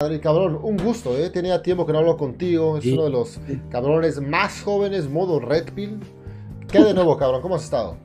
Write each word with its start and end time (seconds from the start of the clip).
madre, 0.00 0.20
cabrón, 0.20 0.60
un 0.62 0.76
gusto, 0.76 1.18
¿eh? 1.18 1.28
Tenía 1.28 1.60
tiempo 1.60 1.84
que 1.84 1.92
no 1.92 1.98
hablo 1.98 2.16
contigo. 2.16 2.76
Es 2.76 2.84
Sí. 2.84 2.92
uno 2.92 3.02
de 3.02 3.10
los 3.10 3.40
cabrones 3.68 4.20
más 4.20 4.62
jóvenes, 4.62 5.10
modo 5.10 5.40
Red 5.40 5.72
Pill. 5.74 5.98
¿Qué 6.70 6.80
de 6.84 6.94
nuevo, 6.94 7.16
cabrón? 7.16 7.42
¿Cómo 7.42 7.56
has 7.56 7.64
estado? 7.64 7.96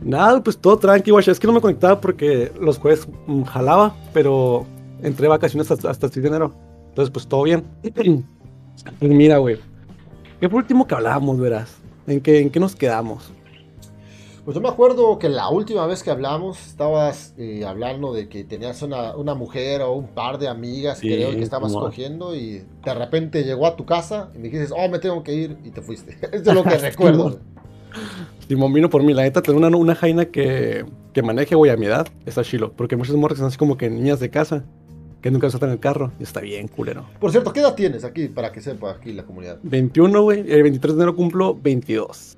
Nada, 0.00 0.42
pues 0.42 0.56
todo 0.56 0.78
tranqui, 0.78 1.10
guacha. 1.10 1.32
Es 1.32 1.38
que 1.38 1.46
no 1.46 1.52
me 1.52 1.60
conectaba 1.60 2.00
porque 2.00 2.50
los 2.58 2.78
jueves 2.78 3.06
mm, 3.26 3.42
jalaba, 3.42 3.94
pero 4.14 4.64
entré 5.02 5.28
vacaciones 5.28 5.70
hasta, 5.70 5.90
hasta 5.90 6.06
el 6.06 6.12
6 6.14 6.22
de 6.22 6.28
enero. 6.30 6.54
Entonces, 6.88 7.12
pues 7.12 7.26
todo 7.26 7.42
bien. 7.42 7.64
Pues 8.98 9.10
mira, 9.10 9.36
güey. 9.36 9.58
¿Qué 10.40 10.46
el 10.46 10.54
último 10.54 10.86
que 10.86 10.94
hablábamos, 10.94 11.38
verás? 11.38 11.76
¿En 12.06 12.22
qué, 12.22 12.40
¿En 12.40 12.48
qué 12.48 12.60
nos 12.60 12.74
quedamos? 12.74 13.30
Pues 14.46 14.54
yo 14.54 14.60
me 14.60 14.68
acuerdo 14.68 15.18
que 15.18 15.28
la 15.28 15.48
última 15.48 15.88
vez 15.88 16.04
que 16.04 16.10
hablamos 16.12 16.68
estabas 16.68 17.34
eh, 17.36 17.64
hablando 17.66 18.12
de 18.12 18.28
que 18.28 18.44
tenías 18.44 18.80
una, 18.80 19.16
una 19.16 19.34
mujer 19.34 19.82
o 19.82 19.94
un 19.94 20.06
par 20.06 20.38
de 20.38 20.46
amigas, 20.46 20.98
Sí, 21.00 21.08
creo, 21.08 21.32
que 21.32 21.42
estabas 21.42 21.72
cogiendo 21.72 22.32
y 22.32 22.62
de 22.84 22.94
repente 22.94 23.42
llegó 23.42 23.66
a 23.66 23.74
tu 23.74 23.84
casa 23.84 24.30
y 24.36 24.38
me 24.38 24.44
dijiste, 24.44 24.72
oh, 24.78 24.88
me 24.88 25.00
tengo 25.00 25.24
que 25.24 25.34
ir 25.34 25.58
y 25.64 25.70
te 25.70 25.82
fuiste. 25.82 26.16
Eso 26.32 26.50
es 26.50 26.54
lo 26.54 26.62
que 26.62 26.78
recuerdo. 26.78 27.40
Simón 28.46 28.72
vino 28.72 28.88
por 28.88 29.02
mí, 29.02 29.12
la 29.14 29.22
neta, 29.22 29.42
tener 29.42 29.58
una, 29.58 29.76
una 29.76 29.96
jaina 29.96 30.26
que, 30.26 30.86
que 31.12 31.22
maneje, 31.22 31.56
güey, 31.56 31.72
a 31.72 31.76
mi 31.76 31.86
edad, 31.86 32.06
está 32.24 32.44
chilo. 32.44 32.70
Porque 32.70 32.94
muchas 32.94 33.16
morras 33.16 33.38
son 33.38 33.48
así 33.48 33.56
como 33.56 33.76
que 33.76 33.90
niñas 33.90 34.20
de 34.20 34.30
casa, 34.30 34.62
que 35.22 35.32
nunca 35.32 35.50
saltan 35.50 35.70
el 35.70 35.80
carro, 35.80 36.12
y 36.20 36.22
está 36.22 36.40
bien, 36.40 36.68
culero. 36.68 37.04
Por 37.18 37.32
cierto, 37.32 37.52
¿qué 37.52 37.58
edad 37.58 37.74
tienes 37.74 38.04
aquí 38.04 38.28
para 38.28 38.52
que 38.52 38.60
sepa 38.60 38.92
aquí 38.92 39.12
la 39.12 39.24
comunidad? 39.24 39.58
21, 39.64 40.22
güey, 40.22 40.44
el 40.48 40.62
23 40.62 40.94
de 40.94 41.02
enero 41.02 41.16
cumplo 41.16 41.58
22. 41.60 42.35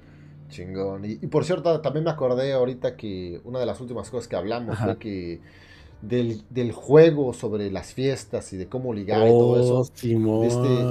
Chingón. 0.48 1.04
Y, 1.04 1.12
y 1.12 1.26
por 1.26 1.44
cierto, 1.44 1.80
también 1.80 2.04
me 2.04 2.10
acordé 2.10 2.52
ahorita 2.52 2.96
que 2.96 3.40
una 3.44 3.58
de 3.58 3.66
las 3.66 3.80
últimas 3.80 4.10
cosas 4.10 4.28
que 4.28 4.36
hablamos 4.36 4.74
Ajá. 4.74 4.84
fue 4.84 4.98
que 4.98 5.40
del, 6.02 6.42
del 6.50 6.72
juego 6.72 7.32
sobre 7.32 7.70
las 7.70 7.92
fiestas 7.92 8.52
y 8.52 8.56
de 8.56 8.66
cómo 8.68 8.94
ligar 8.94 9.26
y 9.26 9.30
todo 9.30 9.60
eso. 9.60 9.78
Oh, 9.78 9.84
Simón. 9.84 10.42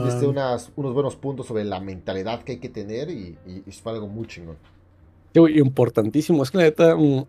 Diste 0.06 0.28
unas, 0.28 0.72
unos 0.76 0.94
buenos 0.94 1.16
puntos 1.16 1.48
sobre 1.48 1.64
la 1.64 1.80
mentalidad 1.80 2.44
que 2.44 2.54
hay 2.54 2.58
que 2.60 2.70
tener 2.70 3.10
y, 3.10 3.38
y, 3.46 3.64
y 3.66 3.72
fue 3.72 3.94
algo 3.94 4.08
muy 4.08 4.28
chingón. 4.28 4.58
Sí, 5.34 5.42
importantísimo. 5.60 6.44
Es 6.44 6.52
que 6.52 6.58
la 6.58 6.64
neta, 6.66 6.96
mm, 6.96 7.26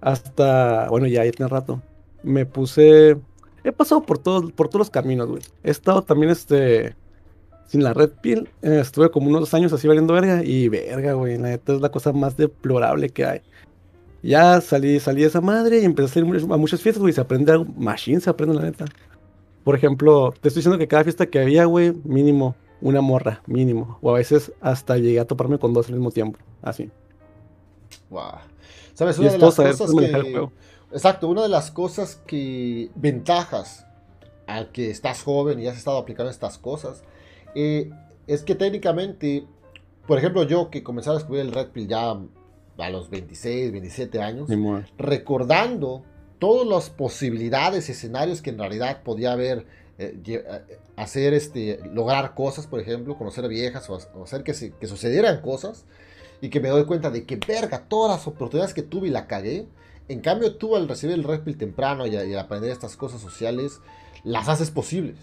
hasta, 0.00 0.88
bueno, 0.90 1.06
ya, 1.06 1.24
ya 1.24 1.32
tiene 1.32 1.48
rato, 1.48 1.82
me 2.22 2.46
puse, 2.46 3.16
he 3.64 3.72
pasado 3.72 4.02
por 4.02 4.18
todos, 4.18 4.52
por 4.52 4.68
todos 4.68 4.80
los 4.80 4.90
caminos, 4.90 5.28
güey. 5.28 5.42
He 5.62 5.70
estado 5.70 6.02
también, 6.02 6.30
este, 6.30 6.94
sin 7.68 7.84
la 7.84 7.94
red 7.94 8.10
pill, 8.20 8.48
eh, 8.62 8.80
estuve 8.80 9.10
como 9.12 9.28
unos 9.28 9.42
dos 9.42 9.54
años 9.54 9.72
así 9.72 9.86
valiendo 9.86 10.14
verga, 10.14 10.42
y 10.42 10.68
verga, 10.68 11.12
güey, 11.12 11.38
la 11.38 11.50
neta 11.50 11.74
es 11.74 11.80
la 11.80 11.90
cosa 11.90 12.12
más 12.12 12.36
deplorable 12.36 13.10
que 13.10 13.24
hay. 13.24 13.42
Ya 14.20 14.60
salí, 14.60 14.98
salí 14.98 15.20
de 15.20 15.28
esa 15.28 15.40
madre 15.40 15.78
y 15.78 15.84
empecé 15.84 16.06
a 16.06 16.14
salir 16.14 16.44
mu- 16.44 16.52
a 16.54 16.56
muchas 16.56 16.82
fiestas, 16.82 17.00
güey, 17.00 17.12
se 17.12 17.20
aprende 17.20 17.52
algo, 17.52 17.66
machine 17.76 18.20
se 18.20 18.28
aprende, 18.28 18.56
la 18.56 18.62
neta. 18.62 18.86
Por 19.62 19.76
ejemplo, 19.76 20.34
te 20.40 20.48
estoy 20.48 20.60
diciendo 20.60 20.78
que 20.78 20.88
cada 20.88 21.04
fiesta 21.04 21.26
que 21.26 21.38
había, 21.38 21.66
güey, 21.66 21.92
mínimo 22.02 22.56
una 22.80 23.00
morra, 23.00 23.42
mínimo. 23.46 23.98
O 24.02 24.10
a 24.10 24.14
veces 24.14 24.52
hasta 24.60 24.96
llegué 24.96 25.20
a 25.20 25.26
toparme 25.26 25.58
con 25.58 25.72
dos 25.74 25.88
al 25.88 25.94
mismo 25.94 26.10
tiempo, 26.10 26.38
así. 26.62 26.90
Wow. 28.10 28.22
¿Sabes? 28.94 29.18
Una 29.18 29.32
de 29.32 29.38
las 29.38 29.54
cosas 29.54 29.78
que... 29.78 30.12
juego. 30.12 30.52
Exacto, 30.90 31.28
una 31.28 31.42
de 31.42 31.48
las 31.50 31.70
cosas 31.70 32.22
que 32.26 32.90
ventajas 32.94 33.84
al 34.46 34.72
que 34.72 34.90
estás 34.90 35.22
joven 35.22 35.60
y 35.60 35.66
has 35.66 35.76
estado 35.76 35.98
aplicando 35.98 36.30
estas 36.30 36.56
cosas 36.56 37.02
eh, 37.54 37.90
es 38.26 38.42
que 38.42 38.54
técnicamente, 38.54 39.44
por 40.06 40.18
ejemplo, 40.18 40.42
yo 40.44 40.70
que 40.70 40.82
comencé 40.82 41.10
a 41.10 41.14
descubrir 41.14 41.42
el 41.42 41.52
Red 41.52 41.68
Pill 41.68 41.88
ya 41.88 42.10
a 42.78 42.90
los 42.90 43.10
26, 43.10 43.72
27 43.72 44.20
años, 44.22 44.48
recordando 44.98 46.04
todas 46.38 46.66
las 46.66 46.90
posibilidades, 46.90 47.88
escenarios 47.88 48.42
que 48.42 48.50
en 48.50 48.58
realidad 48.58 49.02
podía 49.02 49.32
haber, 49.32 49.66
eh, 49.98 50.16
eh, 50.26 50.78
hacer, 50.96 51.34
este, 51.34 51.80
lograr 51.92 52.34
cosas, 52.34 52.66
por 52.68 52.78
ejemplo, 52.80 53.16
conocer 53.18 53.48
viejas 53.48 53.90
o, 53.90 53.98
o 54.14 54.22
hacer 54.24 54.44
que, 54.44 54.54
se- 54.54 54.72
que 54.72 54.86
sucedieran 54.86 55.40
cosas, 55.40 55.84
y 56.40 56.50
que 56.50 56.60
me 56.60 56.68
doy 56.68 56.84
cuenta 56.84 57.10
de 57.10 57.24
que, 57.24 57.34
verga, 57.36 57.86
todas 57.88 58.16
las 58.16 58.26
oportunidades 58.28 58.72
que 58.74 58.82
tuve 58.84 59.08
y 59.08 59.10
la 59.10 59.26
cagué, 59.26 59.66
en 60.08 60.20
cambio 60.20 60.54
tú 60.54 60.76
al 60.76 60.88
recibir 60.88 61.16
el 61.16 61.24
Red 61.24 61.40
Pill 61.40 61.58
temprano 61.58 62.06
y, 62.06 62.14
a- 62.16 62.24
y 62.24 62.32
al 62.32 62.38
aprender 62.38 62.70
estas 62.70 62.96
cosas 62.96 63.20
sociales, 63.20 63.80
las 64.22 64.48
haces 64.48 64.70
posibles. 64.70 65.16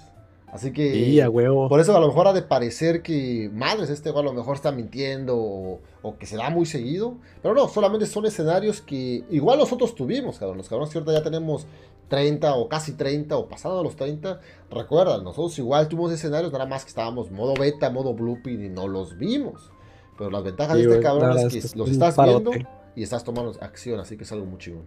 Así 0.55 0.71
que... 0.71 1.21
A 1.21 1.29
huevo. 1.29 1.67
Por 1.67 1.81
eso 1.81 1.95
a 1.95 1.99
lo 1.99 2.07
mejor 2.07 2.29
ha 2.29 2.33
de 2.33 2.41
parecer 2.41 3.01
que, 3.01 3.51
madres, 3.53 3.89
este 3.89 4.09
güey 4.09 4.23
a 4.23 4.25
lo 4.25 4.33
mejor 4.33 4.55
está 4.55 4.71
mintiendo 4.71 5.35
o, 5.35 5.81
o 6.01 6.17
que 6.17 6.25
se 6.25 6.37
da 6.37 6.49
muy 6.49 6.65
seguido. 6.65 7.17
Pero 7.41 7.53
no, 7.53 7.67
solamente 7.67 8.05
son 8.05 8.25
escenarios 8.25 8.79
que 8.79 9.25
igual 9.29 9.59
nosotros 9.59 9.95
tuvimos, 9.95 10.39
cabrón. 10.39 10.57
Los 10.57 10.69
cabrones 10.69 10.93
que 10.93 10.97
ahorita 10.97 11.11
ya 11.11 11.23
tenemos 11.23 11.67
30 12.07 12.55
o 12.55 12.69
casi 12.69 12.93
30 12.93 13.35
o 13.35 13.49
pasando 13.49 13.83
los 13.83 13.97
30. 13.97 14.39
Recuerdan, 14.71 15.25
nosotros 15.25 15.59
igual 15.59 15.89
tuvimos 15.89 16.13
escenarios, 16.13 16.53
nada 16.53 16.65
más 16.65 16.85
que 16.85 16.89
estábamos 16.89 17.31
modo 17.31 17.53
beta, 17.53 17.89
modo 17.89 18.13
blueprint 18.13 18.63
y 18.63 18.69
no 18.69 18.87
los 18.87 19.17
vimos. 19.17 19.71
Pero 20.17 20.31
las 20.31 20.41
ventajas 20.41 20.77
Sí, 20.77 20.85
de 20.85 20.89
este 20.89 21.03
cabrón 21.03 21.37
es 21.37 21.71
que 21.73 21.77
los 21.77 21.89
estás 21.89 22.15
viendo 22.15 22.51
y 22.95 23.03
estás 23.03 23.25
tomando 23.25 23.51
acción, 23.59 23.99
así 23.99 24.15
que 24.15 24.23
es 24.23 24.31
algo 24.31 24.45
muy 24.45 24.57
chingón. 24.57 24.85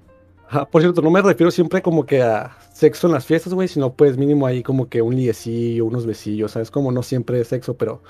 Por 0.71 0.81
cierto, 0.83 1.03
no 1.03 1.11
me 1.11 1.21
refiero 1.21 1.51
siempre 1.51 1.83
como 1.83 2.07
que 2.07 2.23
a 2.23 2.57
sexo 2.73 3.07
en 3.07 3.13
las 3.13 3.27
fiestas, 3.27 3.53
güey, 3.53 3.69
sino 3.69 3.93
pues 3.93 4.17
mínimo 4.17 4.47
ahí 4.47 4.63
como 4.63 4.89
que 4.89 5.03
un 5.03 5.15
liecillo, 5.15 5.85
unos 5.85 6.07
besillos, 6.07 6.53
¿sabes? 6.53 6.71
Como 6.71 6.91
no 6.93 7.03
siempre 7.03 7.41
es 7.41 7.49
sexo, 7.49 7.77
pero 7.77 8.03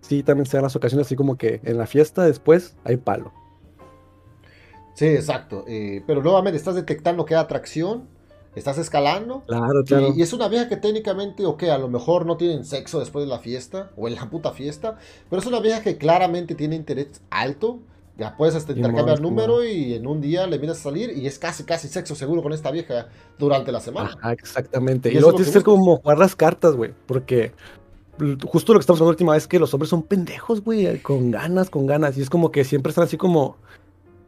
sí 0.00 0.22
también 0.22 0.46
se 0.46 0.56
dan 0.56 0.64
las 0.64 0.74
ocasiones 0.76 1.06
así 1.06 1.14
como 1.16 1.36
que 1.36 1.60
en 1.62 1.78
la 1.78 1.86
fiesta 1.86 2.24
después 2.24 2.76
hay 2.84 2.96
palo. 2.96 3.32
Sí, 4.94 5.06
exacto. 5.06 5.64
eh, 5.66 6.02
pero 6.06 6.22
nuevamente 6.22 6.56
estás 6.56 6.74
detectando 6.76 7.24
que 7.24 7.34
hay 7.34 7.40
atracción, 7.40 8.08
estás 8.54 8.78
escalando. 8.78 9.42
Claro, 9.46 9.80
Y- 9.80 9.84
claro. 9.84 10.12
Y, 10.16 10.22
es 10.22 10.32
una 10.32 10.48
vieja 10.48 10.68
que 10.68 10.76
técnicamente, 10.76 11.44
ok, 11.46 11.64
a 11.64 11.78
lo 11.78 11.88
mejor 11.88 12.26
no 12.26 12.36
tienen 12.36 12.64
sexo 12.64 13.00
después 13.00 13.24
de 13.24 13.30
la 13.30 13.38
fiesta 13.40 13.90
o 13.96 14.06
en 14.08 14.14
la 14.14 14.30
puta 14.30 14.52
fiesta, 14.52 14.98
pero 15.30 15.40
es 15.40 15.46
una 15.46 15.60
vieja 15.60 15.82
que 15.82 15.96
claramente 15.96 16.54
tiene 16.54 16.76
interés 16.76 17.20
alto. 17.30 17.80
Ya 18.16 18.36
puedes 18.36 18.54
hasta 18.54 18.72
Simón, 18.72 18.90
intercambiar 18.90 19.20
número 19.20 19.64
y 19.64 19.94
en 19.94 20.06
un 20.06 20.20
día 20.20 20.46
le 20.46 20.58
miras 20.58 20.78
a 20.78 20.82
salir 20.84 21.10
y 21.16 21.26
es 21.26 21.38
casi, 21.38 21.64
casi 21.64 21.88
sexo 21.88 22.14
seguro 22.14 22.42
con 22.42 22.52
esta 22.52 22.70
vieja 22.70 23.08
durante 23.38 23.72
la 23.72 23.80
semana. 23.80 24.10
Ajá, 24.18 24.32
exactamente. 24.32 25.10
Y 25.10 25.16
Y 25.16 25.18
luego 25.18 25.32
tienes 25.32 25.48
que 25.48 25.58
hacer 25.58 25.64
como 25.64 25.96
jugar 25.96 26.18
las 26.18 26.36
cartas, 26.36 26.76
güey, 26.76 26.92
porque 27.06 27.52
justo 28.46 28.72
lo 28.72 28.78
que 28.78 28.82
estamos 28.82 29.00
hablando 29.00 29.12
la 29.12 29.14
última 29.14 29.32
vez 29.32 29.44
es 29.44 29.48
que 29.48 29.58
los 29.58 29.74
hombres 29.74 29.90
son 29.90 30.02
pendejos, 30.02 30.62
güey, 30.62 31.00
con 31.00 31.30
ganas, 31.30 31.70
con 31.70 31.86
ganas. 31.86 32.16
Y 32.16 32.22
es 32.22 32.30
como 32.30 32.52
que 32.52 32.64
siempre 32.64 32.90
están 32.90 33.04
así 33.04 33.16
como 33.16 33.56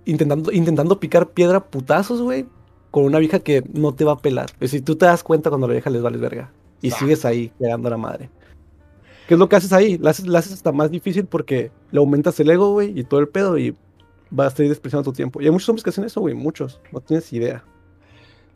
intentando, 0.05 0.51
intentando 0.53 0.99
picar 0.99 1.31
piedra 1.31 1.59
a 1.59 1.65
putazos, 1.65 2.21
güey, 2.21 2.47
con 2.91 3.05
una 3.05 3.19
vieja 3.19 3.39
que 3.39 3.63
no 3.73 3.95
te 3.95 4.05
va 4.05 4.13
a 4.13 4.19
pelar. 4.19 4.51
Es 4.55 4.73
decir, 4.73 4.85
tú 4.85 4.97
te 4.97 5.07
das 5.07 5.23
cuenta 5.23 5.51
cuando 5.51 5.69
la 5.69 5.75
vieja 5.75 5.91
les 5.91 6.03
vales 6.03 6.21
verga. 6.21 6.51
Y 6.83 6.91
sigues 6.91 7.25
ahí, 7.25 7.53
pegando 7.59 7.89
a 7.89 7.93
la 7.93 7.97
madre. 7.97 8.31
¿Qué 9.27 9.35
es 9.35 9.41
lo 9.41 9.49
que 9.49 9.57
haces 9.57 9.73
ahí? 9.73 9.99
La 9.99 10.11
haces, 10.11 10.27
la 10.27 10.39
haces 10.39 10.53
hasta 10.53 10.73
más 10.73 10.91
difícil 10.91 11.27
porque 11.27 11.71
le 11.91 11.99
aumentas 11.99 12.39
el 12.41 12.51
ego, 12.51 12.73
güey, 12.73 12.99
y 12.99 13.05
todo 13.05 13.21
el 13.21 13.29
pedo, 13.29 13.59
y 13.59 13.77
vas 14.31 14.47
a 14.47 14.49
estar 14.49 14.69
despreciando 14.69 15.11
tu 15.11 15.13
tiempo. 15.13 15.41
Y 15.41 15.47
hay 15.47 15.51
muchos 15.51 15.69
hombres 15.69 15.83
que 15.83 15.91
hacen 15.91 16.05
eso, 16.05 16.21
güey, 16.21 16.35
muchos. 16.35 16.81
No 16.93 17.01
tienes 17.01 17.33
idea. 17.33 17.65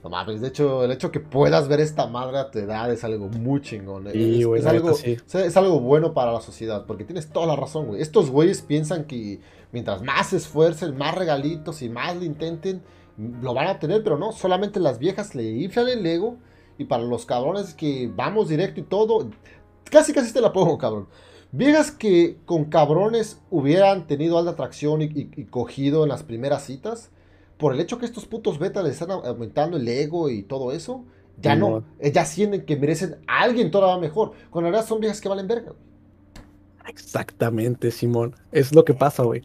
No 0.03 0.09
mames, 0.09 0.41
de 0.41 0.49
hecho, 0.49 0.85
el 0.85 0.93
hecho 0.93 1.11
que 1.11 1.21
puedas 1.21 1.69
ver 1.69 1.81
esta 1.81 2.07
madre 2.07 2.39
a 2.39 2.51
tu 2.51 2.59
edad 2.59 2.91
es 2.91 3.05
algo 3.05 3.29
muy 3.29 3.61
chingón. 3.61 4.07
eh. 4.07 4.13
Sí, 4.13 4.41
es, 4.41 4.47
güey, 4.47 4.59
es 4.61 4.65
la 4.65 4.73
neta, 4.73 4.87
algo, 4.87 4.97
sí. 4.97 5.17
es 5.35 5.57
algo 5.57 5.81
bueno 5.81 6.15
para 6.15 6.33
la 6.33 6.41
sociedad, 6.41 6.87
porque 6.87 7.05
tienes 7.05 7.31
toda 7.31 7.47
la 7.47 7.57
razón, 7.57 7.89
güey. 7.89 8.01
Estos 8.01 8.31
güeyes 8.31 8.63
piensan 8.63 9.05
que 9.05 9.41
mientras 9.73 10.03
más 10.03 10.29
se 10.29 10.39
esfuercen, 10.39 10.97
más 10.97 11.15
regalitos 11.15 11.83
y 11.83 11.91
más 11.91 12.17
le 12.17 12.25
intenten, 12.25 12.81
lo 13.43 13.53
van 13.53 13.67
a 13.67 13.79
tener, 13.79 14.03
pero 14.03 14.17
no, 14.17 14.33
solamente 14.33 14.81
las 14.81 14.99
viejas 14.99 15.35
le 15.35 15.51
inflan 15.51 15.89
el 15.89 16.07
ego 16.07 16.39
y 16.79 16.85
para 16.85 17.03
los 17.03 17.27
cabrones 17.27 17.75
que 17.75 18.11
vamos 18.17 18.49
directo 18.49 18.81
y 18.81 18.85
todo, 18.85 19.29
casi 19.91 20.13
casi 20.13 20.33
te 20.33 20.41
la 20.41 20.53
pongo, 20.53 20.79
cabrón. 20.79 21.09
Viejas 21.53 21.91
que 21.91 22.39
con 22.47 22.67
cabrones 22.67 23.41
hubieran 23.51 24.07
tenido 24.07 24.39
alta 24.39 24.53
atracción 24.53 25.03
y, 25.03 25.07
y- 25.07 25.31
y 25.37 25.45
cogido 25.47 26.05
en 26.05 26.09
las 26.11 26.23
primeras 26.23 26.65
citas, 26.65 27.11
por 27.59 27.75
el 27.75 27.81
hecho 27.81 27.99
que 27.99 28.07
estos 28.07 28.25
putos 28.27 28.59
betas 28.59 28.85
les 28.85 28.93
están 28.95 29.11
aumentando 29.11 29.77
el 29.77 29.87
ego 29.89 30.31
y 30.31 30.43
todo 30.43 30.73
eso, 30.73 31.05
ya 31.43 31.57
no, 31.57 31.67
Simón. 31.67 31.85
ellas 31.99 32.29
sienten 32.29 32.65
que 32.65 32.77
merecen 32.77 33.17
a 33.27 33.43
alguien 33.43 33.71
todavía 33.71 34.01
mejor. 34.01 34.33
Con 34.51 34.65
la 34.65 34.71
verdad 34.71 34.87
son 34.87 35.01
viejas 35.01 35.21
que 35.21 35.29
valen 35.29 35.49
verga. 35.49 35.73
Exactamente, 36.87 37.91
Simón. 37.91 38.35
Es 38.53 38.75
lo 38.75 38.85
que 38.85 38.95
pasa, 38.95 39.23
güey. 39.23 39.43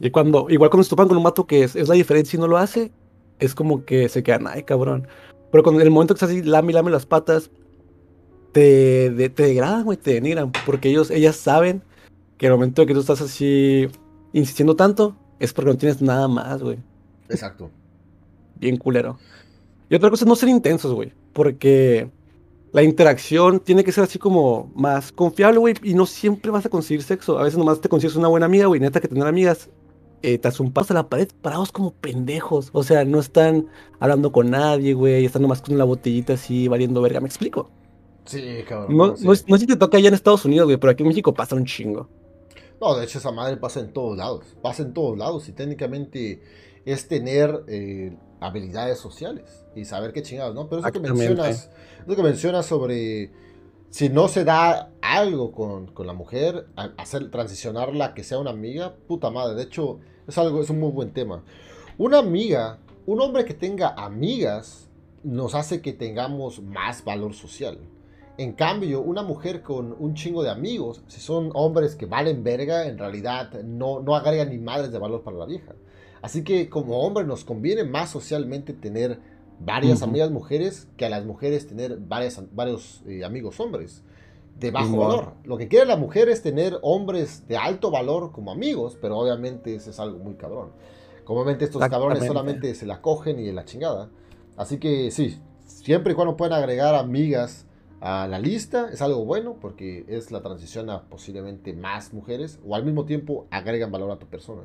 Y 0.00 0.10
cuando, 0.10 0.46
igual 0.50 0.70
cuando 0.70 0.84
se 0.84 0.90
topan 0.90 1.08
con 1.08 1.16
un 1.16 1.22
vato 1.22 1.46
que 1.46 1.62
es, 1.64 1.76
es 1.76 1.88
la 1.88 1.94
diferencia 1.94 2.36
y 2.36 2.40
no 2.40 2.48
lo 2.48 2.58
hace, 2.58 2.92
es 3.38 3.54
como 3.54 3.84
que 3.84 4.08
se 4.08 4.22
quedan, 4.22 4.46
ay, 4.48 4.64
cabrón. 4.64 5.06
Pero 5.50 5.70
en 5.70 5.80
el 5.80 5.90
momento 5.90 6.14
que 6.14 6.16
estás 6.16 6.30
así, 6.30 6.42
lame, 6.42 6.72
lame 6.72 6.90
las 6.90 7.06
patas, 7.06 7.50
te, 8.52 9.10
de- 9.10 9.28
te 9.30 9.42
degradan, 9.44 9.84
güey, 9.84 9.98
te 9.98 10.14
denigran. 10.14 10.52
Porque 10.66 10.88
ellos, 10.90 11.10
ellas 11.10 11.36
saben 11.36 11.82
que 12.38 12.46
el 12.46 12.52
momento 12.52 12.84
que 12.86 12.94
tú 12.94 13.00
estás 13.00 13.20
así 13.20 13.88
insistiendo 14.32 14.76
tanto, 14.76 15.16
es 15.38 15.52
porque 15.52 15.70
no 15.72 15.76
tienes 15.76 16.00
nada 16.02 16.28
más, 16.28 16.62
güey. 16.62 16.78
Exacto. 17.28 17.70
Bien 18.56 18.76
culero. 18.76 19.18
Y 19.88 19.94
otra 19.94 20.10
cosa 20.10 20.24
es 20.24 20.28
no 20.28 20.36
ser 20.36 20.48
intensos, 20.48 20.92
güey. 20.94 21.12
Porque 21.32 22.08
la 22.72 22.82
interacción 22.82 23.60
tiene 23.60 23.84
que 23.84 23.92
ser 23.92 24.04
así 24.04 24.18
como 24.18 24.70
más 24.74 25.12
confiable, 25.12 25.58
güey. 25.58 25.74
Y 25.82 25.94
no 25.94 26.06
siempre 26.06 26.50
vas 26.50 26.64
a 26.64 26.68
conseguir 26.70 27.02
sexo. 27.02 27.38
A 27.38 27.42
veces 27.44 27.58
nomás 27.58 27.80
te 27.80 27.88
consigues 27.88 28.16
una 28.16 28.28
buena 28.28 28.46
amiga, 28.46 28.66
güey. 28.66 28.80
Neta 28.80 29.00
que 29.00 29.08
tener 29.08 29.26
amigas 29.26 29.68
eh, 30.22 30.38
te 30.38 30.46
asumpados 30.48 30.90
a 30.92 30.94
la 30.94 31.08
pared 31.08 31.28
parados 31.42 31.72
como 31.72 31.92
pendejos. 31.92 32.70
O 32.72 32.82
sea, 32.84 33.04
no 33.04 33.18
están 33.18 33.66
hablando 34.00 34.30
con 34.32 34.50
nadie, 34.50 34.94
güey. 34.94 35.24
Están 35.24 35.42
nomás 35.42 35.60
con 35.60 35.76
la 35.76 35.84
botellita 35.84 36.34
así 36.34 36.68
valiendo 36.68 37.02
verga. 37.02 37.20
¿Me 37.20 37.26
explico? 37.28 37.68
Sí, 38.24 38.64
cabrón. 38.68 38.96
No, 38.96 39.16
sí. 39.16 39.24
no, 39.24 39.30
no 39.30 39.56
sé 39.56 39.58
si 39.58 39.66
te 39.66 39.76
toca 39.76 39.98
allá 39.98 40.08
en 40.08 40.14
Estados 40.14 40.44
Unidos, 40.44 40.66
güey, 40.66 40.76
pero 40.78 40.92
aquí 40.92 41.02
en 41.02 41.08
México 41.08 41.34
pasa 41.34 41.56
un 41.56 41.64
chingo. 41.64 42.08
No, 42.80 42.96
de 42.96 43.04
hecho 43.04 43.18
esa 43.18 43.30
madre 43.30 43.56
pasa 43.56 43.80
en 43.80 43.92
todos 43.92 44.16
lados. 44.16 44.44
Pasa 44.60 44.82
en 44.82 44.92
todos 44.92 45.16
lados 45.16 45.48
y 45.48 45.52
técnicamente 45.52 46.42
es 46.84 47.06
tener 47.06 47.62
eh, 47.68 48.16
habilidades 48.40 48.98
sociales 48.98 49.64
y 49.76 49.84
saber 49.84 50.12
qué 50.12 50.22
chingados, 50.22 50.54
¿no? 50.54 50.68
Pero 50.68 50.80
eso 50.80 50.90
que 50.92 50.98
mencionas, 51.00 51.70
eso 52.06 52.16
que 52.16 52.22
mencionas 52.22 52.66
sobre 52.66 53.30
si 53.90 54.08
no 54.08 54.26
se 54.26 54.44
da 54.44 54.90
algo 55.00 55.52
con, 55.52 55.86
con 55.88 56.06
la 56.06 56.12
mujer, 56.12 56.66
a- 56.76 56.90
hacer 56.96 57.30
transicionarla 57.30 58.06
a 58.06 58.14
que 58.14 58.24
sea 58.24 58.38
una 58.38 58.50
amiga, 58.50 58.94
puta 59.06 59.30
madre. 59.30 59.54
De 59.54 59.62
hecho, 59.64 60.00
es 60.26 60.36
algo, 60.38 60.60
es 60.60 60.70
un 60.70 60.80
muy 60.80 60.90
buen 60.90 61.12
tema. 61.12 61.44
Una 61.98 62.18
amiga, 62.18 62.78
un 63.06 63.20
hombre 63.20 63.44
que 63.44 63.54
tenga 63.54 63.90
amigas, 63.90 64.88
nos 65.22 65.54
hace 65.54 65.80
que 65.82 65.92
tengamos 65.92 66.60
más 66.62 67.04
valor 67.04 67.34
social. 67.34 67.78
En 68.38 68.52
cambio, 68.52 69.02
una 69.02 69.22
mujer 69.22 69.62
con 69.62 69.94
un 69.98 70.14
chingo 70.14 70.42
de 70.42 70.50
amigos, 70.50 71.02
si 71.06 71.20
son 71.20 71.50
hombres 71.54 71.94
que 71.96 72.06
valen 72.06 72.42
verga, 72.42 72.86
en 72.86 72.98
realidad 72.98 73.52
no, 73.62 74.00
no 74.00 74.16
agregan 74.16 74.48
ni 74.50 74.58
madres 74.58 74.90
de 74.90 74.98
valor 74.98 75.22
para 75.22 75.36
la 75.36 75.46
vieja. 75.46 75.74
Así 76.22 76.42
que 76.42 76.70
como 76.70 77.00
hombre 77.00 77.24
nos 77.24 77.44
conviene 77.44 77.84
más 77.84 78.10
socialmente 78.10 78.72
tener 78.72 79.18
varias 79.60 80.00
Ujú. 80.00 80.10
amigas 80.10 80.30
mujeres 80.30 80.88
que 80.96 81.04
a 81.04 81.10
las 81.10 81.24
mujeres 81.24 81.66
tener 81.66 81.98
varias, 81.98 82.42
varios 82.54 83.02
eh, 83.06 83.24
amigos 83.24 83.60
hombres 83.60 84.02
de 84.58 84.70
bajo 84.70 84.86
Simón. 84.86 85.08
valor. 85.08 85.32
Lo 85.44 85.58
que 85.58 85.68
quiere 85.68 85.84
la 85.86 85.96
mujer 85.96 86.28
es 86.28 86.42
tener 86.42 86.78
hombres 86.82 87.46
de 87.48 87.56
alto 87.56 87.90
valor 87.90 88.32
como 88.32 88.50
amigos, 88.50 88.96
pero 89.00 89.18
obviamente 89.18 89.74
eso 89.74 89.90
es 89.90 90.00
algo 90.00 90.18
muy 90.18 90.34
cabrón. 90.34 90.70
Comúnmente 91.24 91.64
estos 91.64 91.86
cabrones 91.88 92.26
solamente 92.26 92.74
se 92.74 92.86
la 92.86 93.00
cogen 93.00 93.38
y 93.38 93.44
de 93.44 93.52
la 93.52 93.64
chingada. 93.64 94.08
Así 94.56 94.78
que 94.78 95.10
sí, 95.10 95.38
siempre 95.66 96.12
y 96.12 96.16
cuando 96.16 96.36
puedan 96.36 96.58
agregar 96.58 96.94
amigas 96.94 97.66
a 98.02 98.26
la 98.26 98.38
lista 98.40 98.90
es 98.92 99.00
algo 99.00 99.24
bueno 99.24 99.56
porque 99.60 100.04
es 100.08 100.32
la 100.32 100.42
transición 100.42 100.90
a 100.90 101.02
posiblemente 101.02 101.72
más 101.72 102.12
mujeres 102.12 102.58
o 102.66 102.74
al 102.74 102.84
mismo 102.84 103.04
tiempo 103.04 103.46
agregan 103.50 103.92
valor 103.92 104.10
a 104.10 104.16
tu 104.18 104.26
persona. 104.26 104.62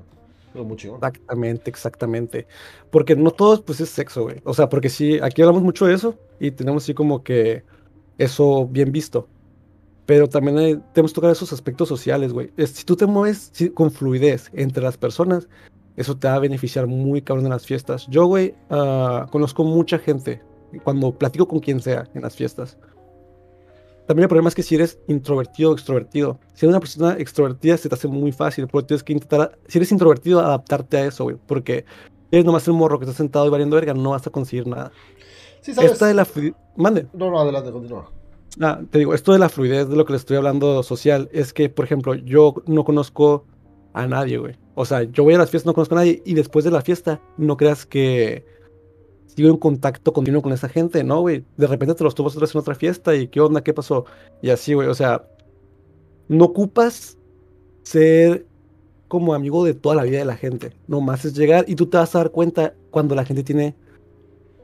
Es 0.56 0.62
muy. 0.66 0.76
Exactamente, 0.78 1.70
exactamente. 1.70 2.48
Porque 2.90 3.16
no 3.16 3.30
todo 3.32 3.64
pues 3.64 3.80
es 3.80 3.90
sexo, 3.90 4.24
güey. 4.24 4.38
O 4.44 4.54
sea, 4.56 4.70
porque 4.70 4.90
sí, 4.90 5.20
aquí 5.22 5.42
hablamos 5.44 5.62
mucho 5.62 5.86
de 5.86 5.94
eso 5.94 6.16
y 6.40 6.50
tenemos 6.52 6.84
así 6.84 6.96
como 6.96 7.24
que 7.24 7.64
eso 8.18 8.68
bien 8.68 8.92
visto. 8.92 9.28
Pero 10.08 10.28
también 10.28 10.58
hay- 10.58 10.76
tenemos 10.94 11.12
que 11.12 11.16
tocar 11.16 11.32
esos 11.32 11.54
aspectos 11.54 11.90
sociales, 11.90 12.34
güey. 12.34 12.52
Si 12.58 12.86
tú 12.86 12.96
te 12.96 13.06
mueves 13.06 13.50
sí, 13.52 13.70
con 13.70 13.92
fluidez 13.92 14.50
entre 14.54 14.82
las 14.82 14.98
personas, 14.98 15.48
eso 15.96 16.18
te 16.18 16.28
va 16.28 16.36
a 16.36 16.40
beneficiar 16.40 16.88
muy 16.88 17.22
cabrón 17.22 17.46
en 17.46 17.52
las 17.52 17.66
fiestas. 17.66 18.08
Yo, 18.10 18.26
güey, 18.26 18.56
ah, 18.72 19.28
conozco 19.32 19.64
mucha 19.64 20.00
gente 20.00 20.42
cuando 20.84 21.12
platico 21.12 21.48
con 21.48 21.60
quien 21.60 21.80
sea 21.82 22.08
en 22.16 22.22
las 22.24 22.36
fiestas. 22.36 22.78
También 24.08 24.24
el 24.24 24.30
problema 24.30 24.48
es 24.48 24.56
que 24.56 24.64
si 24.64 24.76
eres 24.76 25.00
introvertido 25.08 25.72
o 25.72 25.74
extrovertido, 25.74 26.40
si 26.54 26.66
eres 26.66 26.74
una 26.74 26.80
persona 26.80 27.18
extrovertida 27.20 27.76
se 27.76 27.90
te 27.90 27.96
hace 27.96 28.08
muy 28.08 28.32
fácil, 28.32 28.68
porque 28.68 28.88
tienes 28.88 29.04
que 29.04 29.14
intentar, 29.14 29.60
si 29.68 29.78
eres 29.78 29.92
introvertido, 29.92 30.40
adaptarte 30.40 30.98
a 30.98 31.06
eso, 31.06 31.26
güey, 31.26 31.36
porque 31.46 31.84
eres 32.32 32.46
nomás 32.46 32.66
el 32.68 32.74
morro 32.74 33.00
que 33.00 33.06
está 33.06 33.16
sentado 33.16 33.46
y 33.46 33.50
valiendo 33.50 33.76
verga, 33.76 33.94
no 33.94 34.12
vas 34.12 34.26
a 34.26 34.30
conseguir 34.30 34.66
nada. 34.66 34.92
Sí, 35.60 35.74
¿sabes? 35.74 35.92
Esta 35.92 36.08
de 36.08 36.14
la 36.14 36.26
mande, 36.78 37.08
No, 37.12 37.30
no, 37.30 37.40
adelante, 37.40 37.70
continúa. 37.72 38.10
Ah, 38.62 38.80
te 38.90 39.00
digo, 39.00 39.14
esto 39.14 39.34
de 39.34 39.40
la 39.40 39.50
fluidez 39.50 39.90
de 39.90 39.98
lo 39.98 40.06
que 40.06 40.14
le 40.14 40.18
estoy 40.18 40.38
hablando 40.38 40.82
social, 40.84 41.30
es 41.34 41.52
que, 41.52 41.70
por 41.70 41.84
ejemplo, 41.84 42.16
yo 42.16 42.56
no 42.66 42.86
conozco 42.86 43.46
a 43.94 44.08
nadie, 44.08 44.38
güey. 44.38 44.56
O 44.76 44.86
sea, 44.86 45.04
yo 45.04 45.24
voy 45.24 45.34
a 45.34 45.38
las 45.38 45.50
fiestas, 45.50 45.66
no 45.66 45.74
conozco 45.74 45.96
a 45.96 45.98
nadie, 45.98 46.22
y 46.26 46.34
después 46.34 46.64
de 46.64 46.72
la 46.72 46.82
fiesta, 46.82 47.20
no 47.38 47.58
creas 47.58 47.86
que 47.86 48.46
sigo 49.38 49.50
en 49.52 49.58
contacto 49.58 50.12
continuo 50.14 50.42
con 50.42 50.52
esa 50.52 50.68
gente, 50.68 51.04
¿no, 51.04 51.22
güey? 51.22 51.46
De 51.58 51.68
repente 51.68 51.94
te 51.94 52.04
los 52.04 52.16
tomas 52.16 52.34
otra 52.34 52.46
vez 52.48 52.56
en 52.56 52.60
otra 52.60 52.74
fiesta, 52.74 53.16
y 53.16 53.28
¿qué 53.28 53.40
onda? 53.40 53.62
¿Qué 53.62 53.72
pasó? 53.72 54.06
Y 54.42 54.50
así, 54.50 54.74
güey, 54.74 54.88
o 54.88 54.96
sea, 54.96 55.28
no 56.28 56.46
ocupas 56.46 57.20
ser 57.84 58.48
como 59.08 59.36
amigo 59.36 59.64
de 59.64 59.76
toda 59.76 59.96
la 59.96 60.04
vida 60.04 60.18
de 60.18 60.26
la 60.26 60.36
gente. 60.38 60.74
Nomás 60.88 61.24
es 61.24 61.36
llegar 61.38 61.66
y 61.68 61.76
tú 61.76 61.86
te 61.86 61.98
vas 61.98 62.16
a 62.16 62.18
dar 62.18 62.32
cuenta 62.32 62.74
cuando 62.90 63.14
la 63.14 63.26
gente 63.26 63.44
tiene, 63.44 63.76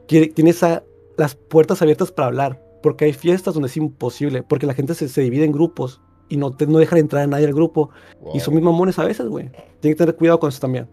quiere, 0.08 0.26
tiene 0.26 0.50
esa, 0.50 0.82
las 1.16 1.36
puertas 1.36 1.80
abiertas 1.80 2.10
para 2.10 2.26
hablar. 2.26 2.60
Porque 2.82 3.04
hay 3.04 3.12
fiestas 3.12 3.54
donde 3.54 3.68
es 3.68 3.76
imposible, 3.76 4.42
porque 4.42 4.66
la 4.66 4.74
gente 4.74 4.94
se, 4.94 5.08
se 5.08 5.20
divide 5.22 5.44
en 5.44 5.52
grupos 5.52 6.00
y 6.28 6.36
no, 6.36 6.50
te, 6.50 6.66
no 6.66 6.78
dejan 6.80 6.98
entrar 6.98 7.22
a 7.22 7.26
nadie 7.28 7.46
al 7.46 7.54
grupo. 7.54 7.90
Y 8.34 8.40
son 8.40 8.52
Wow. 8.54 8.60
mis 8.60 8.64
mamones 8.64 8.98
a 8.98 9.04
veces, 9.04 9.28
güey. 9.28 9.50
Tienen 9.80 9.94
que 9.94 9.98
tener 9.98 10.16
cuidado 10.16 10.40
con 10.40 10.48
eso 10.48 10.58
también. 10.60 10.88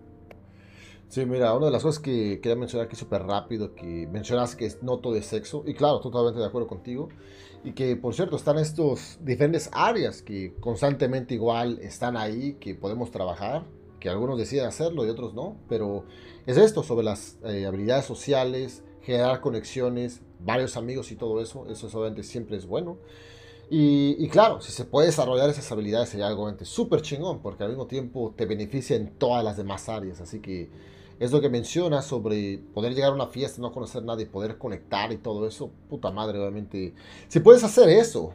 Sí, 1.11 1.25
mira, 1.25 1.53
una 1.53 1.65
de 1.65 1.73
las 1.73 1.83
cosas 1.83 2.01
que 2.01 2.39
quería 2.39 2.55
mencionar 2.55 2.87
aquí 2.87 2.95
súper 2.95 3.23
rápido, 3.23 3.75
que 3.75 4.07
mencionas 4.07 4.55
que 4.55 4.65
es 4.65 4.81
no 4.81 4.99
todo 4.99 5.21
sexo, 5.21 5.61
y 5.67 5.73
claro, 5.73 5.99
totalmente 5.99 6.39
de 6.39 6.45
acuerdo 6.45 6.69
contigo, 6.69 7.09
y 7.65 7.73
que 7.73 7.97
por 7.97 8.13
cierto 8.15 8.37
están 8.37 8.57
estos 8.57 9.17
diferentes 9.19 9.69
áreas 9.73 10.21
que 10.21 10.55
constantemente 10.61 11.33
igual 11.33 11.79
están 11.81 12.15
ahí, 12.15 12.53
que 12.61 12.75
podemos 12.75 13.11
trabajar, 13.11 13.65
que 13.99 14.07
algunos 14.07 14.37
deciden 14.37 14.67
hacerlo 14.67 15.05
y 15.05 15.09
otros 15.09 15.33
no, 15.33 15.57
pero 15.67 16.05
es 16.45 16.55
esto 16.55 16.81
sobre 16.81 17.03
las 17.03 17.37
eh, 17.43 17.65
habilidades 17.65 18.05
sociales, 18.05 18.81
generar 19.01 19.41
conexiones, 19.41 20.21
varios 20.39 20.77
amigos 20.77 21.11
y 21.11 21.17
todo 21.17 21.41
eso, 21.41 21.67
eso 21.69 21.87
es, 21.87 21.93
obviamente 21.93 22.23
siempre 22.23 22.55
es 22.55 22.65
bueno. 22.65 22.99
Y, 23.69 24.15
y 24.17 24.29
claro, 24.29 24.61
si 24.61 24.71
se 24.71 24.85
puede 24.85 25.07
desarrollar 25.07 25.49
esas 25.49 25.69
habilidades 25.73 26.07
sería 26.07 26.27
algo 26.27 26.49
súper 26.61 27.01
chingón, 27.01 27.41
porque 27.41 27.63
al 27.63 27.69
mismo 27.71 27.87
tiempo 27.87 28.33
te 28.33 28.45
beneficia 28.45 28.95
en 28.95 29.17
todas 29.17 29.43
las 29.43 29.57
demás 29.57 29.89
áreas, 29.89 30.21
así 30.21 30.39
que 30.39 30.69
es 31.21 31.31
lo 31.31 31.39
que 31.39 31.49
menciona 31.49 32.01
sobre 32.01 32.57
poder 32.73 32.95
llegar 32.95 33.11
a 33.11 33.13
una 33.13 33.27
fiesta, 33.27 33.61
no 33.61 33.71
conocer 33.71 34.01
a 34.01 34.05
nadie, 34.05 34.25
poder 34.25 34.57
conectar 34.57 35.11
y 35.11 35.17
todo 35.17 35.47
eso. 35.47 35.71
Puta 35.87 36.09
madre, 36.11 36.39
obviamente. 36.39 36.95
Si 37.27 37.39
puedes 37.41 37.63
hacer 37.63 37.89
eso, 37.89 38.33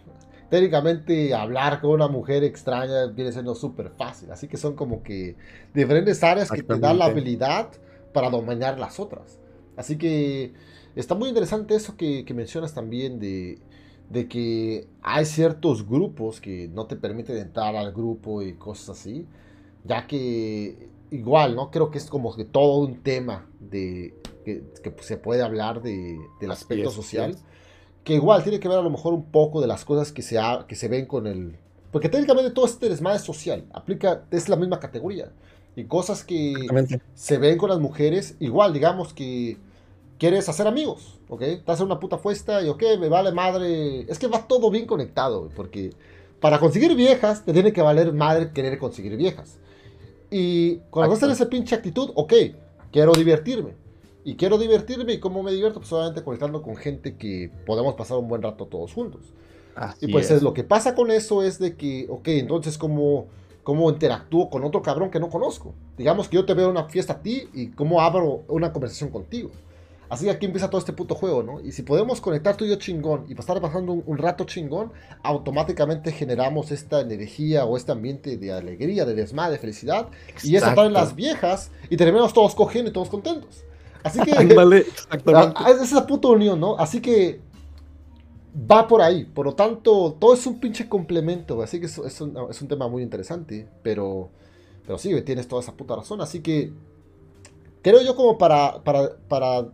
técnicamente 0.49 1.35
hablar 1.35 1.81
con 1.81 1.91
una 1.91 2.07
mujer 2.07 2.45
extraña 2.45 3.07
viene 3.09 3.33
siendo 3.33 3.57
súper 3.57 3.91
fácil. 3.91 4.31
Así 4.31 4.47
que 4.47 4.57
son 4.57 4.77
como 4.77 5.03
que 5.03 5.37
diferentes 5.75 6.23
áreas 6.23 6.53
que 6.53 6.63
te 6.63 6.79
dan 6.79 6.99
la 6.99 7.07
habilidad 7.07 7.71
para 8.13 8.31
dominar 8.31 8.79
las 8.79 9.01
otras. 9.01 9.41
Así 9.77 9.99
que 9.99 10.55
está 10.95 11.17
muy 11.17 11.29
interesante 11.29 11.75
eso 11.75 11.97
que, 11.97 12.25
que 12.25 12.35
mencionas 12.35 12.73
también 12.73 13.19
de, 13.19 13.59
de 14.09 14.29
que 14.29 14.87
hay 15.03 15.25
ciertos 15.25 15.85
grupos 15.89 16.41
que 16.41 16.69
no 16.69 16.87
te 16.87 16.95
permiten 16.95 17.37
entrar 17.39 17.75
al 17.75 17.93
grupo 17.93 18.43
y 18.43 18.55
cosas 18.55 18.91
así, 18.91 19.27
ya 19.85 20.07
que 20.07 20.89
igual, 21.11 21.55
¿no? 21.57 21.71
Creo 21.71 21.91
que 21.91 21.99
es 21.99 22.07
como 22.07 22.35
que 22.37 22.45
todo 22.45 22.79
un 22.79 23.03
tema 23.03 23.47
de 23.61 24.15
que, 24.45 24.65
que 24.83 24.95
se 25.03 25.17
puede 25.17 25.43
hablar 25.43 25.83
de, 25.83 26.19
del 26.41 26.51
aspecto 26.51 26.91
social, 26.91 27.37
que 28.05 28.15
igual 28.15 28.43
tiene 28.43 28.61
que 28.61 28.69
ver 28.69 28.79
a 28.79 28.83
lo 28.83 28.91
mejor 28.91 29.15
un 29.15 29.25
poco 29.25 29.61
de 29.61 29.67
las 29.67 29.85
cosas 29.85 30.13
que 30.13 30.23
se, 30.23 30.39
ha- 30.39 30.67
que 30.69 30.75
se 30.77 30.89
ven 30.89 31.07
con 31.07 31.27
el... 31.27 31.57
Porque 31.93 32.09
técnicamente 32.09 32.51
todo 32.51 32.67
este 32.67 32.89
desmadre 32.89 33.19
social, 33.21 33.65
aplica, 33.73 34.25
es 34.31 34.49
la 34.49 34.57
misma 34.57 34.81
categoría. 34.81 35.33
Y 35.77 35.85
cosas 35.85 36.25
que 36.25 36.55
se 37.15 37.39
ven 37.39 37.59
con 37.59 37.71
las 37.71 37.79
mujeres, 37.81 38.37
igual, 38.41 38.73
digamos 38.73 39.13
que 39.15 39.59
quieres 40.19 40.49
hacer 40.49 40.67
amigos, 40.67 41.19
¿ok? 41.29 41.43
Estás 41.43 41.81
en 41.81 41.87
una 41.87 42.01
puta 42.01 42.19
fiesta 42.19 42.63
y, 42.63 42.69
ok, 42.69 42.83
me 42.99 43.09
vale 43.09 43.33
madre. 43.33 44.01
Es 44.11 44.19
que 44.19 44.27
va 44.29 44.47
todo 44.47 44.71
bien 44.71 44.87
conectado, 44.87 45.51
porque 45.55 45.93
para 46.41 46.59
conseguir 46.61 46.95
viejas 46.95 47.45
te 47.45 47.53
tiene 47.53 47.73
que 47.73 47.83
valer 47.83 48.13
madre 48.13 48.53
querer 48.53 48.79
conseguir 48.79 49.17
viejas. 49.17 49.59
Y 50.31 50.77
cuando 50.91 51.15
estás 51.15 51.29
en 51.29 51.35
esa 51.35 51.49
pinche 51.49 51.75
actitud, 51.75 52.11
ok, 52.15 52.33
quiero 52.93 53.13
divertirme. 53.13 53.75
Y 54.25 54.35
quiero 54.35 54.59
divertirme, 54.59 55.13
¿y 55.13 55.21
cómo 55.21 55.43
me 55.43 55.53
divierto? 55.53 55.79
Pues 55.79 55.93
obviamente 55.93 56.25
conectando 56.25 56.61
con 56.63 56.77
gente 56.77 57.17
que 57.17 57.51
podemos 57.65 57.95
pasar 57.95 58.19
un 58.19 58.27
buen 58.27 58.43
rato 58.43 58.67
todos 58.67 58.93
juntos. 58.93 59.21
Así 59.77 60.07
Y 60.07 60.13
pues 60.13 60.27
es. 60.27 60.39
es, 60.39 60.43
lo 60.43 60.53
que 60.53 60.65
pasa 60.65 60.95
con 60.95 61.11
eso 61.11 61.43
es 61.43 61.59
de 61.59 61.77
que, 61.77 62.07
ok, 62.09 62.29
entonces 62.29 62.77
cómo, 62.77 63.27
cómo 63.63 63.89
interactúo 63.89 64.51
con 64.51 64.65
otro 64.65 64.83
cabrón 64.83 65.11
que 65.11 65.21
no 65.21 65.29
conozco. 65.29 65.75
Digamos 65.97 66.29
que 66.29 66.37
yo 66.37 66.45
te 66.45 66.55
veo 66.55 66.67
en 66.67 66.73
una 66.73 66.85
fiesta 66.85 67.13
a 67.15 67.23
ti 67.23 67.49
y 67.55 67.69
cómo 67.69 68.01
abro 68.01 68.43
una 68.49 68.73
conversación 68.73 69.11
contigo. 69.11 69.51
Así 70.09 70.25
que 70.25 70.31
aquí 70.31 70.47
empieza 70.47 70.71
todo 70.71 70.79
este 70.79 70.93
puto 70.93 71.15
juego, 71.15 71.43
¿no? 71.43 71.61
Y 71.61 71.73
si 71.73 71.83
podemos 71.83 72.21
conectar 72.21 72.57
tú 72.57 72.65
y 72.65 72.69
yo 72.69 72.77
chingón 72.77 73.25
y 73.29 73.39
estar 73.39 73.61
pasando 73.61 73.93
un, 73.93 74.03
un 74.07 74.19
rato 74.19 74.45
chingón, 74.45 74.93
automáticamente 75.23 76.13
generamos 76.13 76.71
esta 76.71 77.01
energía 77.01 77.65
o 77.65 77.77
este 77.77 77.93
ambiente 77.93 78.37
de 78.37 78.53
alegría, 78.53 79.05
de 79.05 79.15
desmadre, 79.15 79.53
de 79.53 79.59
felicidad. 79.59 80.09
Y 80.45 80.55
eso 80.57 80.67
atrae 80.67 80.91
las 80.91 81.17
viejas 81.17 81.71
y 81.91 81.97
terminamos 81.97 82.33
todos 82.33 82.55
cogiendo 82.55 82.91
y 82.91 82.93
todos 82.93 83.09
contentos. 83.09 83.65
Así 84.03 84.21
que... 84.21 84.33
Ándale, 84.39 84.79
exactamente. 84.79 85.55
Ah, 85.57 85.71
Es 85.71 85.83
esa 85.83 86.07
puta 86.07 86.29
unión, 86.29 86.61
¿no? 86.61 86.77
Así 86.79 87.01
que 87.01 87.41
va 88.71 88.87
por 88.87 89.03
ahí. 89.03 89.25
Por 89.25 89.47
lo 89.47 89.55
tanto, 89.55 90.17
todo 90.19 90.35
es 90.35 90.47
un 90.47 90.61
pinche 90.61 90.89
complemento. 90.89 91.61
Así 91.63 91.81
que 91.81 91.87
es, 91.87 91.99
es 91.99 92.21
un, 92.21 92.37
es 92.49 92.63
un 92.63 92.69
tema 92.69 92.89
muy 92.89 93.03
interesante. 93.03 93.69
Pero, 93.83 94.31
pero 94.85 94.99
sí, 94.99 95.21
tienes 95.23 95.49
toda 95.49 95.63
esa 95.63 95.73
puta 95.73 95.97
razón. 95.97 96.21
Así 96.21 96.41
que 96.41 96.73
creo 97.83 98.03
yo 98.03 98.17
como 98.17 98.37
para, 98.37 98.83
para, 98.83 99.17
para, 99.29 99.69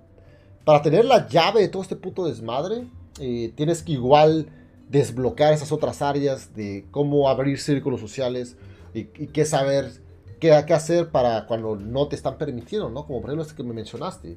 para 0.64 0.82
tener 0.82 1.04
la 1.04 1.28
llave 1.28 1.62
de 1.62 1.68
todo 1.68 1.82
este 1.82 1.96
puto 1.96 2.26
desmadre, 2.26 2.86
eh, 3.20 3.52
tienes 3.54 3.82
que 3.82 3.92
igual 3.92 4.46
desbloquear 4.88 5.52
esas 5.52 5.72
otras 5.72 6.02
áreas 6.02 6.54
de 6.54 6.86
cómo 6.90 7.28
abrir 7.28 7.58
círculos 7.58 8.00
sociales 8.00 8.56
y, 8.94 9.00
y 9.00 9.28
qué 9.32 9.44
saber, 9.44 9.92
qué, 10.38 10.62
qué 10.66 10.74
hacer 10.74 11.10
para 11.10 11.46
cuando 11.46 11.76
no 11.76 12.08
te 12.08 12.16
están 12.16 12.38
permitiendo, 12.38 12.90
¿no? 12.90 13.06
Como 13.06 13.20
por 13.20 13.30
ejemplo 13.30 13.42
este 13.42 13.56
que 13.56 13.62
me 13.62 13.74
mencionaste. 13.74 14.36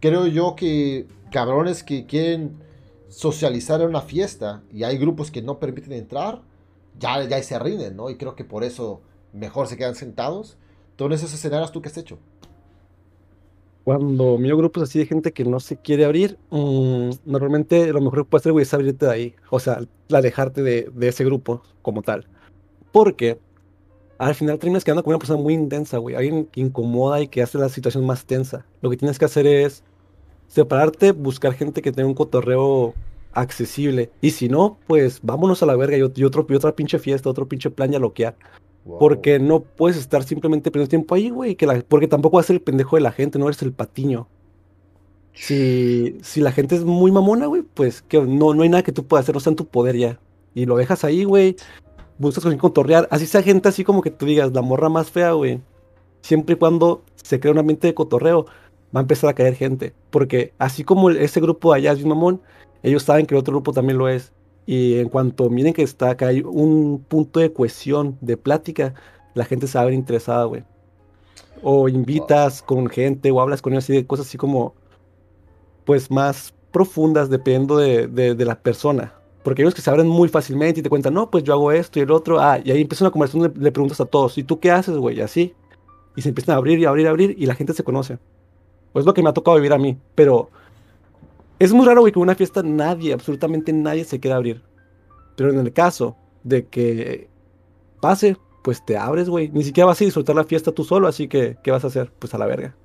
Creo 0.00 0.26
yo 0.26 0.54
que 0.54 1.06
cabrones 1.32 1.82
que 1.82 2.06
quieren 2.06 2.56
socializar 3.08 3.80
en 3.80 3.88
una 3.88 4.02
fiesta 4.02 4.62
y 4.72 4.84
hay 4.84 4.98
grupos 4.98 5.30
que 5.30 5.42
no 5.42 5.58
permiten 5.58 5.92
entrar, 5.94 6.42
ya, 6.98 7.22
ya 7.24 7.42
se 7.42 7.58
rinden, 7.58 7.96
¿no? 7.96 8.10
Y 8.10 8.16
creo 8.16 8.36
que 8.36 8.44
por 8.44 8.64
eso 8.64 9.00
mejor 9.32 9.66
se 9.66 9.76
quedan 9.76 9.94
sentados. 9.94 10.56
Entonces, 10.90 11.20
esos 11.20 11.34
escenarios, 11.34 11.72
¿tú 11.72 11.80
qué 11.80 11.88
has 11.88 11.96
hecho? 11.96 12.18
Cuando 13.88 14.36
miro 14.36 14.58
grupos 14.58 14.82
así 14.82 14.98
de 14.98 15.06
gente 15.06 15.32
que 15.32 15.46
no 15.46 15.60
se 15.60 15.78
quiere 15.78 16.04
abrir, 16.04 16.36
mm, 16.50 17.08
normalmente 17.24 17.90
lo 17.90 18.02
mejor 18.02 18.18
que 18.18 18.24
puedes 18.24 18.42
hacer, 18.42 18.52
güey, 18.52 18.64
es 18.64 18.74
abrirte 18.74 19.06
de 19.06 19.12
ahí. 19.12 19.34
O 19.48 19.58
sea, 19.58 19.80
alejarte 20.12 20.62
de, 20.62 20.92
ese 21.00 21.24
grupo 21.24 21.62
como 21.80 22.02
tal. 22.02 22.26
Porque 22.92 23.38
al 24.18 24.34
final 24.34 24.58
terminas 24.58 24.84
quedando 24.84 25.02
con 25.02 25.12
una 25.12 25.18
persona 25.18 25.40
muy 25.40 25.54
intensa, 25.54 25.96
güey. 25.96 26.16
Alguien 26.16 26.44
que 26.44 26.60
incomoda 26.60 27.22
y 27.22 27.28
que 27.28 27.40
hace 27.40 27.56
la 27.56 27.70
situación 27.70 28.04
más 28.04 28.26
tensa. 28.26 28.66
Lo 28.82 28.90
que 28.90 28.98
tienes 28.98 29.18
que 29.18 29.24
hacer 29.24 29.46
es 29.46 29.82
separarte, 30.48 31.12
buscar 31.12 31.54
gente 31.54 31.80
que 31.80 31.90
tenga 31.90 32.10
un 32.10 32.14
cotorreo 32.14 32.92
accesible. 33.32 34.10
Y 34.20 34.32
si 34.32 34.50
no, 34.50 34.76
pues 34.86 35.20
vámonos 35.22 35.62
a 35.62 35.66
la 35.66 35.76
verga 35.76 35.96
y, 35.96 36.02
otro, 36.02 36.46
y 36.46 36.54
otra 36.54 36.76
pinche 36.76 36.98
fiesta, 36.98 37.30
otro 37.30 37.48
pinche 37.48 37.70
plan 37.70 37.90
ya 37.90 37.98
loquear. 37.98 38.36
Porque 38.98 39.38
no 39.38 39.60
puedes 39.60 39.98
estar 39.98 40.22
simplemente 40.22 40.70
perdiendo 40.70 40.90
tiempo 40.90 41.14
ahí, 41.14 41.30
güey. 41.30 41.56
Que 41.56 41.66
porque 41.88 42.08
tampoco 42.08 42.36
vas 42.36 42.46
a 42.46 42.48
ser 42.48 42.56
el 42.56 42.62
pendejo 42.62 42.96
de 42.96 43.02
la 43.02 43.12
gente, 43.12 43.38
no 43.38 43.46
eres 43.46 43.62
el 43.62 43.72
patiño. 43.72 44.28
Si, 45.34 46.18
si 46.22 46.40
la 46.40 46.52
gente 46.52 46.74
es 46.74 46.84
muy 46.84 47.12
mamona, 47.12 47.46
güey, 47.46 47.62
pues 47.62 48.02
que 48.02 48.20
no, 48.20 48.54
no 48.54 48.62
hay 48.62 48.68
nada 48.68 48.82
que 48.82 48.92
tú 48.92 49.06
puedas 49.06 49.24
hacer, 49.24 49.34
no 49.34 49.38
está 49.38 49.50
en 49.50 49.56
tu 49.56 49.66
poder 49.66 49.96
ya. 49.96 50.18
Y 50.54 50.66
lo 50.66 50.76
dejas 50.76 51.04
ahí, 51.04 51.24
güey. 51.24 51.56
Buscas 52.18 52.42
con 52.42 52.56
contorrear. 52.58 53.06
Así 53.10 53.26
sea 53.26 53.42
gente 53.42 53.68
así 53.68 53.84
como 53.84 54.02
que 54.02 54.10
tú 54.10 54.26
digas, 54.26 54.52
la 54.52 54.62
morra 54.62 54.88
más 54.88 55.10
fea, 55.10 55.32
güey. 55.32 55.60
Siempre 56.22 56.54
y 56.54 56.58
cuando 56.58 57.02
se 57.14 57.38
crea 57.38 57.52
un 57.52 57.58
ambiente 57.58 57.86
de 57.86 57.94
cotorreo, 57.94 58.46
va 58.94 59.00
a 59.00 59.02
empezar 59.02 59.30
a 59.30 59.34
caer 59.34 59.54
gente. 59.54 59.94
Porque 60.10 60.52
así 60.58 60.82
como 60.82 61.10
ese 61.10 61.40
grupo 61.40 61.72
allá 61.72 61.92
es 61.92 62.02
un 62.02 62.08
mamón, 62.08 62.42
ellos 62.82 63.02
saben 63.02 63.26
que 63.26 63.34
el 63.34 63.40
otro 63.40 63.52
grupo 63.52 63.72
también 63.72 63.98
lo 63.98 64.08
es. 64.08 64.32
Y 64.70 64.98
en 64.98 65.08
cuanto 65.08 65.48
miren 65.48 65.72
que 65.72 65.82
está 65.82 66.10
acá 66.10 66.26
hay 66.26 66.42
un 66.42 67.02
punto 67.08 67.40
de 67.40 67.54
cohesión, 67.54 68.18
de 68.20 68.36
plática, 68.36 68.92
la 69.32 69.46
gente 69.46 69.66
se 69.66 69.78
va 69.78 69.80
a 69.80 69.84
ver 69.86 69.94
interesada, 69.94 70.44
güey. 70.44 70.62
O 71.62 71.88
invitas 71.88 72.60
con 72.60 72.86
gente 72.88 73.30
o 73.30 73.40
hablas 73.40 73.62
con 73.62 73.72
ellos 73.72 73.84
así 73.84 73.94
de 73.94 74.06
cosas 74.06 74.26
así 74.26 74.36
como, 74.36 74.74
pues 75.86 76.10
más 76.10 76.52
profundas 76.70 77.30
dependiendo 77.30 77.78
de, 77.78 78.08
de, 78.08 78.44
la 78.44 78.60
persona. 78.60 79.14
Porque 79.42 79.62
ellos 79.62 79.74
que 79.74 79.80
se 79.80 79.88
abren 79.88 80.06
muy 80.06 80.28
fácilmente 80.28 80.80
y 80.80 80.82
te 80.82 80.90
cuentan, 80.90 81.14
no, 81.14 81.30
pues 81.30 81.44
yo 81.44 81.54
hago 81.54 81.72
esto 81.72 81.98
y 81.98 82.02
el 82.02 82.10
otro. 82.10 82.38
Ah, 82.38 82.60
y 82.62 82.70
ahí 82.70 82.82
empieza 82.82 83.06
una 83.06 83.10
conversación, 83.10 83.50
le, 83.50 83.62
le 83.62 83.72
preguntas 83.72 84.02
a 84.02 84.04
todos, 84.04 84.36
¿y 84.36 84.42
tú 84.42 84.60
qué 84.60 84.70
haces, 84.70 84.98
güey? 84.98 85.22
Así. 85.22 85.54
Y 86.14 86.20
se 86.20 86.28
empiezan 86.28 86.56
a 86.56 86.58
abrir 86.58 86.78
y 86.78 86.84
abrir 86.84 87.06
y 87.06 87.08
abrir 87.08 87.34
y 87.38 87.46
la 87.46 87.54
gente 87.54 87.72
se 87.72 87.84
conoce. 87.84 88.18
Pues 88.92 89.04
es 89.04 89.06
lo 89.06 89.14
que 89.14 89.22
me 89.22 89.30
ha 89.30 89.32
tocado 89.32 89.56
vivir 89.56 89.72
a 89.72 89.78
mí. 89.78 89.96
Pero 90.14 90.50
es 91.58 91.72
muy 91.72 91.86
raro, 91.86 92.00
güey, 92.00 92.12
que 92.12 92.18
en 92.18 92.22
una 92.22 92.34
fiesta 92.34 92.62
nadie, 92.62 93.12
absolutamente 93.12 93.72
nadie 93.72 94.04
se 94.04 94.20
quiera 94.20 94.36
abrir. 94.36 94.62
Pero 95.36 95.50
en 95.50 95.58
el 95.58 95.72
caso 95.72 96.16
de 96.42 96.66
que 96.66 97.28
pase, 98.00 98.36
pues 98.62 98.84
te 98.84 98.96
abres, 98.96 99.28
güey. 99.28 99.48
Ni 99.50 99.64
siquiera 99.64 99.86
vas 99.86 100.00
a 100.00 100.04
disfrutar 100.04 100.36
la 100.36 100.44
fiesta 100.44 100.72
tú 100.72 100.84
solo, 100.84 101.08
así 101.08 101.28
que, 101.28 101.56
¿qué 101.62 101.70
vas 101.70 101.84
a 101.84 101.88
hacer? 101.88 102.12
Pues 102.18 102.34
a 102.34 102.38
la 102.38 102.46
verga. 102.46 102.76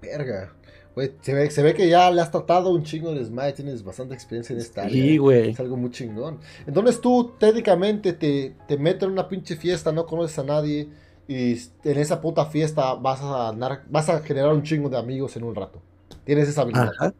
Verga. 0.00 0.52
Güey, 0.94 1.12
se 1.20 1.34
ve, 1.34 1.50
se 1.50 1.62
ve 1.62 1.74
que 1.74 1.90
ya 1.90 2.10
le 2.10 2.22
has 2.22 2.30
tratado 2.30 2.70
un 2.70 2.82
chingo 2.82 3.12
de 3.12 3.22
Smite, 3.22 3.52
tienes 3.52 3.84
bastante 3.84 4.14
experiencia 4.14 4.54
en 4.54 4.60
esta 4.60 4.84
área. 4.84 4.92
Sí, 4.92 5.18
güey. 5.18 5.50
Es 5.50 5.60
algo 5.60 5.76
muy 5.76 5.90
chingón. 5.90 6.38
Entonces 6.66 7.02
tú 7.02 7.32
técnicamente 7.38 8.14
te, 8.14 8.54
te 8.66 8.78
metes 8.78 9.02
en 9.02 9.10
una 9.10 9.28
pinche 9.28 9.56
fiesta, 9.56 9.92
no 9.92 10.06
conoces 10.06 10.38
a 10.38 10.44
nadie 10.44 10.88
y 11.28 11.52
en 11.84 11.98
esa 11.98 12.20
puta 12.20 12.46
fiesta 12.46 12.94
vas 12.94 13.20
a 13.20 13.48
andar, 13.48 13.82
vas 13.90 14.08
a 14.08 14.20
generar 14.20 14.54
un 14.54 14.62
chingo 14.62 14.88
de 14.88 14.96
amigos 14.96 15.36
en 15.36 15.44
un 15.44 15.54
rato. 15.54 15.82
Tienes 16.24 16.48
esa 16.48 16.62
habilidad. 16.62 16.92
Ajá. 16.98 17.12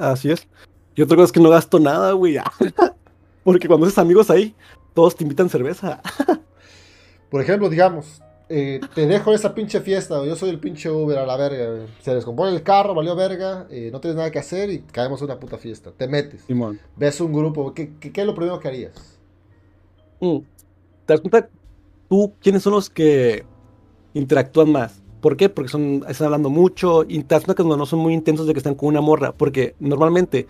Así 0.00 0.30
es. 0.30 0.48
Y 0.94 1.02
otra 1.02 1.16
cosa 1.16 1.26
es 1.26 1.32
que 1.32 1.40
no 1.40 1.50
gasto 1.50 1.78
nada, 1.78 2.12
güey. 2.12 2.38
Porque 3.44 3.68
cuando 3.68 3.86
haces 3.86 3.98
amigos 3.98 4.30
ahí, 4.30 4.54
todos 4.94 5.14
te 5.14 5.24
invitan 5.24 5.48
cerveza. 5.50 6.00
Por 7.30 7.42
ejemplo, 7.42 7.68
digamos, 7.68 8.22
eh, 8.48 8.80
te 8.94 9.06
dejo 9.06 9.32
esa 9.32 9.54
pinche 9.54 9.80
fiesta, 9.80 10.24
yo 10.24 10.34
soy 10.34 10.50
el 10.50 10.58
pinche 10.58 10.90
Uber 10.90 11.18
a 11.18 11.26
la 11.26 11.36
verga. 11.36 11.86
Se 12.00 12.14
descompone 12.14 12.50
el 12.50 12.62
carro, 12.62 12.94
valió 12.94 13.14
verga, 13.14 13.66
eh, 13.70 13.90
no 13.92 14.00
tienes 14.00 14.16
nada 14.16 14.30
que 14.30 14.38
hacer 14.38 14.70
y 14.70 14.80
caemos 14.80 15.20
en 15.20 15.26
una 15.26 15.38
puta 15.38 15.58
fiesta. 15.58 15.92
Te 15.96 16.08
metes. 16.08 16.42
Simón. 16.46 16.80
Ves 16.96 17.20
un 17.20 17.32
grupo, 17.32 17.74
¿qué, 17.74 17.92
qué, 18.00 18.20
es 18.20 18.26
lo 18.26 18.34
primero 18.34 18.58
que 18.58 18.68
harías? 18.68 19.18
Mm. 20.18 20.38
¿Te 21.06 21.12
das 21.12 21.20
cuenta 21.20 21.48
tú 22.08 22.32
quiénes 22.40 22.62
son 22.62 22.72
los 22.72 22.88
que 22.88 23.44
interactúan 24.14 24.72
más? 24.72 25.00
¿Por 25.20 25.36
qué? 25.36 25.48
Porque 25.48 25.68
están 25.68 26.26
hablando 26.26 26.50
mucho 26.50 27.04
y 27.06 27.22
te 27.22 27.38
que 27.40 27.64
no 27.64 27.86
son 27.86 27.98
muy 27.98 28.14
intensos 28.14 28.46
de 28.46 28.52
que 28.52 28.58
están 28.58 28.74
con 28.74 28.88
una 28.88 29.00
morra. 29.00 29.32
Porque 29.32 29.74
normalmente, 29.78 30.46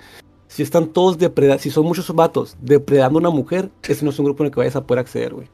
si 0.46 0.62
están 0.62 0.88
todos 0.88 1.18
depredando, 1.18 1.62
si 1.62 1.70
son 1.70 1.86
muchos 1.86 2.12
vatos 2.14 2.56
depredando 2.60 3.18
una 3.18 3.30
mujer, 3.30 3.70
ese 3.82 4.04
no 4.04 4.10
es 4.10 4.18
un 4.18 4.26
grupo 4.26 4.42
en 4.42 4.46
el 4.46 4.52
que 4.52 4.60
vayas 4.60 4.76
a 4.76 4.86
poder 4.86 5.00
acceder, 5.00 5.34
güey. 5.34 5.48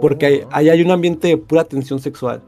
Porque 0.00 0.46
ahí, 0.50 0.68
hay 0.68 0.82
un 0.82 0.90
ambiente 0.90 1.28
de 1.28 1.36
pura 1.36 1.64
tensión 1.64 2.00
sexual. 2.00 2.42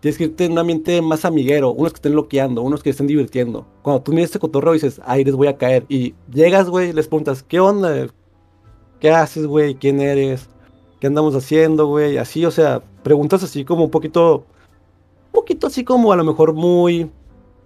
Tienes 0.00 0.18
que 0.18 0.24
irte 0.24 0.46
en 0.46 0.52
un 0.52 0.58
ambiente 0.58 1.00
más 1.00 1.24
amiguero, 1.24 1.70
unos 1.70 1.92
que 1.92 1.98
estén 1.98 2.14
loqueando, 2.14 2.62
unos 2.62 2.82
que 2.82 2.90
estén 2.90 3.06
divirtiendo. 3.06 3.66
Cuando 3.82 4.02
tú 4.02 4.12
miras 4.12 4.26
este 4.26 4.40
cotorreo 4.40 4.72
dices, 4.72 5.00
ahí 5.04 5.24
les 5.24 5.34
voy 5.34 5.46
a 5.46 5.56
caer. 5.56 5.84
Y 5.88 6.14
llegas, 6.32 6.68
güey, 6.68 6.92
les 6.92 7.06
preguntas, 7.06 7.44
¿qué 7.44 7.60
onda? 7.60 8.08
¿Qué 8.98 9.10
haces, 9.10 9.46
güey? 9.46 9.76
¿Quién 9.76 10.00
eres? 10.00 10.48
¿Qué 10.98 11.06
andamos 11.06 11.36
haciendo, 11.36 11.86
güey? 11.86 12.18
Así, 12.18 12.44
o 12.44 12.50
sea, 12.50 12.82
preguntas 13.02 13.42
así 13.42 13.64
como 13.64 13.84
un 13.84 13.90
poquito 13.90 14.44
poquito 15.32 15.66
así 15.66 15.84
como 15.84 16.12
a 16.12 16.16
lo 16.16 16.24
mejor 16.24 16.52
muy, 16.52 17.10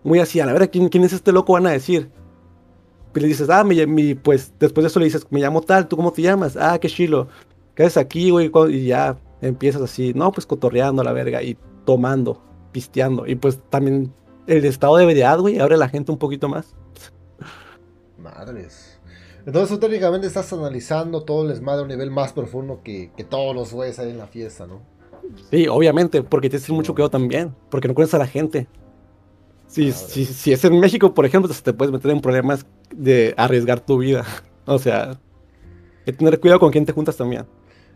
muy 0.03 0.21
así, 0.21 0.41
a 0.41 0.47
la 0.47 0.53
verdad, 0.53 0.71
¿quién, 0.71 0.89
quién 0.89 1.05
es 1.05 1.13
este 1.13 1.33
loco? 1.33 1.53
Van 1.53 1.67
a 1.67 1.73
decir. 1.73 2.11
Y 3.15 3.21
le 3.21 3.29
dices, 3.29 3.49
ah, 3.49 3.65
mi, 3.65 4.15
pues 4.15 4.53
después 4.59 4.85
de 4.85 4.89
eso 4.89 4.99
le 5.01 5.07
dices, 5.07 5.27
me 5.31 5.41
llamo 5.41 5.63
tal, 5.63 5.89
¿tú 5.89 5.97
cómo 5.97 6.13
te 6.13 6.23
llamas? 6.23 6.57
Ah, 6.57 6.79
qué 6.79 6.89
chilo. 6.89 7.29
¿Qué 7.75 7.85
haces 7.85 7.97
aquí, 7.97 8.31
güey? 8.31 8.51
Y 8.71 8.87
ya 8.87 9.19
empiezas 9.41 9.83
así, 9.83 10.13
no, 10.15 10.33
pues 10.33 10.47
cotorreando 10.47 11.03
a 11.03 11.05
la 11.05 11.13
verga 11.13 11.43
y 11.43 11.57
tomando, 11.85 12.43
pisteando. 12.73 13.27
Y 13.27 13.37
pues 13.37 13.59
también 13.71 14.13
el 14.47 14.65
estado 14.65 14.97
de 14.97 15.07
veriedad, 15.07 15.39
güey, 15.39 15.59
abre 15.59 15.77
la 15.77 15.89
gente 15.89 16.13
un 16.13 16.19
poquito 16.19 16.49
más. 16.49 16.75
Madres. 18.19 19.01
Entonces 19.47 19.71
tú 19.71 19.79
técnicamente 19.79 20.27
estás 20.27 20.53
analizando 20.53 21.23
todo 21.23 21.43
el 21.43 21.49
desmadre 21.49 21.81
a 21.81 21.83
un 21.83 21.89
nivel 21.89 22.11
más 22.11 22.33
profundo 22.33 22.81
que, 22.83 23.13
que 23.17 23.25
todos 23.25 23.55
los 23.55 23.73
güeyes 23.73 23.99
ahí 23.99 24.11
en 24.11 24.19
la 24.19 24.27
fiesta, 24.27 24.67
¿no? 24.67 24.83
Sí, 25.51 25.69
obviamente, 25.69 26.23
porque 26.23 26.49
tienes 26.49 26.67
que 26.67 26.73
mucho 26.73 26.95
cuidado 26.95 27.11
también, 27.11 27.55
porque 27.71 27.89
no 27.89 27.95
conoces 27.95 28.15
a 28.15 28.19
la 28.19 28.27
gente. 28.27 28.67
Si, 29.67 29.93
si, 29.93 30.25
si, 30.25 30.53
es 30.53 30.65
en 30.65 30.79
México, 30.79 31.13
por 31.13 31.27
ejemplo, 31.27 31.53
te 31.53 31.73
puedes 31.73 31.93
meter 31.93 32.11
en 32.11 32.21
problemas 32.21 32.67
de 32.95 33.35
arriesgar 33.37 33.81
tu 33.81 33.99
vida. 33.99 34.25
O 34.69 34.81
sea, 34.81 35.11
hay 35.11 36.05
que 36.07 36.13
tener 36.15 36.41
cuidado 36.41 36.59
con 36.59 36.73
quién 36.73 36.85
te 36.85 36.91
juntas 36.91 37.17
también. 37.17 37.47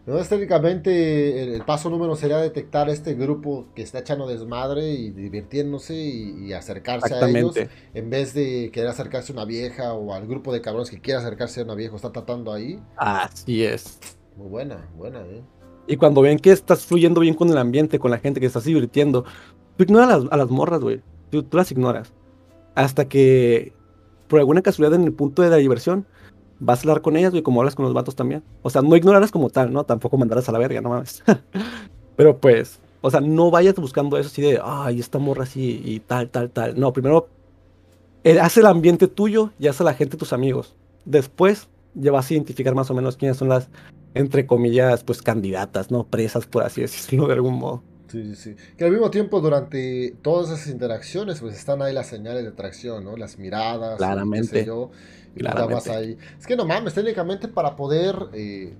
Entonces, 0.06 0.28
técnicamente, 0.28 1.54
el, 1.54 1.62
paso 1.62 1.90
número 1.90 2.16
sería 2.16 2.38
detectar 2.38 2.88
este 2.88 3.14
grupo 3.14 3.66
que 3.74 3.82
está 3.82 3.98
echando 3.98 4.26
desmadre 4.26 4.92
y 4.92 5.10
divirtiéndose 5.10 5.94
y, 5.94 6.52
acercarse 6.52 7.12
a 7.12 7.28
ellos. 7.28 7.56
En 7.92 8.08
vez 8.08 8.34
de 8.34 8.70
querer 8.72 8.88
acercarse 8.88 9.32
a 9.32 9.34
una 9.34 9.44
vieja 9.44 9.92
o 9.92 10.14
al 10.14 10.26
grupo 10.26 10.52
de 10.52 10.60
cabrones 10.60 10.90
que 10.90 11.00
quiere 11.00 11.18
acercarse 11.18 11.60
a 11.60 11.64
una 11.64 11.74
vieja, 11.74 11.96
está 11.96 12.12
tratando 12.12 12.52
ahí. 12.52 12.80
Así 12.96 13.64
es. 13.64 13.98
Muy 14.36 14.48
buena, 14.48 14.88
buena, 14.96 15.20
eh. 15.26 15.42
Y 15.90 15.96
cuando 15.96 16.22
ven 16.22 16.38
que 16.38 16.52
estás 16.52 16.86
fluyendo 16.86 17.20
bien 17.20 17.34
con 17.34 17.50
el 17.50 17.58
ambiente, 17.58 17.98
con 17.98 18.12
la 18.12 18.18
gente, 18.18 18.38
que 18.38 18.46
estás 18.46 18.62
divirtiendo, 18.62 19.24
tú 19.76 19.82
ignoras 19.82 20.22
a 20.30 20.36
las, 20.36 20.48
morras, 20.48 20.80
güey. 20.80 21.00
Tú, 21.32 21.44
las 21.50 21.72
ignoras. 21.72 22.12
Hasta 22.76 23.08
que, 23.08 23.72
por 24.28 24.38
alguna 24.38 24.62
casualidad 24.62 25.00
en 25.00 25.04
el 25.04 25.12
punto 25.12 25.42
de 25.42 25.50
la 25.50 25.56
diversión, 25.56 26.06
vas 26.60 26.78
a 26.78 26.82
hablar 26.82 27.02
con 27.02 27.16
ellas, 27.16 27.32
güey, 27.32 27.42
como 27.42 27.60
hablas 27.60 27.74
con 27.74 27.86
los 27.86 27.92
vatos 27.92 28.14
también. 28.14 28.44
O 28.62 28.70
sea, 28.70 28.82
no 28.82 28.94
ignorarlas 28.94 29.32
como 29.32 29.50
tal, 29.50 29.72
¿no? 29.72 29.82
Tampoco 29.82 30.16
mandarlas 30.16 30.48
a 30.48 30.52
la 30.52 30.60
verga, 30.60 30.80
no 30.80 30.90
mames. 30.90 31.24
Pero 32.16 32.38
pues, 32.38 32.78
o 33.00 33.10
sea, 33.10 33.20
no 33.20 33.50
vayas 33.50 33.74
buscando 33.74 34.16
eso 34.16 34.28
así 34.28 34.42
de, 34.42 34.60
ay, 34.62 35.00
esta 35.00 35.18
morra 35.18 35.42
así 35.42 35.82
y 35.84 35.98
tal, 35.98 36.30
tal, 36.30 36.50
tal. 36.50 36.78
No, 36.78 36.92
primero, 36.92 37.26
eh, 38.22 38.38
haz 38.38 38.56
el 38.58 38.66
ambiente 38.66 39.08
tuyo 39.08 39.50
y 39.58 39.66
haz 39.66 39.80
a 39.80 39.84
la 39.84 39.94
gente 39.94 40.16
tus 40.16 40.32
amigos. 40.32 40.76
Después, 41.04 41.68
ya 41.94 42.12
vas 42.12 42.30
a 42.30 42.34
identificar 42.34 42.74
más 42.74 42.90
o 42.90 42.94
menos 42.94 43.16
quiénes 43.16 43.36
son 43.36 43.48
las 43.48 43.68
entre 44.14 44.46
comillas, 44.46 45.04
pues 45.04 45.22
candidatas, 45.22 45.90
¿no? 45.90 46.06
Presas, 46.06 46.46
por 46.46 46.62
así 46.62 46.80
decirlo, 46.80 47.26
de 47.26 47.34
algún 47.34 47.58
modo. 47.58 47.82
Sí, 48.08 48.34
sí, 48.34 48.34
sí. 48.34 48.56
Que 48.76 48.84
al 48.84 48.90
mismo 48.90 49.10
tiempo, 49.10 49.40
durante 49.40 50.16
todas 50.22 50.50
esas 50.50 50.66
interacciones, 50.68 51.40
pues 51.40 51.56
están 51.56 51.80
ahí 51.80 51.94
las 51.94 52.08
señales 52.08 52.42
de 52.42 52.48
atracción, 52.48 53.04
¿no? 53.04 53.16
Las 53.16 53.38
miradas, 53.38 53.98
Claramente. 53.98 54.64
yo, 54.64 54.90
y 55.36 55.46
ahí. 55.46 56.18
Es 56.38 56.46
que 56.46 56.56
no 56.56 56.64
mames, 56.64 56.94
técnicamente 56.94 57.46
para 57.46 57.76
poder 57.76 58.16
eh, 58.32 58.74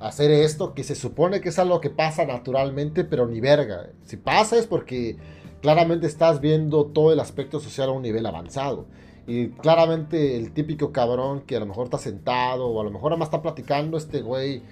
hacer 0.00 0.32
esto, 0.32 0.74
que 0.74 0.82
se 0.82 0.96
supone 0.96 1.40
que 1.40 1.50
es 1.50 1.58
algo 1.60 1.80
que 1.80 1.90
pasa 1.90 2.24
naturalmente, 2.24 3.04
pero 3.04 3.28
ni 3.28 3.40
verga. 3.40 3.90
Si 4.04 4.16
pasa 4.16 4.58
es 4.58 4.66
porque 4.66 5.16
claramente 5.62 6.08
estás 6.08 6.40
viendo 6.40 6.86
todo 6.86 7.12
el 7.12 7.20
aspecto 7.20 7.60
social 7.60 7.90
a 7.90 7.92
un 7.92 8.02
nivel 8.02 8.26
avanzado. 8.26 8.86
Y 9.26 9.48
claramente 9.48 10.36
el 10.36 10.52
típico 10.52 10.92
cabrón 10.92 11.40
que 11.40 11.56
a 11.56 11.60
lo 11.60 11.66
mejor 11.66 11.86
está 11.86 11.98
sentado 11.98 12.68
o 12.68 12.80
a 12.80 12.84
lo 12.84 12.90
mejor 12.90 13.10
nada 13.10 13.18
más 13.18 13.26
está 13.26 13.42
platicando, 13.42 13.96
este 13.96 14.22
güey, 14.22 14.62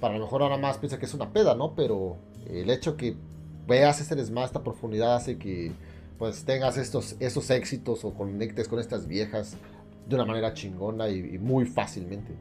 para 0.00 0.14
lo 0.16 0.24
mejor 0.24 0.42
ahora 0.42 0.56
más 0.56 0.78
piensa 0.78 0.98
que 0.98 1.06
es 1.06 1.14
una 1.14 1.32
peda, 1.32 1.54
¿no? 1.54 1.74
Pero 1.74 2.16
el 2.48 2.70
hecho 2.70 2.96
que 2.96 3.16
veas 3.66 4.00
ese 4.00 4.14
desmadre, 4.14 4.46
esta 4.46 4.62
profundidad 4.62 5.16
hace 5.16 5.36
que 5.36 5.72
pues 6.18 6.44
tengas 6.44 6.76
estos, 6.76 7.16
esos 7.18 7.50
éxitos 7.50 8.04
o 8.04 8.14
conectes 8.14 8.68
con 8.68 8.78
estas 8.78 9.08
viejas 9.08 9.56
de 10.08 10.14
una 10.14 10.24
manera 10.24 10.52
chingona 10.54 11.08
y, 11.08 11.38
muy 11.38 11.64
fácilmente. 11.64 12.32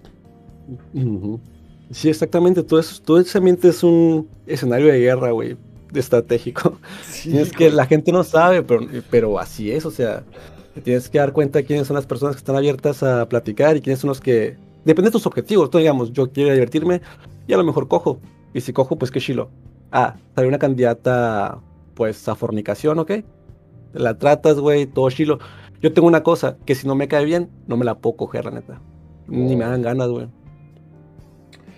Sí, 1.92 2.10
exactamente. 2.10 2.62
Todo, 2.64 2.80
eso, 2.80 3.02
todo 3.02 3.20
ese 3.20 3.38
ambiente 3.38 3.70
es 3.70 3.84
un 3.84 4.28
escenario 4.46 4.88
de 4.88 5.00
guerra, 5.00 5.32
güey, 5.32 5.58
estratégico. 5.94 6.78
es 7.26 7.52
que 7.52 7.72
la 7.72 7.86
gente 7.86 8.12
no 8.12 8.24
sabe, 8.24 8.62
pero, 8.62 8.86
pero 9.10 9.40
así 9.40 9.72
es, 9.72 9.86
o 9.86 9.92
sea, 9.92 10.24
tienes 10.82 11.10
que 11.10 11.20
dar 11.20 11.34
cuenta 11.34 11.60
de 11.60 11.66
quiénes 11.66 11.88
son 11.88 11.96
las 11.96 12.06
personas 12.06 12.36
que 12.36 12.40
están 12.40 12.56
abiertas 12.56 13.04
a 13.04 13.28
platicar 13.28 13.78
y 13.78 13.82
quiénes 13.82 14.00
son 14.00 14.10
los 14.10 14.22
que... 14.22 14.58
Depende 14.86 15.10
de 15.10 15.14
tus 15.14 15.26
objetivos. 15.26 15.70
Tú, 15.70 15.78
digamos, 15.78 16.12
yo 16.12 16.32
quiero 16.32 16.52
divertirme 16.52 17.02
y 17.48 17.54
a 17.54 17.58
lo 17.58 17.64
mejor 17.64 17.88
cojo. 17.88 18.20
Y 18.54 18.62
si 18.62 18.74
cojo, 18.74 18.98
pues 18.98 19.12
qué 19.12 19.20
chilo. 19.20 19.50
Ah, 19.92 20.16
sale 20.36 20.48
una 20.48 20.60
candidata, 20.60 21.60
pues, 21.94 22.28
a 22.28 22.36
fornicación, 22.36 23.00
¿ok? 23.00 23.12
La 23.94 24.18
tratas, 24.18 24.60
güey, 24.60 24.86
todo 24.86 25.10
chilo. 25.10 25.40
Yo 25.82 25.94
tengo 25.94 26.08
una 26.08 26.24
cosa, 26.24 26.58
que 26.66 26.76
si 26.76 26.88
no 26.88 26.96
me 26.96 27.08
cae 27.08 27.24
bien, 27.24 27.50
no 27.68 27.78
me 27.78 27.86
la 27.86 27.96
puedo 27.96 28.18
coger, 28.18 28.46
la 28.46 28.52
neta. 28.52 28.82
Ni 29.28 29.56
me 29.56 29.64
dan 29.64 29.82
ganas, 29.82 30.10
güey. 30.10 30.28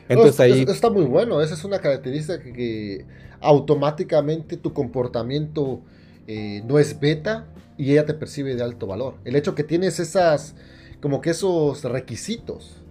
Entonces 0.09 0.39
ahí... 0.39 0.65
está 0.67 0.89
muy 0.89 1.05
bueno, 1.05 1.41
esa 1.41 1.53
es 1.53 1.63
una 1.63 1.79
característica 1.79 2.41
que, 2.41 3.05
automáticamente 3.41 4.57
tu 4.57 4.73
comportamiento 4.73 5.81
eh, 6.27 6.61
no 6.65 6.79
es 6.79 6.99
beta 6.99 7.47
y 7.77 7.91
ella 7.91 8.05
te 8.05 8.13
percibe 8.13 8.55
de 8.55 8.63
alto 8.63 8.87
valor. 8.87 9.15
El 9.25 9.35
hecho 9.35 9.55
que 9.55 9.63
tienes 9.63 9.99
esas, 9.99 10.55
como 11.01 11.21
que 11.21 11.31
esos 11.31 11.83
requisitos, 11.83 12.81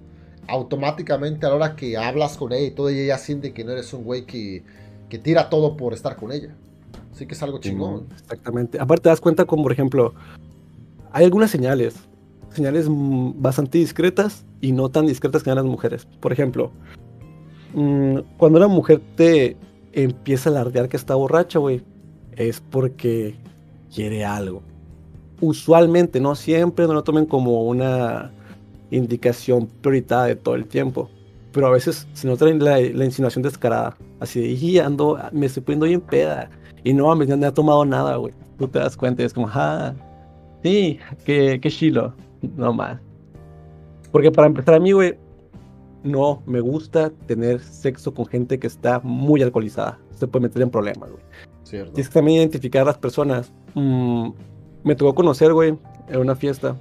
automáticamente 0.47 1.47
a 1.47 1.50
la 1.50 1.55
hora 1.55 1.76
que 1.76 1.97
hablas 1.97 2.37
con 2.37 2.53
ella 2.53 2.67
y 2.67 2.71
todo, 2.71 2.88
ella 2.88 3.19
siente 3.19 3.53
que 3.53 3.64
no 3.64 3.73
eres 3.73 3.93
un 3.93 4.05
güey 4.05 4.26
que, 4.26 4.62
que 5.09 5.19
tira 5.19 5.49
todo 5.49 5.76
por 5.76 5.95
estar 5.95 6.17
con 6.17 6.33
ella. 6.33 6.55
Así 7.12 7.26
que 7.26 7.35
es 7.35 7.43
algo 7.43 7.59
chingón. 7.59 8.07
exactamente. 8.21 8.79
Aparte 8.81 9.05
te 9.05 9.09
das 9.09 9.21
cuenta 9.21 9.45
como, 9.45 9.62
por 9.62 9.73
ejemplo, 9.73 10.14
hay 11.12 11.25
algunas 11.25 11.50
señales, 11.50 11.95
señales 12.50 12.87
bastante 12.88 13.79
discretas 13.79 14.45
y 14.61 14.73
no 14.73 14.88
tan 14.88 15.07
discretas 15.07 15.43
que 15.43 15.50
dan 15.50 15.59
las 15.59 15.64
mujeres. 15.64 16.07
Por 16.21 16.33
ejemplo, 16.33 16.73
mm, 17.73 18.19
cuando 18.37 18.59
una 18.59 18.69
mujer 18.69 19.00
te 19.14 19.57
empieza 19.93 20.50
a 20.50 20.53
alardear 20.53 20.88
que 20.88 20.97
está 20.97 21.14
borracha, 21.14 21.61
güey, 21.61 21.83
es 22.33 22.61
porque 22.61 23.37
quiere 23.95 24.25
algo. 24.25 24.62
Usualmente, 25.41 26.21
no 26.21 26.35
siempre, 26.35 26.87
no 26.87 26.95
lo 26.95 27.05
tomen 27.05 27.26
como 27.26 27.64
una 27.64 28.31
indicación 28.91 29.67
prioritaria 29.81 30.35
de 30.35 30.41
todo 30.41 30.55
el 30.55 30.67
tiempo. 30.67 31.11
Pero 31.53 31.67
a 31.69 31.71
veces 31.71 32.07
se 32.14 32.26
nota 32.26 32.47
la, 32.47 32.81
la 32.81 33.05
insinuación 33.05 33.43
descarada. 33.43 33.97
Así 34.21 34.41
de, 34.41 34.49
y 34.49 34.79
ando, 34.79 35.19
me 35.33 35.47
estoy 35.47 35.62
poniendo 35.62 35.87
bien 35.87 36.00
peda. 36.00 36.50
Y 36.83 36.93
no, 36.93 37.14
me 37.17 37.26
no 37.26 37.47
ha 37.47 37.55
tomado 37.55 37.85
nada, 37.85 38.17
güey. 38.17 38.35
Tú 38.59 38.69
te 38.69 38.79
das 38.79 38.97
cuenta 38.97 39.23
y 39.23 39.26
es 39.26 39.33
como, 39.33 39.49
ah, 39.53 39.95
sí, 40.62 40.99
qué, 41.25 41.59
qué 41.61 41.71
chilo. 41.71 42.14
No 42.57 42.73
más. 42.73 43.00
Porque 44.12 44.31
para 44.31 44.47
empezar 44.49 44.75
a 44.75 44.81
mí, 44.81 44.93
güey, 44.93 45.14
no 46.05 46.43
me 46.47 46.61
gusta 46.61 47.11
tener 47.26 47.61
sexo 47.61 48.12
con 48.12 48.26
gente 48.26 48.59
que 48.59 48.67
está 48.67 49.00
muy 49.00 49.43
alcoholizada. 49.43 49.99
Se 50.12 50.29
puede 50.29 50.45
meter 50.45 50.62
en 50.62 50.71
problemas, 50.71 51.11
güey. 51.11 51.23
Cierto. 51.64 51.93
Tienes 51.95 52.09
que 52.09 52.14
también 52.14 52.38
identificar 52.38 52.83
a 52.83 52.85
las 52.85 52.99
personas. 52.99 53.53
Mm, 53.75 54.31
me 54.85 54.95
tocó 54.95 55.14
conocer, 55.14 55.53
güey, 55.53 55.76
en 56.09 56.19
una 56.19 56.37
fiesta, 56.37 56.76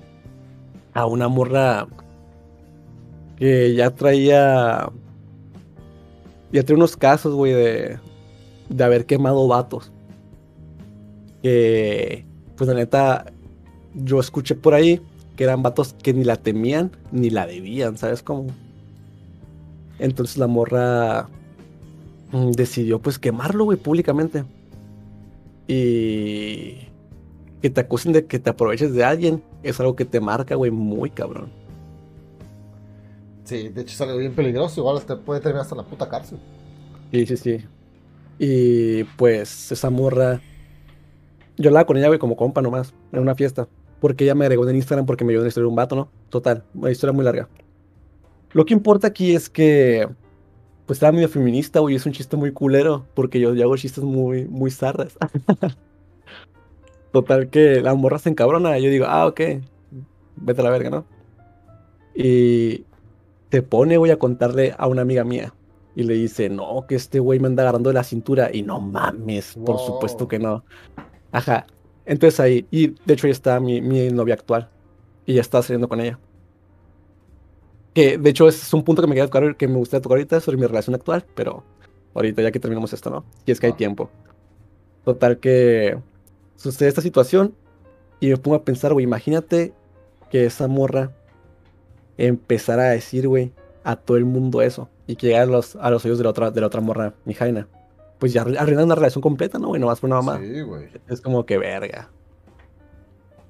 a 0.94 1.06
una 1.06 1.28
morra 1.28 1.88
que 3.38 3.74
ya 3.74 3.90
traía. 3.90 4.90
Ya 6.52 6.64
traía 6.64 6.78
unos 6.78 6.96
casos, 6.96 7.34
güey, 7.34 7.54
de, 7.54 7.98
de 8.70 8.84
haber 8.84 9.06
quemado 9.06 9.48
vatos. 9.48 9.92
Que, 11.42 12.26
pues 12.56 12.68
la 12.68 12.76
neta, 12.76 13.26
yo 13.96 14.20
escuché 14.20 14.56
por 14.56 14.74
ahí 14.74 15.02
que 15.36 15.44
eran 15.46 15.64
vatos 15.64 15.96
que 16.02 16.14
ni 16.14 16.24
la 16.24 16.36
temían 16.36 16.92
ni 17.12 17.30
la 17.30 17.48
debían, 17.48 17.98
¿sabes 17.98 18.22
cómo? 18.22 18.48
Entonces 20.00 20.38
la 20.38 20.48
morra 20.48 21.28
mm, 22.32 22.52
decidió 22.52 23.00
pues 23.00 23.18
quemarlo, 23.18 23.66
güey, 23.66 23.78
públicamente. 23.78 24.44
Y 25.68 26.78
que 27.64 27.70
te 27.70 27.80
acusen 27.80 28.12
de 28.12 28.26
que 28.26 28.40
te 28.40 28.50
aproveches 28.50 28.94
de 28.94 29.06
alguien 29.06 29.42
es 29.64 29.80
algo 29.80 29.96
que 29.96 30.04
te 30.04 30.20
marca, 30.20 30.56
güey, 30.56 30.70
muy 30.70 31.10
cabrón. 31.10 31.50
Sí, 33.46 33.70
de 33.70 33.82
hecho 33.84 33.94
es 33.94 34.02
algo 34.02 34.18
bien 34.18 34.36
peligroso, 34.36 34.82
igual 34.82 35.02
te 35.06 35.16
puede 35.16 35.40
terminar 35.40 35.62
hasta 35.62 35.74
la 35.74 35.84
puta 35.84 36.10
cárcel. 36.10 36.40
Sí, 37.14 37.26
sí, 37.26 37.38
sí. 37.38 37.66
Y 38.38 39.06
pues 39.16 39.72
esa 39.72 39.90
morra, 39.90 40.42
yo 41.56 41.70
hablaba 41.70 41.86
con 41.86 41.96
ella, 41.96 42.08
güey, 42.08 42.20
como 42.20 42.36
compa 42.36 42.62
nomás, 42.62 42.94
en 43.14 43.20
una 43.20 43.34
fiesta. 43.34 43.70
Porque 44.02 44.26
ella 44.26 44.36
me 44.36 44.44
agregó 44.44 44.68
en 44.68 44.76
Instagram 44.76 45.06
porque 45.06 45.24
me 45.24 45.32
ayudó 45.32 45.46
a 45.46 45.48
historia 45.48 45.64
de 45.64 45.70
un 45.70 45.78
vato, 45.78 45.96
¿no? 45.96 46.10
Total, 46.28 46.66
una 46.74 46.92
historia 46.92 47.14
muy 47.14 47.24
larga. 47.24 47.48
Lo 48.52 48.66
que 48.66 48.74
importa 48.74 49.08
aquí 49.08 49.36
es 49.36 49.50
que, 49.50 50.06
pues 50.86 50.98
estaba 50.98 51.14
medio 51.14 51.30
feminista, 51.30 51.80
güey, 51.80 51.96
es 51.96 52.06
un 52.06 52.12
chiste 52.12 52.36
muy 52.36 52.52
culero, 52.52 53.06
porque 53.14 53.40
yo, 53.40 53.52
hago 53.52 53.78
chistes 53.78 54.04
muy, 54.04 54.44
muy 54.50 54.70
zarras. 54.70 55.18
Total 57.14 57.50
que 57.50 57.80
la 57.80 57.94
morra 57.94 58.18
se 58.18 58.30
encabrona, 58.30 58.78
y 58.78 58.84
yo 58.84 58.90
digo, 58.90 59.06
ah, 59.08 59.28
ok, 59.28 59.40
vete 60.36 60.62
a 60.62 60.64
la 60.64 60.70
verga, 60.72 60.90
¿no? 60.90 61.06
Y 62.16 62.86
te 63.50 63.62
pone, 63.62 63.98
güey, 63.98 64.12
a 64.12 64.18
contarle 64.18 64.74
a 64.78 64.88
una 64.88 65.04
amiga 65.04 65.24
mía. 65.24 65.54
Y 65.96 66.04
le 66.04 66.16
dice, 66.16 66.50
no, 66.50 66.86
que 66.88 66.96
este 66.96 67.20
güey 67.20 67.40
me 67.40 67.48
anda 67.48 67.62
agarrando 67.62 67.92
de 67.92 67.94
la 67.94 68.04
cintura. 68.04 68.50
Y 68.52 68.64
no 68.64 68.80
mames, 68.80 69.56
por 69.64 69.78
supuesto 69.78 70.28
que 70.28 70.40
no. 70.40 70.64
Ajá. 71.32 71.68
Entonces 72.06 72.40
ahí, 72.40 72.66
y 72.72 72.96
de 73.06 73.14
hecho 73.14 73.28
ya 73.28 73.32
está 73.32 73.60
mi, 73.60 73.80
mi 73.80 74.10
novia 74.10 74.34
actual. 74.34 74.70
Y 75.28 75.36
ya 75.36 75.42
está 75.42 75.62
saliendo 75.62 75.88
con 75.88 76.02
ella. 76.02 76.20
Que 77.94 78.18
de 78.18 78.30
hecho 78.32 78.48
es 78.48 78.74
un 78.74 78.84
punto 78.84 79.04
que 79.04 79.08
me 79.08 79.14
queda 79.14 79.28
tocar, 79.28 79.56
que 79.56 79.68
me 79.68 79.78
gustaría 79.78 80.02
tocar 80.02 80.18
ahorita 80.18 80.40
sobre 80.40 80.58
mi 80.58 80.66
relación 80.66 80.96
actual, 80.96 81.24
pero 81.36 81.64
ahorita 82.16 82.42
ya 82.42 82.52
que 82.52 82.60
terminamos 82.60 82.92
esto, 82.92 83.12
¿no? 83.12 83.24
Y 83.46 83.52
es 83.52 83.60
que 83.60 83.68
hay 83.68 83.74
ah. 83.74 83.78
tiempo. 83.78 84.10
Total 85.06 85.38
que 85.38 86.00
sucede 86.64 86.90
esta 86.90 87.02
situación 87.02 87.54
y 88.20 88.30
me 88.30 88.38
pongo 88.38 88.56
a 88.56 88.64
pensar, 88.64 88.94
güey, 88.94 89.04
imagínate 89.04 89.74
que 90.32 90.46
esa 90.46 90.68
morra 90.68 91.12
empezara 92.18 92.84
a 92.84 92.90
decir, 92.90 93.28
güey, 93.28 93.52
a 93.84 93.96
todo 93.96 94.18
el 94.18 94.26
mundo 94.26 94.62
eso 94.62 94.90
y 95.08 95.16
que 95.16 95.28
llegara 95.28 95.44
a 95.44 95.48
los, 95.48 95.76
a 95.76 95.90
los 95.90 96.06
oídos 96.06 96.18
de 96.20 96.24
la 96.24 96.30
otra, 96.30 96.52
de 96.52 96.62
la 96.62 96.68
otra 96.68 96.82
morra, 96.82 97.14
mi 97.26 97.34
Jaina. 97.34 97.68
Pues 98.20 98.32
ya 98.32 98.42
arruinan 98.42 98.86
una 98.86 98.96
relación 98.96 99.22
completa, 99.22 99.60
¿no, 99.60 99.68
güey? 99.68 99.82
No 99.82 99.88
más 99.88 100.00
por 100.00 100.10
una 100.10 100.22
mamá. 100.22 100.40
Sí, 100.40 100.62
güey. 100.62 100.88
Es 101.10 101.20
como 101.20 101.46
que 101.46 101.58
verga. 101.58 102.10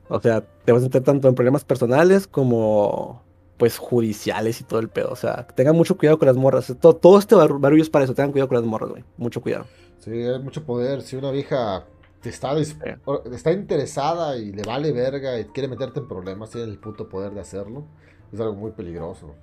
O 0.09 0.19
sea, 0.19 0.41
te 0.41 0.71
vas 0.71 0.81
a 0.81 0.85
meter 0.85 1.03
tanto 1.03 1.27
en 1.27 1.35
problemas 1.35 1.63
personales 1.63 2.25
como 2.25 3.21
pues 3.57 3.77
judiciales 3.77 4.59
y 4.61 4.63
todo 4.63 4.79
el 4.79 4.89
pedo. 4.89 5.09
O 5.11 5.15
sea, 5.15 5.45
tengan 5.47 5.75
mucho 5.75 5.95
cuidado 5.95 6.17
con 6.17 6.27
las 6.27 6.35
morras. 6.35 6.73
Todo, 6.81 6.95
todo 6.95 7.19
este 7.19 7.35
barullo 7.35 7.83
es 7.83 7.89
para 7.89 8.05
eso. 8.05 8.15
Tengan 8.15 8.31
cuidado 8.31 8.47
con 8.47 8.55
las 8.55 8.65
morras, 8.65 8.89
güey. 8.89 9.03
Mucho 9.17 9.41
cuidado. 9.41 9.65
Sí, 9.99 10.11
hay 10.11 10.39
mucho 10.39 10.63
poder. 10.63 11.03
Si 11.03 11.15
una 11.15 11.29
vieja 11.29 11.85
está, 12.29 12.57
está 12.59 13.51
interesada 13.51 14.37
y 14.37 14.51
le 14.51 14.63
vale 14.63 14.91
verga 14.91 15.39
y 15.39 15.45
quiere 15.45 15.67
meterte 15.67 15.99
en 15.99 16.07
problemas, 16.07 16.49
tiene 16.51 16.71
el 16.71 16.79
puto 16.79 17.09
poder 17.09 17.33
de 17.33 17.41
hacerlo. 17.41 17.85
Es 18.31 18.39
algo 18.39 18.55
muy 18.55 18.71
peligroso. 18.71 19.35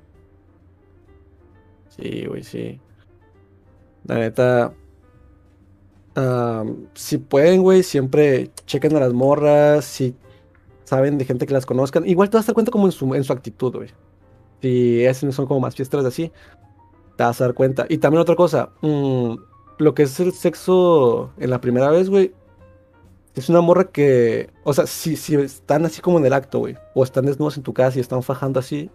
Sí, 1.89 2.27
güey, 2.27 2.43
sí. 2.43 2.81
La 4.05 4.17
neta. 4.17 4.73
si 6.95 7.19
pueden, 7.19 7.63
güey, 7.63 7.83
siempre 7.83 8.51
chequen 8.67 8.97
a 8.97 9.01
las 9.01 9.13
morras. 9.13 9.85
Si 9.85 10.17
saben 10.85 11.19
de 11.19 11.25
gente 11.25 11.47
que 11.47 11.55
las 11.55 11.67
conozcan. 11.67 12.07
Igual 12.07 12.31
te 12.31 12.37
vas 12.37 12.47
a 12.47 12.49
dar 12.49 12.55
cuenta 12.55 12.73
como 12.73 12.87
en 12.87 12.93
su, 12.93 13.15
en 13.15 13.23
su 13.23 13.33
actitud, 13.33 13.75
güey. 13.77 13.89
Si 14.61 15.27
no 15.27 15.33
son 15.33 15.47
como 15.47 15.61
más 15.61 15.75
fiestas 15.75 16.05
así, 16.05 16.33
te 17.17 17.23
vas 17.23 17.41
a 17.41 17.45
dar 17.45 17.55
cuenta. 17.55 17.87
Y 17.89 17.99
también 17.99 18.21
otra 18.21 18.35
cosa, 18.35 18.71
mm, 18.83 19.35
lo 19.79 19.95
que 19.95 20.03
es 20.03 20.19
el 20.21 20.33
sexo 20.33 21.31
en 21.39 21.51
la 21.51 21.61
primera 21.61 21.91
vez, 21.91 22.11
güey, 22.11 22.35
es 23.35 23.49
una 23.49 23.61
morra 23.61 23.85
que, 23.85 24.51
o 24.65 24.73
sea, 24.73 24.87
si, 24.87 25.17
si 25.17 25.37
están 25.37 25.85
así 25.85 26.01
como 26.01 26.19
en 26.19 26.27
el 26.27 26.33
acto, 26.33 26.59
güey, 26.59 26.77
o 26.95 27.05
están 27.05 27.27
desnudos 27.27 27.57
en 27.57 27.63
tu 27.63 27.73
casa 27.73 27.99
y 27.99 28.01
están 28.01 28.23
fajando 28.23 28.61
así, 28.61 28.91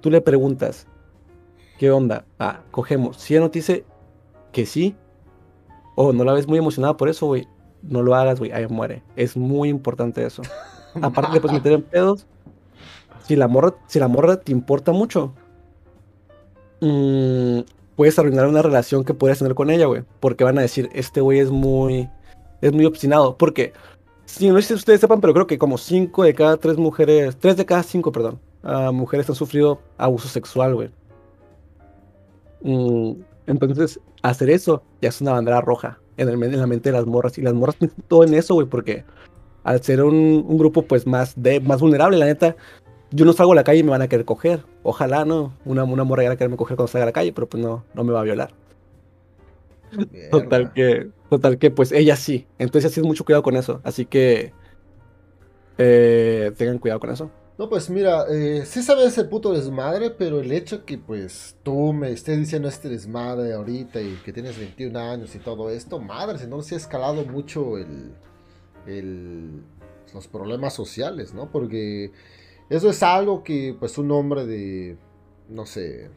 tú 0.00 0.10
le 0.10 0.20
preguntas, 0.20 0.86
¿qué 1.78 1.90
onda? 1.90 2.24
Ah, 2.38 2.60
cogemos. 2.70 3.16
Si 3.16 3.34
ella 3.34 3.42
no 3.42 3.50
te 3.50 3.60
dice 3.60 3.84
que 4.52 4.66
sí, 4.66 4.94
o 5.94 6.12
no 6.12 6.24
la 6.24 6.32
ves 6.32 6.46
muy 6.46 6.58
emocionada 6.58 6.96
por 6.96 7.08
eso, 7.08 7.26
güey, 7.26 7.48
no 7.82 8.02
lo 8.02 8.14
hagas, 8.14 8.38
güey, 8.38 8.52
ahí 8.52 8.66
muere. 8.66 9.02
Es 9.16 9.36
muy 9.36 9.68
importante 9.68 10.24
eso. 10.24 10.42
Aparte, 11.02 11.40
puedes 11.40 11.56
meter 11.56 11.72
en 11.72 11.82
pedos. 11.82 12.26
Si 13.22 13.36
la 13.36 13.48
morra, 13.48 13.74
si 13.86 13.98
la 13.98 14.08
morra 14.08 14.36
te 14.36 14.52
importa 14.52 14.92
mucho, 14.92 15.32
mm, 16.80 17.60
puedes 17.96 18.18
arruinar 18.18 18.46
una 18.46 18.62
relación 18.62 19.04
que 19.04 19.14
podrías 19.14 19.38
tener 19.38 19.54
con 19.54 19.70
ella, 19.70 19.86
güey. 19.86 20.02
Porque 20.20 20.44
van 20.44 20.58
a 20.58 20.62
decir, 20.62 20.90
este 20.92 21.20
güey 21.20 21.38
es 21.38 21.50
muy, 21.50 22.10
es 22.62 22.72
muy 22.72 22.86
obstinado. 22.86 23.36
Porque, 23.36 23.74
si 24.24 24.48
no 24.48 24.56
sé 24.56 24.68
si 24.68 24.74
ustedes 24.74 25.00
sepan, 25.00 25.20
pero 25.20 25.34
creo 25.34 25.46
que 25.46 25.58
como 25.58 25.76
5 25.76 26.22
de 26.22 26.34
cada 26.34 26.56
3 26.56 26.78
mujeres, 26.78 27.36
3 27.38 27.58
de 27.58 27.66
cada 27.66 27.82
5, 27.82 28.10
perdón, 28.10 28.40
uh, 28.64 28.92
mujeres 28.92 29.28
han 29.28 29.36
sufrido 29.36 29.80
abuso 29.98 30.28
sexual, 30.28 30.74
güey. 30.74 30.90
Mm, 32.62 33.20
entonces, 33.48 34.00
hacer 34.22 34.48
eso 34.48 34.82
ya 35.02 35.10
es 35.10 35.20
una 35.20 35.32
bandera 35.32 35.60
roja 35.60 35.98
en, 36.16 36.28
la 36.30 36.66
mente 36.66 36.90
de 36.90 36.96
las 36.96 37.06
morras. 37.06 37.36
Y 37.36 37.42
las 37.42 37.52
morras 37.52 37.76
piensan 37.76 38.02
todo 38.08 38.24
en 38.24 38.34
eso, 38.34 38.54
güey, 38.54 38.66
porque 38.66 39.04
al 39.64 39.82
ser 39.82 40.02
un, 40.02 40.56
grupo 40.56 40.82
pues 40.82 41.06
más, 41.06 41.34
de, 41.36 41.60
más 41.60 41.80
vulnerable, 41.80 42.16
la 42.16 42.26
neta, 42.26 42.56
yo 43.10 43.24
no 43.24 43.32
salgo 43.32 43.52
a 43.52 43.56
la 43.56 43.64
calle 43.64 43.80
y 43.80 43.82
me 43.82 43.90
van 43.90 44.02
a 44.02 44.08
querer 44.08 44.24
coger. 44.24 44.64
Ojalá, 44.84 45.24
¿no? 45.24 45.52
Una, 45.64 45.84
una 45.84 46.04
morra 46.04 46.30
a 46.30 46.36
quererme 46.36 46.56
coger 46.56 46.76
cuando 46.76 46.90
salga 46.90 47.04
a 47.04 47.06
la 47.06 47.12
calle, 47.12 47.32
pero 47.32 47.48
pues 47.48 47.62
no, 47.62 47.84
no 47.94 48.04
me 48.04 48.12
va 48.12 48.20
a 48.20 48.24
violar. 48.24 48.54
Total 50.30 50.72
que, 50.72 51.10
total 51.28 51.58
que, 51.58 51.70
pues 51.70 51.92
ella 51.92 52.16
sí. 52.16 52.46
Entonces, 52.58 52.90
así 52.90 53.02
mucho 53.02 53.24
cuidado 53.24 53.42
con 53.42 53.56
eso. 53.56 53.80
Así 53.84 54.06
que, 54.06 54.52
eh, 55.78 56.52
tengan 56.56 56.78
cuidado 56.78 57.00
con 57.00 57.10
eso. 57.10 57.30
No, 57.58 57.68
pues 57.68 57.90
mira, 57.90 58.24
eh, 58.30 58.64
sí 58.64 58.82
sabes 58.82 59.16
el 59.18 59.28
puto 59.28 59.52
desmadre, 59.52 60.10
pero 60.10 60.40
el 60.40 60.50
hecho 60.52 60.84
que 60.86 60.96
pues 60.96 61.56
tú 61.62 61.92
me 61.92 62.10
estés 62.10 62.38
diciendo 62.38 62.66
este 62.66 62.88
desmadre 62.88 63.52
ahorita 63.52 64.00
y 64.00 64.16
que 64.24 64.32
tienes 64.32 64.58
21 64.58 64.98
años 64.98 65.34
y 65.34 65.38
todo 65.38 65.68
esto, 65.70 66.00
madre, 66.00 66.38
si 66.38 66.46
no 66.46 66.62
se 66.62 66.74
ha 66.74 66.78
escalado 66.78 67.24
mucho 67.26 67.76
el, 67.76 68.14
el, 68.86 69.62
los 70.14 70.28
problemas 70.28 70.74
sociales, 70.74 71.34
¿no? 71.34 71.50
Porque 71.52 72.10
eso 72.70 72.88
es 72.88 73.02
algo 73.02 73.42
que 73.44 73.76
pues 73.78 73.98
un 73.98 74.10
hombre 74.12 74.46
de, 74.46 74.96
no 75.48 75.66
sé, 75.66 76.08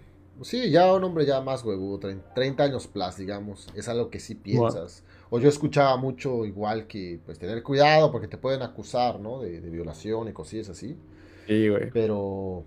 sí, 0.42 0.70
ya 0.70 0.94
un 0.94 1.04
hombre 1.04 1.26
ya 1.26 1.42
más 1.42 1.64
huevo, 1.64 2.00
30 2.00 2.64
años 2.64 2.88
plus, 2.88 3.18
digamos, 3.18 3.68
es 3.76 3.88
algo 3.88 4.10
que 4.10 4.20
sí 4.20 4.36
piensas. 4.36 5.04
O 5.30 5.40
yo 5.40 5.50
escuchaba 5.50 5.98
mucho 5.98 6.46
igual 6.46 6.88
que 6.88 7.20
pues 7.26 7.40
tener 7.40 7.64
cuidado 7.64 8.12
porque 8.12 8.28
te 8.28 8.38
pueden 8.38 8.62
acusar, 8.62 9.20
¿no? 9.20 9.42
De, 9.42 9.60
de 9.62 9.70
violación 9.70 10.28
y 10.28 10.34
cosillas 10.34 10.70
así. 10.70 10.98
Sí, 11.48 11.70
güey. 11.70 11.90
Pero 11.92 12.64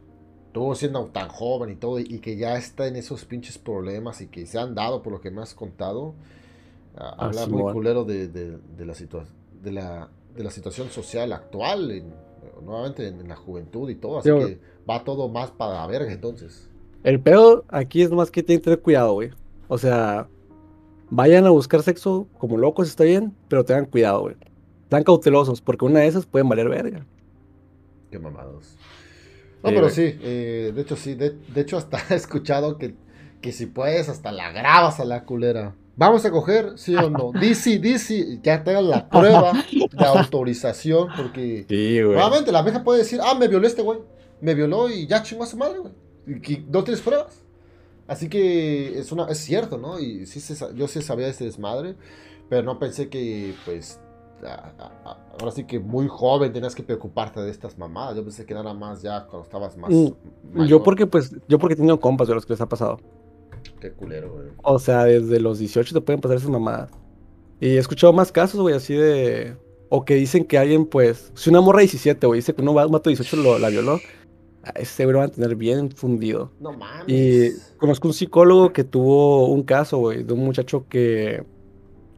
tú 0.53 0.75
siendo 0.75 1.05
tan 1.07 1.29
joven 1.29 1.71
y 1.71 1.77
todo, 1.77 1.99
y 1.99 2.19
que 2.21 2.37
ya 2.37 2.57
está 2.57 2.87
en 2.87 2.97
esos 2.97 3.25
pinches 3.25 3.59
problemas 3.59 4.21
y 4.21 4.29
que 4.29 4.47
se 4.47 4.59
han 4.59 4.75
dado 4.75 5.03
por 5.03 5.13
lo 5.13 5.21
que 5.21 5.31
me 5.31 5.43
has 5.43 5.55
contado, 5.55 6.15
ah, 6.97 7.15
habla 7.19 7.47
muy 7.47 7.73
culero 7.73 8.05
de, 8.05 8.29
de, 8.29 8.59
de 8.77 8.87
la 8.87 8.95
de, 9.63 9.73
la, 9.73 10.09
de 10.35 10.45
la 10.45 10.51
situación 10.51 10.91
social 10.91 11.33
actual, 11.33 12.03
nuevamente 12.63 13.09
en, 13.09 13.29
la 13.29 13.37
juventud 13.37 13.89
y 13.91 13.95
todo, 13.95 14.19
así 14.19 14.31
que 14.31 14.59
va 14.89 15.05
todo 15.05 15.29
más 15.29 15.51
para 15.51 15.75
la 15.75 15.87
verga 15.87 16.13
entonces. 16.13 16.69
El 17.05 17.21
pedo 17.21 17.65
aquí 17.69 18.03
es 18.03 18.11
más 18.11 18.31
que 18.31 18.43
tienen 18.43 18.61
que 18.61 18.65
tener 18.65 18.81
cuidado, 18.81 19.13
güey. 19.13 19.31
O 19.69 19.79
sea, 19.79 20.29
vayan 21.11 21.47
a 21.47 21.51
buscar 21.51 21.83
sexo 21.83 22.27
como 22.39 22.57
locos, 22.57 22.89
está 22.89 23.05
bien, 23.05 23.35
pero 23.49 23.65
tengan 23.65 23.87
cuidado, 23.87 24.23
güey. 24.23 24.37
Están 24.85 25.05
cautelosos, 25.05 25.61
porque 25.61 25.85
una 25.85 26.01
de 26.01 26.07
esas 26.07 26.27
pueden 26.27 26.49
valer 26.49 26.69
verga. 26.69 27.07
Qué 28.11 28.19
mamados. 28.19 28.77
No, 29.63 29.71
pero 29.71 29.91
sí, 29.91 30.19
eh, 30.23 30.73
de 30.75 30.81
hecho 30.81 30.97
sí, 30.97 31.15
de, 31.15 31.37
hecho 31.57 31.77
hasta 31.77 31.99
he 32.11 32.15
escuchado 32.15 32.79
que, 32.79 32.95
que 33.41 33.53
si 33.53 33.67
puedes 33.67 34.09
hasta 34.09 34.33
la 34.33 34.51
grabas 34.53 35.01
a 35.01 35.05
la 35.05 35.25
culera. 35.25 35.75
Vamos 35.97 36.25
a 36.25 36.31
coger, 36.31 36.79
sí 36.79 36.95
o 36.95 37.11
no. 37.11 37.33
DC, 37.33 37.81
DC, 37.81 38.39
ya 38.41 38.63
tengan 38.63 38.89
la 38.89 39.09
prueba 39.09 39.53
de 39.53 40.05
autorización, 40.07 41.09
porque 41.17 41.67
sí, 41.69 41.99
nuevamente 42.01 42.53
la 42.53 42.63
vieja 42.63 42.85
puede 42.85 43.01
decir, 43.01 43.19
ah, 43.21 43.35
me 43.35 43.49
violó 43.49 43.67
este 43.67 43.83
güey, 43.83 43.99
me 44.41 44.55
violó 44.55 44.89
y 44.89 45.09
ya 45.09 45.25
chingó 45.25 45.43
a 45.43 45.47
su 45.47 45.57
madre, 45.57 45.81
güey. 45.81 45.93
No 46.69 46.85
tienes 46.85 47.01
pruebas. 47.01 47.43
Así 48.07 48.29
que 48.29 48.99
es 48.99 49.13
una, 49.13 49.25
es 49.25 49.39
cierto, 49.39 49.77
¿no? 49.77 50.01
Y 50.01 50.27
sí 50.27 50.41
yo 50.75 50.89
sí 50.89 51.03
sabía 51.03 51.27
de 51.27 51.33
este 51.33 51.45
desmadre, 51.45 51.95
pero 52.49 52.63
no 52.63 52.79
pensé 52.79 53.11
que, 53.11 53.55
pues, 53.67 54.01
ahora 54.43 55.53
sí 55.53 55.65
que 55.65 55.79
muy 55.79 56.09
joven 56.09 56.53
tenías 56.53 56.75
que 56.75 56.83
preocuparte 56.83 57.41
de 57.41 57.51
estas 57.51 57.77
mamadas. 57.77 58.17
Yo 58.17 58.23
pensé 58.23 58.47
que 58.47 58.55
nada 58.55 58.73
más 58.73 59.03
ya 59.03 59.27
cuando 59.27 59.45
estabas 59.45 59.77
más. 59.77 59.91
Mm, 59.91 60.65
yo 60.65 60.83
porque 60.83 61.07
pues, 61.07 61.35
yo 61.49 61.59
porque 61.59 61.75
he 61.75 61.77
tenido 61.77 62.01
compas 62.01 62.29
de 62.29 62.35
los 62.35 62.47
que 62.47 62.55
les 62.55 62.61
ha 62.61 62.69
pasado. 62.69 62.99
Qué 63.81 63.93
culero, 63.93 64.33
güey. 64.33 64.47
O 64.63 64.79
sea, 64.79 65.05
desde 65.05 65.41
los 65.41 65.59
18 65.59 65.95
te 65.95 66.01
pueden 66.01 66.21
pasar 66.21 66.39
esas 66.39 66.51
mamadas. 66.51 66.91
Y 67.61 67.71
he 67.71 67.79
escuchado 67.79 68.13
más 68.13 68.33
casos, 68.33 68.61
güey, 68.61 68.75
así 68.75 68.95
de. 68.95 69.57
O 69.91 70.05
que 70.05 70.15
dicen 70.15 70.45
que 70.45 70.59
alguien, 70.59 70.87
pues. 70.87 71.33
Si 71.35 71.51
una 71.51 71.61
morra 71.61 71.81
17, 71.81 72.27
güey, 72.27 72.39
dice 72.39 72.55
que 72.55 72.63
un 72.63 72.75
mato 72.75 73.11
18 73.11 73.37
lo, 73.37 73.59
la 73.59 73.69
violó. 73.69 73.99
Ese 74.75 75.05
güey 75.05 75.17
va 75.17 75.25
a 75.25 75.29
tener 75.29 75.57
bien 75.57 75.91
fundido. 75.91 76.51
No 76.61 76.73
mames. 76.73 77.09
Y 77.09 77.77
conozco 77.79 78.09
un 78.09 78.15
psicólogo 78.15 78.73
que 78.73 78.85
tuvo 78.85 79.49
un 79.49 79.63
caso, 79.63 79.99
güey, 79.99 80.25
de 80.25 80.33
un 80.33 80.45
muchacho 80.45 80.87
que 80.89 81.45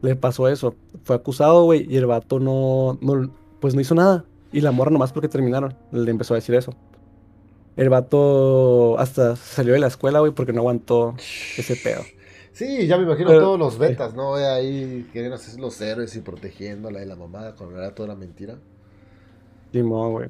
le 0.01 0.15
pasó 0.15 0.47
eso. 0.47 0.75
Fue 1.03 1.15
acusado, 1.15 1.63
güey, 1.63 1.85
y 1.89 1.97
el 1.97 2.05
vato 2.05 2.39
no, 2.39 2.97
no, 3.01 3.31
pues 3.59 3.75
no 3.75 3.81
hizo 3.81 3.95
nada. 3.95 4.25
Y 4.51 4.61
la 4.61 4.71
morra 4.71 4.91
nomás 4.91 5.13
porque 5.13 5.29
terminaron, 5.29 5.75
le 5.91 6.11
empezó 6.11 6.33
a 6.33 6.37
decir 6.37 6.55
eso. 6.55 6.73
El 7.77 7.89
vato 7.89 8.99
hasta 8.99 9.35
salió 9.37 9.73
de 9.73 9.79
la 9.79 9.87
escuela, 9.87 10.19
güey, 10.19 10.33
porque 10.33 10.51
no 10.51 10.59
aguantó 10.59 11.15
ese 11.57 11.75
pedo. 11.77 12.01
Sí, 12.51 12.85
ya 12.85 12.97
me 12.97 13.03
imagino 13.03 13.29
todos 13.29 13.57
los 13.57 13.77
betas, 13.77 14.13
¿no? 14.13 14.35
Ahí 14.35 15.07
queriendo 15.13 15.35
hacer 15.35 15.57
los 15.59 15.79
héroes 15.79 16.15
y 16.17 16.19
protegiéndola 16.19 16.99
de 16.99 17.05
la 17.05 17.15
mamada 17.15 17.55
cuando 17.55 17.77
era 17.77 17.95
toda 17.95 18.09
la 18.09 18.15
mentira. 18.15 18.57
Simón, 19.71 20.11
güey. 20.11 20.29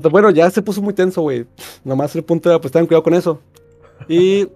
Bueno, 0.00 0.30
ya 0.30 0.50
se 0.50 0.62
puso 0.62 0.80
muy 0.80 0.94
tenso, 0.94 1.22
güey. 1.22 1.46
Nomás 1.84 2.14
el 2.16 2.24
punto 2.24 2.48
era, 2.48 2.60
pues, 2.60 2.72
tengan 2.72 2.86
cuidado 2.86 3.02
con 3.02 3.14
eso. 3.14 3.40
Y 4.08 4.48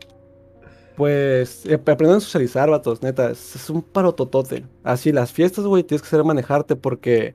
pues 0.97 1.67
eh, 1.67 1.75
aprendan 1.75 2.17
a 2.17 2.21
socializar, 2.21 2.71
vatos, 2.71 3.03
neta. 3.03 3.31
Es, 3.31 3.69
un 3.71 3.83
parototote. 3.83 4.65
Así, 4.83 5.13
las 5.13 5.31
fiestas, 5.31 5.65
güey, 5.67 5.83
tienes 5.83 6.03
que 6.03 6.09
saber 6.09 6.25
manejarte 6.25 6.75
porque 6.75 7.35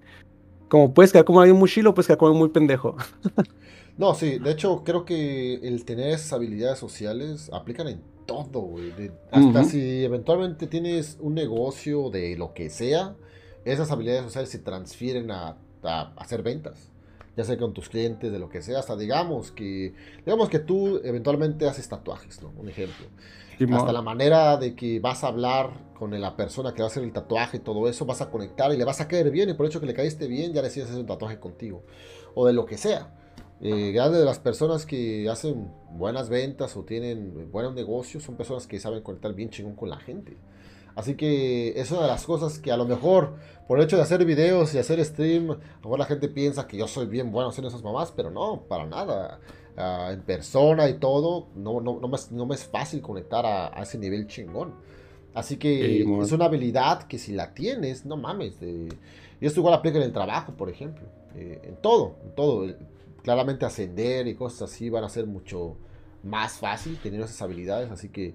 como 0.68 0.94
puedes 0.94 1.12
quedar 1.12 1.26
como 1.26 1.42
alguien 1.42 1.58
muy 1.58 1.70
chilo, 1.70 1.94
puedes 1.94 2.08
quedar 2.08 2.18
como 2.18 2.34
muy 2.34 2.50
pendejo. 2.50 2.96
no, 3.98 4.16
sí, 4.16 4.40
de 4.40 4.52
hecho, 4.52 4.84
creo 4.84 5.06
que 5.06 5.56
el 5.56 5.86
tener 5.86 6.10
esas 6.10 6.34
habilidades 6.34 6.80
sociales 6.80 7.52
aplican 7.54 7.88
en 7.88 8.02
todo, 8.26 8.62
güey. 8.62 8.92
Hasta 9.32 9.64
si 9.64 10.04
eventualmente 10.04 10.66
tienes 10.66 11.18
un 11.20 11.36
negocio 11.36 12.10
de 12.10 12.36
lo 12.38 12.54
que 12.54 12.70
sea, 12.70 13.16
esas 13.64 13.92
habilidades 13.92 14.24
sociales 14.24 14.50
se 14.50 14.60
transfieren 14.60 15.30
a 15.30 15.58
hacer 16.18 16.42
ventas 16.42 16.91
ya 17.36 17.44
sea 17.44 17.58
con 17.58 17.74
tus 17.74 17.90
clientes, 17.90 18.32
de 18.32 18.40
lo 18.40 18.50
que 18.50 18.62
sea, 18.62 18.80
hasta 18.80 18.96
digamos 18.96 19.52
que, 19.52 19.94
digamos 20.26 20.50
que 20.50 20.60
tú 20.60 21.00
eventualmente 21.04 21.68
haces 21.68 21.88
tatuajes, 21.88 22.42
¿no? 22.42 22.52
Un 22.58 22.70
ejemplo. 22.70 23.06
hasta 23.74 23.94
la 23.94 24.02
manera 24.02 24.58
de 24.58 24.76
que 24.76 25.00
vas 25.00 25.24
a 25.24 25.28
hablar 25.28 25.72
con 25.98 26.20
la 26.20 26.36
persona 26.36 26.74
que 26.74 26.82
va 26.82 26.88
a 26.88 26.92
hacer 26.92 27.04
el 27.04 27.14
tatuaje 27.14 27.58
y 27.58 27.60
todo 27.60 27.88
eso, 27.88 28.06
vas 28.06 28.22
a 28.22 28.30
conectar 28.30 28.74
y 28.74 28.78
le 28.78 28.86
vas 28.86 29.02
a 29.02 29.08
caer 29.08 29.30
bien 29.32 29.50
y 29.50 29.54
por 29.54 29.66
el 29.66 29.72
hecho 29.72 29.80
que 29.80 29.86
le 29.86 29.94
caíste 29.94 30.28
bien 30.28 30.52
ya 30.52 30.62
decides 30.62 30.90
hacer 30.90 31.02
un 31.02 31.08
tatuaje 31.08 31.40
contigo. 31.40 31.84
O 32.34 32.48
de 32.48 32.54
lo 32.54 32.66
que 32.66 32.78
sea. 32.78 33.14
Eh, 33.64 33.92
de 33.94 34.26
las 34.26 34.40
personas 34.40 34.88
que 34.88 35.30
hacen 35.30 35.72
buenas 35.92 36.30
ventas 36.30 36.76
o 36.76 36.84
tienen 36.84 37.52
buenos 37.52 37.76
negocios 37.76 38.24
son 38.24 38.36
personas 38.36 38.66
que 38.66 38.80
saben 38.80 39.04
conectar 39.04 39.36
bien 39.36 39.52
chingón 39.52 39.76
con 39.76 39.90
la 39.90 39.98
gente. 39.98 40.36
Así 40.96 41.16
que 41.16 41.80
es 41.80 41.92
una 41.92 42.02
de 42.02 42.08
las 42.08 42.26
cosas 42.26 42.60
que 42.60 42.72
a 42.72 42.78
lo 42.78 42.86
mejor, 42.86 43.36
por 43.68 43.80
el 43.80 43.86
hecho 43.86 43.96
de 43.96 44.04
hacer 44.04 44.26
videos 44.26 44.74
y 44.74 44.78
hacer 44.78 45.04
stream, 45.04 45.52
a 45.52 45.56
lo 45.56 45.80
mejor 45.82 46.00
la 46.00 46.06
gente 46.06 46.28
piensa 46.28 46.68
que 46.68 46.78
yo 46.78 46.88
soy 46.88 47.08
bien 47.08 47.32
bueno 47.32 47.50
haciendo 47.50 47.70
esas 47.70 47.84
mamás, 47.84 48.12
pero 48.12 48.30
no, 48.30 48.64
para 48.68 48.86
nada. 48.86 49.40
Ah, 49.78 50.10
en 50.12 50.22
persona 50.22 50.90
y 50.90 50.96
todo, 50.96 51.48
no, 51.56 51.80
no, 51.80 51.98
no, 52.02 52.08
me, 52.10 52.18
no 52.32 52.46
me 52.46 52.56
es 52.56 52.66
fácil 52.66 53.02
conectar 53.02 53.46
a, 53.46 53.82
ese 53.82 53.98
nivel 53.98 54.28
chingón. 54.28 54.74
Así 55.34 55.56
que 55.56 56.02
es 56.02 56.32
una 56.34 56.46
habilidad 56.46 57.04
que 57.04 57.18
si 57.18 57.32
la 57.32 57.54
tienes, 57.54 58.06
no 58.06 58.18
mames. 58.18 58.62
y 58.62 58.90
esto 59.40 59.62
igual 59.62 59.74
aplica 59.74 59.98
en 59.98 60.04
el 60.04 60.12
trabajo, 60.12 60.54
por 60.54 60.70
ejemplo. 60.70 61.08
Eh, 61.36 61.62
en 61.64 61.76
todo, 61.78 62.18
en 62.24 62.36
todo. 62.36 62.68
Claramente 63.24 63.66
ascender 63.66 64.28
y 64.28 64.36
cosas 64.36 64.74
así 64.74 64.90
van 64.90 65.06
a 65.06 65.10
ser 65.10 65.26
mucho 65.26 65.78
más 66.24 66.54
fácil 66.54 66.98
tener 66.98 67.22
esas 67.22 67.42
habilidades. 67.42 67.90
Así 67.92 68.10
que 68.10 68.34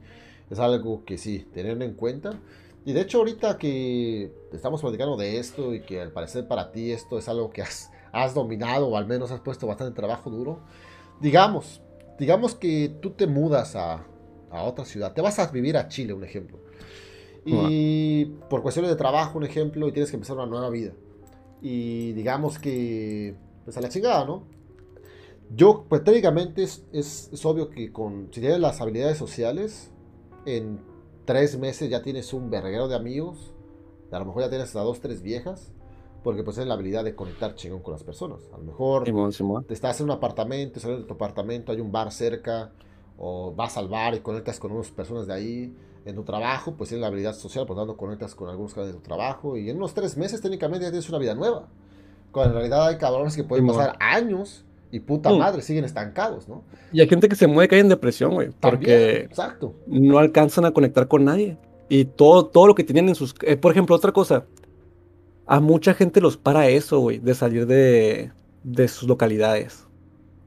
es 0.50 0.58
algo 0.58 1.04
que 1.04 1.18
sí, 1.18 1.46
tener 1.52 1.80
en 1.82 1.94
cuenta. 1.94 2.40
Y 2.84 2.92
de 2.92 3.00
hecho 3.00 3.18
ahorita 3.18 3.58
que 3.58 4.32
estamos 4.52 4.80
platicando 4.80 5.16
de 5.16 5.38
esto 5.38 5.74
y 5.74 5.80
que 5.80 6.00
al 6.00 6.12
parecer 6.12 6.46
para 6.46 6.70
ti 6.70 6.92
esto 6.92 7.18
es 7.18 7.28
algo 7.28 7.50
que 7.50 7.62
has, 7.62 7.90
has 8.12 8.34
dominado 8.34 8.88
o 8.88 8.96
al 8.96 9.06
menos 9.06 9.30
has 9.32 9.40
puesto 9.40 9.66
bastante 9.66 9.94
trabajo 9.94 10.30
duro, 10.30 10.60
digamos, 11.20 11.82
digamos 12.18 12.54
que 12.54 12.96
tú 13.00 13.10
te 13.10 13.26
mudas 13.26 13.74
a, 13.74 14.04
a 14.50 14.62
otra 14.62 14.84
ciudad, 14.84 15.12
te 15.12 15.20
vas 15.20 15.38
a 15.38 15.50
vivir 15.50 15.76
a 15.76 15.88
Chile, 15.88 16.12
un 16.12 16.24
ejemplo. 16.24 16.58
Y 17.48 18.24
por 18.50 18.62
cuestiones 18.62 18.90
de 18.90 18.96
trabajo, 18.96 19.38
un 19.38 19.44
ejemplo, 19.44 19.86
y 19.86 19.92
tienes 19.92 20.10
que 20.10 20.16
empezar 20.16 20.36
una 20.36 20.46
nueva 20.46 20.68
vida. 20.68 20.92
Y 21.62 22.12
digamos 22.12 22.58
que, 22.58 23.36
pues 23.64 23.76
a 23.76 23.80
la 23.80 23.88
chingada, 23.88 24.24
¿no? 24.24 24.42
Yo, 25.54 25.86
pues 25.88 26.02
técnicamente 26.02 26.64
es, 26.64 26.84
es, 26.92 27.30
es 27.32 27.46
obvio 27.46 27.70
que 27.70 27.92
con, 27.92 28.28
si 28.32 28.40
tienes 28.40 28.58
las 28.58 28.80
habilidades 28.80 29.16
sociales, 29.16 29.92
en 30.46 30.80
tres 31.24 31.58
meses 31.58 31.90
ya 31.90 32.02
tienes 32.02 32.32
un 32.32 32.48
verguero 32.48 32.88
de 32.88 32.96
amigos. 32.96 33.52
A 34.10 34.18
lo 34.18 34.24
mejor 34.24 34.42
ya 34.42 34.48
tienes 34.48 34.74
a 34.74 34.80
dos, 34.80 35.00
tres 35.00 35.20
viejas. 35.22 35.72
Porque 36.22 36.42
pues 36.42 36.58
es 36.58 36.66
la 36.66 36.74
habilidad 36.74 37.04
de 37.04 37.14
conectar 37.14 37.54
chingón 37.54 37.82
con 37.82 37.92
las 37.92 38.02
personas. 38.02 38.40
A 38.52 38.58
lo 38.58 38.64
mejor 38.64 39.04
te 39.64 39.74
estás 39.74 40.00
en 40.00 40.06
un 40.06 40.10
apartamento, 40.10 40.80
sales 40.80 40.98
de 40.98 41.04
tu 41.04 41.14
apartamento, 41.14 41.70
hay 41.70 41.80
un 41.80 41.92
bar 41.92 42.10
cerca. 42.10 42.72
O 43.18 43.54
vas 43.54 43.76
al 43.76 43.88
bar 43.88 44.14
y 44.14 44.20
conectas 44.20 44.58
con 44.58 44.72
unas 44.72 44.90
personas 44.90 45.26
de 45.26 45.34
ahí. 45.34 45.76
En 46.04 46.14
tu 46.14 46.24
trabajo, 46.24 46.74
pues 46.76 46.88
tienes 46.88 47.02
la 47.02 47.08
habilidad 47.08 47.34
social, 47.34 47.66
por 47.66 47.76
tanto 47.76 47.96
conectas 47.96 48.34
con 48.34 48.48
algunos 48.48 48.74
de 48.74 48.92
tu 48.92 49.00
trabajo. 49.00 49.56
Y 49.56 49.70
en 49.70 49.76
unos 49.76 49.94
tres 49.94 50.16
meses 50.16 50.40
técnicamente 50.40 50.84
ya 50.84 50.90
tienes 50.90 51.08
una 51.08 51.18
vida 51.18 51.34
nueva. 51.34 51.68
Cuando 52.32 52.52
en 52.52 52.58
realidad 52.58 52.88
hay 52.88 52.98
cabrones 52.98 53.34
que 53.34 53.44
pueden 53.44 53.66
pasar 53.66 53.96
años 54.00 54.65
y 54.90 55.00
puta 55.00 55.30
mm. 55.30 55.38
madre, 55.38 55.62
siguen 55.62 55.84
estancados, 55.84 56.48
¿no? 56.48 56.64
Y 56.92 57.00
hay 57.00 57.08
gente 57.08 57.28
que 57.28 57.36
se 57.36 57.46
mueve, 57.46 57.68
cae 57.68 57.80
en 57.80 57.88
depresión, 57.88 58.34
güey. 58.34 58.50
Porque 58.60 59.20
exacto. 59.20 59.74
no 59.86 60.18
alcanzan 60.18 60.64
a 60.64 60.70
conectar 60.70 61.08
con 61.08 61.24
nadie. 61.24 61.58
Y 61.88 62.04
todo, 62.04 62.46
todo 62.46 62.66
lo 62.66 62.74
que 62.74 62.84
tienen 62.84 63.08
en 63.08 63.14
sus... 63.14 63.34
Eh, 63.42 63.56
por 63.56 63.72
ejemplo, 63.72 63.94
otra 63.94 64.12
cosa. 64.12 64.44
A 65.46 65.60
mucha 65.60 65.94
gente 65.94 66.20
los 66.20 66.36
para 66.36 66.68
eso, 66.68 66.98
güey, 67.00 67.18
de 67.18 67.34
salir 67.34 67.66
de, 67.66 68.32
de 68.64 68.88
sus 68.88 69.08
localidades. 69.08 69.86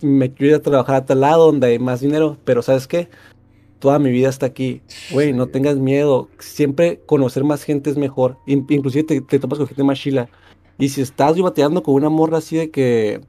me 0.02 0.34
quiero 0.34 0.56
ir 0.56 0.60
a 0.60 0.62
trabajar 0.62 0.96
a 0.96 1.06
tal 1.06 1.22
lado 1.22 1.46
donde 1.48 1.68
hay 1.68 1.80
más 1.80 2.02
dinero, 2.02 2.38
pero 2.44 2.62
¿sabes 2.62 2.88
qué? 2.88 3.10
Toda 3.80 4.00
mi 4.00 4.12
vida 4.12 4.28
está 4.28 4.46
aquí. 4.46 4.82
Güey, 5.12 5.32
no 5.32 5.48
tengas 5.48 5.78
miedo. 5.78 6.28
Siempre 6.40 7.02
conocer 7.06 7.46
más 7.46 7.64
gente 7.64 7.90
es 7.90 7.98
mejor. 7.98 8.38
inclusive 8.46 9.04
te, 9.04 9.22
te, 9.22 9.40
topas 9.40 9.60
con 9.60 9.68
gente 9.68 9.84
más 9.84 10.00
chila. 10.00 10.30
Y 10.78 10.90
si 10.90 11.02
estás 11.02 11.36
yo 11.36 11.44
bateando 11.44 11.84
con 11.84 11.94
una 11.96 12.10
morra 12.10 12.40
así 12.40 12.58
de 12.58 12.72
que... 12.72 13.22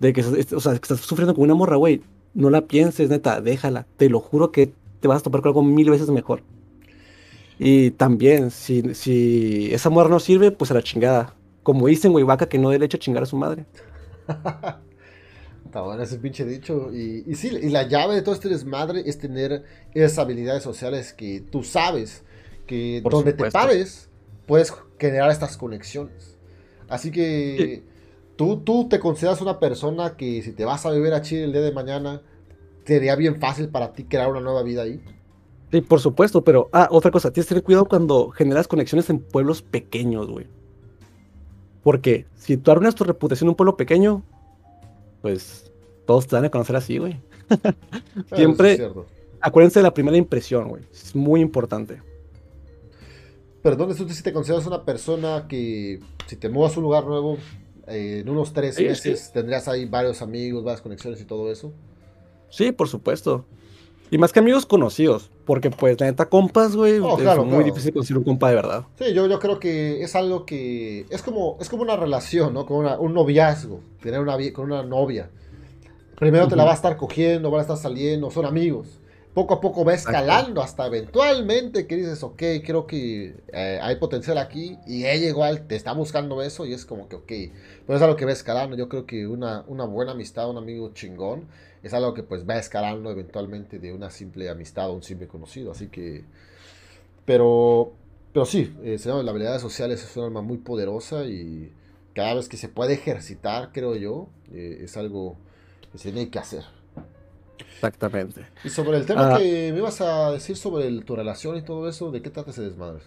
De 0.00 0.12
que, 0.12 0.20
o 0.22 0.60
sea, 0.60 0.72
que 0.72 0.76
estás 0.76 1.00
sufriendo 1.00 1.34
con 1.34 1.44
una 1.44 1.54
morra, 1.54 1.76
güey, 1.76 2.02
no 2.34 2.50
la 2.50 2.66
pienses, 2.66 3.08
neta, 3.08 3.40
déjala. 3.40 3.86
Te 3.96 4.08
lo 4.08 4.20
juro 4.20 4.52
que 4.52 4.72
te 5.00 5.08
vas 5.08 5.20
a 5.20 5.24
topar 5.24 5.40
con 5.40 5.48
algo 5.50 5.62
mil 5.62 5.90
veces 5.90 6.10
mejor. 6.10 6.42
Y 7.58 7.92
también, 7.92 8.50
si, 8.50 8.94
si 8.94 9.72
esa 9.72 9.88
morra 9.88 10.10
no 10.10 10.20
sirve, 10.20 10.50
pues 10.50 10.70
a 10.70 10.74
la 10.74 10.82
chingada. 10.82 11.34
Como 11.62 11.86
dicen, 11.86 12.12
güey, 12.12 12.24
vaca 12.24 12.48
que 12.48 12.58
no 12.58 12.70
dé 12.70 12.78
leche 12.78 12.96
a 12.96 13.00
chingar 13.00 13.22
a 13.22 13.26
su 13.26 13.36
madre. 13.36 13.64
Está 15.64 15.80
bueno 15.80 16.02
ese 16.02 16.18
pinche 16.18 16.44
dicho. 16.44 16.90
Y, 16.92 17.24
y 17.26 17.34
sí, 17.34 17.48
y 17.48 17.70
la 17.70 17.88
llave 17.88 18.14
de 18.14 18.22
todo 18.22 18.34
este 18.34 18.48
desmadre 18.48 19.02
es 19.06 19.18
tener 19.18 19.64
esas 19.94 20.18
habilidades 20.18 20.62
sociales 20.62 21.12
que 21.12 21.40
tú 21.40 21.62
sabes 21.62 22.22
que 22.66 23.00
donde 23.02 23.32
te 23.32 23.50
pares 23.50 24.08
puedes 24.46 24.72
generar 24.98 25.30
estas 25.30 25.56
conexiones. 25.56 26.36
Así 26.88 27.10
que 27.10 27.82
tú, 28.36 28.58
tú 28.58 28.88
te 28.88 29.00
consideras 29.00 29.40
una 29.40 29.58
persona 29.58 30.16
que 30.16 30.42
si 30.42 30.52
te 30.52 30.64
vas 30.64 30.86
a 30.86 30.90
beber 30.90 31.14
a 31.14 31.22
Chile 31.22 31.44
el 31.44 31.52
día 31.52 31.62
de 31.62 31.72
mañana, 31.72 32.22
sería 32.84 33.16
bien 33.16 33.40
fácil 33.40 33.68
para 33.68 33.92
ti 33.92 34.04
crear 34.04 34.30
una 34.30 34.40
nueva 34.40 34.62
vida 34.62 34.82
ahí. 34.82 35.02
Sí, 35.72 35.80
por 35.80 36.00
supuesto, 36.00 36.44
pero, 36.44 36.68
ah, 36.72 36.88
otra 36.90 37.10
cosa, 37.10 37.32
tienes 37.32 37.46
que 37.46 37.54
tener 37.54 37.64
cuidado 37.64 37.86
cuando 37.86 38.30
generas 38.30 38.68
conexiones 38.68 39.10
en 39.10 39.18
pueblos 39.18 39.62
pequeños, 39.62 40.28
güey. 40.28 40.46
Porque 41.82 42.26
si 42.36 42.56
tú 42.56 42.70
arruinas 42.70 42.94
tu 42.94 43.04
reputación 43.04 43.46
en 43.46 43.50
un 43.50 43.56
pueblo 43.56 43.76
pequeño, 43.76 44.22
pues 45.22 45.72
todos 46.06 46.26
te 46.26 46.36
van 46.36 46.44
a 46.44 46.50
conocer 46.50 46.76
así, 46.76 46.98
güey. 46.98 47.20
Siempre, 48.34 48.90
acuérdense 49.40 49.80
de 49.80 49.84
la 49.84 49.94
primera 49.94 50.16
impresión, 50.16 50.68
güey. 50.68 50.84
Es 50.92 51.14
muy 51.14 51.40
importante. 51.40 52.00
Perdón, 53.62 53.96
tú 53.96 54.08
si 54.08 54.22
te 54.22 54.32
consideras 54.32 54.66
una 54.66 54.84
persona 54.84 55.46
que 55.48 55.98
si 56.26 56.36
te 56.36 56.48
muevas 56.48 56.76
a 56.76 56.78
un 56.78 56.84
lugar 56.84 57.04
nuevo, 57.04 57.36
eh, 57.86 58.20
en 58.20 58.28
unos 58.28 58.52
tres 58.52 58.78
meses 58.80 59.30
tendrías 59.32 59.68
ahí 59.68 59.84
varios 59.84 60.22
amigos, 60.22 60.64
varias 60.64 60.80
conexiones 60.80 61.20
y 61.20 61.24
todo 61.24 61.50
eso. 61.50 61.72
Sí, 62.50 62.72
por 62.72 62.88
supuesto. 62.88 63.44
Y 64.10 64.18
más 64.18 64.32
que 64.32 64.38
amigos 64.38 64.66
conocidos, 64.66 65.30
porque 65.44 65.70
pues 65.70 65.98
la 66.00 66.06
neta 66.06 66.26
compas, 66.26 66.76
güey, 66.76 67.00
oh, 67.00 67.18
es 67.18 67.38
muy 67.44 67.64
difícil 67.64 67.92
conseguir 67.92 68.18
un 68.18 68.24
compa 68.24 68.50
de 68.50 68.54
verdad. 68.54 68.84
Sí, 68.98 69.12
yo, 69.12 69.26
yo 69.26 69.40
creo 69.40 69.58
que 69.58 70.02
es 70.02 70.14
algo 70.14 70.46
que 70.46 71.06
es 71.10 71.22
como 71.22 71.56
es 71.60 71.68
como 71.68 71.82
una 71.82 71.96
relación, 71.96 72.54
¿no? 72.54 72.66
Con 72.66 72.86
un 72.86 73.14
noviazgo, 73.14 73.80
tener 74.00 74.20
una 74.20 74.36
con 74.52 74.66
una 74.66 74.84
novia. 74.84 75.28
Primero 76.16 76.46
te 76.48 76.56
la 76.56 76.64
va 76.64 76.70
a 76.70 76.74
estar 76.74 76.96
cogiendo, 76.96 77.50
van 77.50 77.58
a 77.58 77.62
estar 77.62 77.76
saliendo, 77.76 78.30
son 78.30 78.46
amigos. 78.46 79.00
Poco 79.36 79.52
a 79.52 79.60
poco 79.60 79.84
va 79.84 79.92
escalando 79.92 80.62
hasta 80.62 80.86
eventualmente 80.86 81.86
que 81.86 81.96
dices, 81.96 82.22
ok, 82.22 82.42
creo 82.64 82.86
que 82.86 83.36
eh, 83.52 83.78
hay 83.82 83.96
potencial 83.96 84.38
aquí 84.38 84.78
y 84.86 85.04
ella 85.04 85.28
igual 85.28 85.66
te 85.66 85.76
está 85.76 85.92
buscando 85.92 86.40
eso 86.40 86.64
y 86.64 86.72
es 86.72 86.86
como 86.86 87.06
que, 87.06 87.16
ok, 87.16 87.52
pero 87.86 87.98
es 87.98 88.02
algo 88.02 88.16
que 88.16 88.24
va 88.24 88.32
escalando. 88.32 88.78
Yo 88.78 88.88
creo 88.88 89.04
que 89.04 89.26
una, 89.26 89.62
una 89.66 89.84
buena 89.84 90.12
amistad, 90.12 90.48
un 90.48 90.56
amigo 90.56 90.94
chingón, 90.94 91.48
es 91.82 91.92
algo 91.92 92.14
que 92.14 92.22
pues 92.22 92.48
va 92.48 92.56
escalando 92.56 93.10
eventualmente 93.10 93.78
de 93.78 93.92
una 93.92 94.08
simple 94.10 94.48
amistad 94.48 94.88
o 94.88 94.94
un 94.94 95.02
simple 95.02 95.28
conocido. 95.28 95.72
Así 95.72 95.88
que, 95.88 96.24
pero, 97.26 97.92
pero 98.32 98.46
sí, 98.46 98.74
eh, 98.84 98.98
la 99.04 99.30
habilidad 99.30 99.60
social 99.60 99.92
es 99.92 100.16
una 100.16 100.28
arma 100.28 100.40
muy 100.40 100.56
poderosa 100.56 101.26
y 101.26 101.74
cada 102.14 102.32
vez 102.32 102.48
que 102.48 102.56
se 102.56 102.70
puede 102.70 102.94
ejercitar, 102.94 103.70
creo 103.70 103.96
yo, 103.96 104.28
eh, 104.50 104.78
es 104.84 104.96
algo 104.96 105.36
que 105.92 105.98
se 105.98 106.10
tiene 106.10 106.30
que 106.30 106.38
hacer. 106.38 106.64
Exactamente. 107.58 108.46
Y 108.64 108.68
sobre 108.68 108.98
el 108.98 109.06
tema 109.06 109.34
ah. 109.34 109.38
que 109.38 109.70
me 109.72 109.78
ibas 109.78 110.00
a 110.00 110.30
decir 110.30 110.56
sobre 110.56 110.90
tu 111.02 111.16
relación 111.16 111.56
y 111.56 111.62
todo 111.62 111.88
eso, 111.88 112.10
¿de 112.10 112.22
qué 112.22 112.30
trata 112.30 112.50
ese 112.50 112.62
desmadre? 112.62 113.00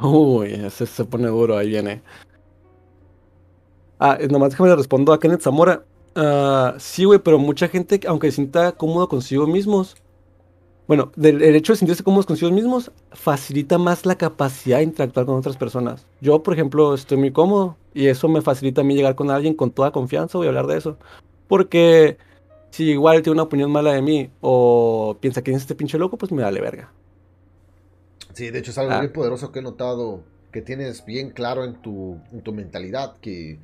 Uy, 0.00 0.52
ese 0.52 0.86
se 0.86 1.04
pone 1.04 1.28
duro, 1.28 1.56
ahí 1.56 1.68
viene. 1.68 2.02
Ah, 3.98 4.18
nomás 4.30 4.50
déjame 4.50 4.70
le 4.70 4.76
respondo 4.76 5.12
a 5.12 5.20
Kenneth 5.20 5.42
Zamora. 5.42 5.84
Uh, 6.16 6.78
sí, 6.78 7.04
güey, 7.04 7.18
pero 7.20 7.38
mucha 7.38 7.68
gente, 7.68 8.00
aunque 8.06 8.30
se 8.30 8.36
sienta 8.36 8.72
cómodo 8.72 9.08
consigo 9.08 9.46
mismos, 9.46 9.96
bueno, 10.88 11.12
el 11.22 11.54
hecho 11.54 11.72
de 11.72 11.78
sentirse 11.78 12.02
cómodos 12.02 12.26
consigo 12.26 12.50
mismos 12.50 12.90
facilita 13.12 13.78
más 13.78 14.04
la 14.04 14.16
capacidad 14.16 14.78
de 14.78 14.84
interactuar 14.84 15.26
con 15.26 15.36
otras 15.36 15.56
personas. 15.56 16.06
Yo, 16.20 16.42
por 16.42 16.54
ejemplo, 16.54 16.94
estoy 16.94 17.16
muy 17.16 17.30
cómodo 17.30 17.76
y 17.94 18.08
eso 18.08 18.28
me 18.28 18.42
facilita 18.42 18.80
a 18.80 18.84
mí 18.84 18.94
llegar 18.94 19.14
con 19.14 19.30
alguien 19.30 19.54
con 19.54 19.70
toda 19.70 19.92
confianza, 19.92 20.38
voy 20.38 20.48
a 20.48 20.50
hablar 20.50 20.66
de 20.66 20.78
eso. 20.78 20.98
Porque 21.48 22.18
si 22.72 22.90
igual 22.90 23.22
tiene 23.22 23.34
una 23.34 23.44
opinión 23.44 23.70
mala 23.70 23.92
de 23.92 24.02
mí 24.02 24.30
o 24.40 25.16
piensa 25.20 25.42
que 25.42 25.52
es 25.52 25.58
este 25.58 25.76
pinche 25.76 25.96
loco, 25.96 26.18
pues 26.18 26.32
me 26.32 26.42
vale 26.42 26.60
verga. 26.60 26.92
Sí, 28.32 28.50
de 28.50 28.58
hecho 28.58 28.72
es 28.72 28.78
algo 28.78 28.96
muy 28.96 29.06
ah. 29.06 29.12
poderoso 29.12 29.52
que 29.52 29.60
he 29.60 29.62
notado 29.62 30.24
que 30.50 30.60
tienes 30.60 31.04
bien 31.06 31.30
claro 31.30 31.64
en 31.64 31.80
tu, 31.80 32.18
en 32.32 32.42
tu 32.42 32.52
mentalidad, 32.52 33.16
que 33.20 33.60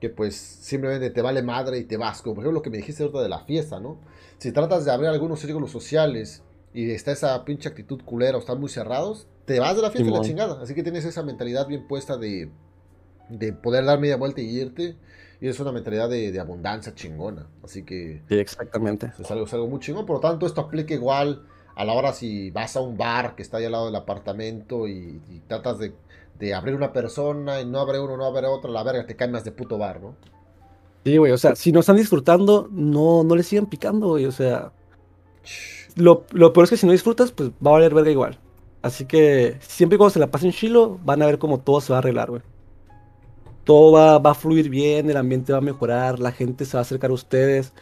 que 0.00 0.10
pues 0.10 0.36
simplemente 0.36 1.10
te 1.10 1.22
vale 1.22 1.42
madre 1.42 1.78
y 1.78 1.84
te 1.84 1.96
vas. 1.96 2.22
Como 2.22 2.36
por 2.36 2.44
ejemplo 2.44 2.58
lo 2.58 2.62
que 2.62 2.70
me 2.70 2.76
dijiste 2.78 3.02
ahorita 3.02 3.22
de 3.22 3.28
la 3.28 3.40
fiesta, 3.40 3.80
¿no? 3.80 3.98
Si 4.38 4.52
tratas 4.52 4.84
de 4.84 4.92
abrir 4.92 5.08
algunos 5.08 5.40
círculos 5.40 5.70
sociales 5.70 6.42
y 6.74 6.90
está 6.90 7.12
esa 7.12 7.44
pinche 7.44 7.68
actitud 7.68 8.02
culera 8.04 8.36
o 8.36 8.40
están 8.40 8.60
muy 8.60 8.68
cerrados, 8.68 9.26
te 9.46 9.58
vas 9.60 9.76
de 9.76 9.82
la 9.82 9.90
fiesta 9.90 10.10
y 10.10 10.12
la 10.12 10.20
chingada. 10.20 10.62
Así 10.62 10.74
que 10.74 10.82
tienes 10.82 11.04
esa 11.04 11.22
mentalidad 11.22 11.66
bien 11.66 11.86
puesta 11.86 12.16
de, 12.16 12.50
de 13.30 13.52
poder 13.52 13.84
dar 13.84 13.98
media 13.98 14.16
vuelta 14.16 14.40
y 14.40 14.48
irte. 14.48 14.96
Y 15.40 15.48
es 15.48 15.60
una 15.60 15.72
mentalidad 15.72 16.08
de, 16.08 16.38
abundancia 16.40 16.94
chingona. 16.94 17.46
Así 17.62 17.82
que... 17.82 18.22
Sí, 18.28 18.38
exactamente. 18.38 19.12
Es 19.18 19.30
algo, 19.30 19.44
es 19.44 19.52
algo 19.54 19.68
muy 19.68 19.80
chingón. 19.80 20.06
Por 20.06 20.16
lo 20.16 20.20
tanto, 20.20 20.46
esto 20.46 20.60
aplica 20.62 20.94
igual 20.94 21.46
a 21.74 21.84
la 21.84 21.92
hora 21.92 22.12
si 22.12 22.50
vas 22.50 22.76
a 22.76 22.80
un 22.80 22.96
bar 22.96 23.34
que 23.34 23.42
está 23.42 23.58
ahí 23.58 23.66
al 23.66 23.72
lado 23.72 23.86
del 23.86 23.96
apartamento 23.96 24.88
y 24.88 25.20
tratas 25.46 25.78
de 25.78 25.92
de 26.38 26.54
abrir 26.54 26.74
una 26.74 26.92
persona 26.92 27.60
y 27.60 27.66
no 27.66 27.80
abre 27.80 28.00
uno, 28.00 28.16
no 28.16 28.24
abre 28.24 28.46
otro, 28.46 28.70
la 28.70 28.82
verga, 28.82 29.06
te 29.06 29.16
cae 29.16 29.28
más 29.28 29.44
de 29.44 29.52
puto 29.52 29.78
bar, 29.78 30.00
¿no? 30.00 30.14
Sí, 31.04 31.16
güey, 31.16 31.32
o 31.32 31.38
sea, 31.38 31.54
si 31.54 31.72
no 31.72 31.80
están 31.80 31.96
disfrutando, 31.96 32.68
no, 32.70 33.22
no 33.22 33.36
le 33.36 33.42
sigan 33.42 33.66
picando, 33.66 34.08
güey, 34.08 34.26
o 34.26 34.32
sea. 34.32 34.72
Lo, 35.94 36.24
lo, 36.32 36.52
peor 36.52 36.64
es 36.64 36.70
que 36.70 36.76
si 36.76 36.86
no 36.86 36.92
disfrutas, 36.92 37.32
pues 37.32 37.50
va 37.50 37.70
a 37.70 37.74
valer 37.74 37.94
verga 37.94 38.10
igual. 38.10 38.38
Así 38.82 39.06
que 39.06 39.56
siempre 39.60 39.98
cuando 39.98 40.10
se 40.10 40.18
la 40.18 40.30
pasen 40.30 40.52
chilo, 40.52 40.98
van 41.04 41.22
a 41.22 41.26
ver 41.26 41.38
cómo 41.38 41.60
todo 41.60 41.80
se 41.80 41.92
va 41.92 41.98
a 41.98 42.00
arreglar, 42.00 42.30
güey. 42.30 42.42
Todo 43.66 43.92
va, 43.92 44.18
va, 44.18 44.30
a 44.30 44.34
fluir 44.34 44.70
bien, 44.70 45.10
el 45.10 45.18
ambiente 45.18 45.52
va 45.52 45.58
a 45.58 45.60
mejorar, 45.60 46.18
la 46.18 46.32
gente 46.32 46.64
se 46.64 46.78
va 46.78 46.80
a 46.80 46.82
acercar 46.82 47.10
a 47.10 47.14
ustedes. 47.14 47.74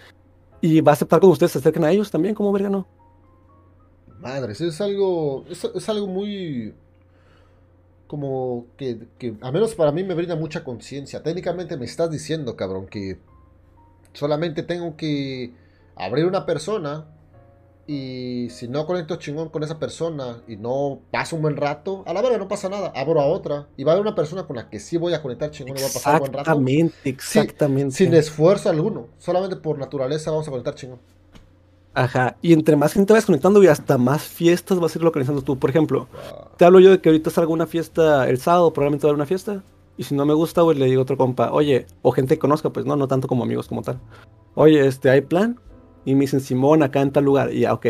Y 0.60 0.80
va 0.80 0.90
a 0.90 0.94
aceptar 0.94 1.20
cuando 1.20 1.34
ustedes 1.34 1.52
se 1.52 1.58
acerquen 1.58 1.84
a 1.84 1.92
ellos 1.92 2.10
también, 2.10 2.34
como 2.34 2.50
verga, 2.50 2.70
¿no? 2.70 2.88
Madre, 4.18 4.52
eso 4.52 4.66
es 4.66 4.80
algo. 4.80 5.44
es 5.48 5.88
algo 5.88 6.08
muy 6.08 6.74
como 8.06 8.66
que, 8.76 9.08
que, 9.18 9.34
al 9.40 9.52
menos 9.52 9.74
para 9.74 9.90
mí 9.90 10.04
me 10.04 10.14
brinda 10.14 10.36
mucha 10.36 10.62
conciencia. 10.62 11.22
Técnicamente 11.22 11.76
me 11.76 11.84
estás 11.84 12.10
diciendo, 12.10 12.56
cabrón, 12.56 12.86
que 12.86 13.18
solamente 14.12 14.62
tengo 14.62 14.96
que 14.96 15.52
abrir 15.96 16.26
una 16.26 16.46
persona 16.46 17.06
y 17.86 18.48
si 18.50 18.68
no 18.68 18.86
conecto 18.86 19.16
chingón 19.16 19.50
con 19.50 19.62
esa 19.62 19.78
persona 19.78 20.42
y 20.48 20.56
no 20.56 21.00
paso 21.10 21.36
un 21.36 21.42
buen 21.42 21.56
rato, 21.56 22.02
a 22.06 22.12
la 22.12 22.22
verdad 22.22 22.38
no 22.38 22.48
pasa 22.48 22.68
nada, 22.68 22.92
abro 22.94 23.20
a 23.20 23.26
otra 23.26 23.68
y 23.76 23.84
va 23.84 23.92
a 23.92 23.94
haber 23.94 24.06
una 24.06 24.14
persona 24.14 24.46
con 24.46 24.56
la 24.56 24.70
que 24.70 24.80
sí 24.80 24.96
voy 24.96 25.12
a 25.12 25.20
conectar 25.20 25.50
chingón 25.50 25.76
y 25.76 25.80
va 25.80 25.88
a 25.88 25.92
pasar 25.92 26.14
un 26.14 26.20
buen 26.20 26.32
rato. 26.32 26.50
Exactamente, 26.50 27.08
exactamente. 27.10 27.96
sin 27.96 28.14
esfuerzo 28.14 28.70
alguno, 28.70 29.08
solamente 29.18 29.56
por 29.56 29.78
naturaleza 29.78 30.30
vamos 30.30 30.48
a 30.48 30.50
conectar 30.50 30.74
chingón. 30.74 30.98
Ajá, 31.94 32.36
y 32.42 32.52
entre 32.52 32.74
más 32.74 32.92
gente 32.92 33.12
vas 33.12 33.24
conectando 33.24 33.62
y 33.62 33.68
hasta 33.68 33.98
más 33.98 34.22
fiestas 34.22 34.80
vas 34.80 34.94
a 34.94 34.98
ir 34.98 35.04
localizando 35.04 35.42
tú. 35.42 35.58
Por 35.58 35.70
ejemplo, 35.70 36.08
te 36.56 36.64
hablo 36.64 36.80
yo 36.80 36.90
de 36.90 37.00
que 37.00 37.08
ahorita 37.08 37.30
salga 37.30 37.52
una 37.52 37.66
fiesta 37.66 38.28
el 38.28 38.38
sábado, 38.38 38.72
probablemente 38.72 39.06
va 39.06 39.10
a 39.10 39.12
haber 39.12 39.20
una 39.20 39.26
fiesta. 39.26 39.62
Y 39.96 40.02
si 40.02 40.16
no 40.16 40.26
me 40.26 40.34
gusta, 40.34 40.62
güey, 40.62 40.76
le 40.76 40.86
digo 40.86 41.00
a 41.00 41.02
otro 41.02 41.16
compa, 41.16 41.52
oye, 41.52 41.86
o 42.02 42.10
gente 42.10 42.34
que 42.34 42.40
conozca, 42.40 42.70
pues 42.70 42.84
no, 42.84 42.96
no 42.96 43.06
tanto 43.06 43.28
como 43.28 43.44
amigos 43.44 43.68
como 43.68 43.82
tal. 43.82 44.00
Oye, 44.54 44.84
este, 44.84 45.08
¿hay 45.08 45.20
plan? 45.20 45.60
Y 46.04 46.14
me 46.14 46.22
dicen, 46.22 46.40
Simón, 46.40 46.82
acá 46.82 47.00
en 47.00 47.10
tal 47.10 47.24
lugar. 47.24 47.52
Y 47.52 47.60
ya, 47.60 47.72
ok. 47.72 47.86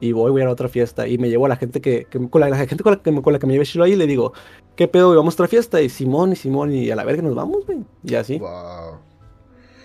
Y 0.00 0.12
voy, 0.12 0.32
voy 0.32 0.42
a, 0.42 0.50
otra 0.50 0.68
fiesta. 0.68 1.06
Y 1.06 1.18
me 1.18 1.28
llevo 1.30 1.46
a 1.46 1.48
la 1.48 1.56
gente 1.56 1.80
que, 1.80 2.06
con 2.06 2.40
la, 2.40 2.56
gente 2.56 2.82
con 2.82 2.92
la, 2.92 2.98
que, 3.02 3.22
con 3.22 3.32
la 3.32 3.38
que 3.38 3.46
me 3.46 3.52
lleve 3.52 3.64
Shiro 3.64 3.84
ahí 3.84 3.92
y 3.92 3.96
le 3.96 4.06
digo, 4.06 4.32
¿qué 4.74 4.88
pedo? 4.88 5.12
Y 5.12 5.16
vamos 5.16 5.34
a 5.34 5.36
otra 5.36 5.48
fiesta. 5.48 5.80
Y 5.80 5.88
Simón, 5.88 6.32
y 6.32 6.36
Simón, 6.36 6.72
y 6.72 6.90
a 6.90 6.96
la 6.96 7.04
verga 7.04 7.22
nos 7.22 7.34
vamos, 7.34 7.64
güey. 7.66 7.84
Y 8.02 8.14
así. 8.16 8.38
Wow. 8.38 8.98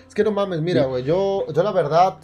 Es 0.08 0.14
que 0.14 0.24
no 0.24 0.32
mames, 0.32 0.62
mira, 0.62 0.86
güey, 0.86 1.04
yo, 1.04 1.44
yo 1.52 1.62
la 1.62 1.70
verdad, 1.70 2.16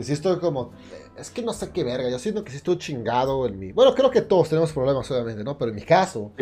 sí 0.00 0.12
estoy 0.12 0.38
como, 0.38 0.70
es 1.16 1.30
que 1.30 1.42
no 1.42 1.52
sé 1.52 1.70
qué 1.70 1.84
verga, 1.84 2.08
yo 2.08 2.18
siento 2.18 2.44
que 2.44 2.50
sí 2.50 2.56
estoy 2.56 2.78
chingado 2.78 3.46
en 3.46 3.58
mi... 3.58 3.72
Bueno, 3.72 3.94
creo 3.94 4.10
que 4.10 4.22
todos 4.22 4.48
tenemos 4.48 4.72
problemas, 4.72 5.10
obviamente, 5.10 5.44
¿no? 5.44 5.58
Pero 5.58 5.70
en 5.70 5.76
mi 5.76 5.82
caso, 5.82 6.32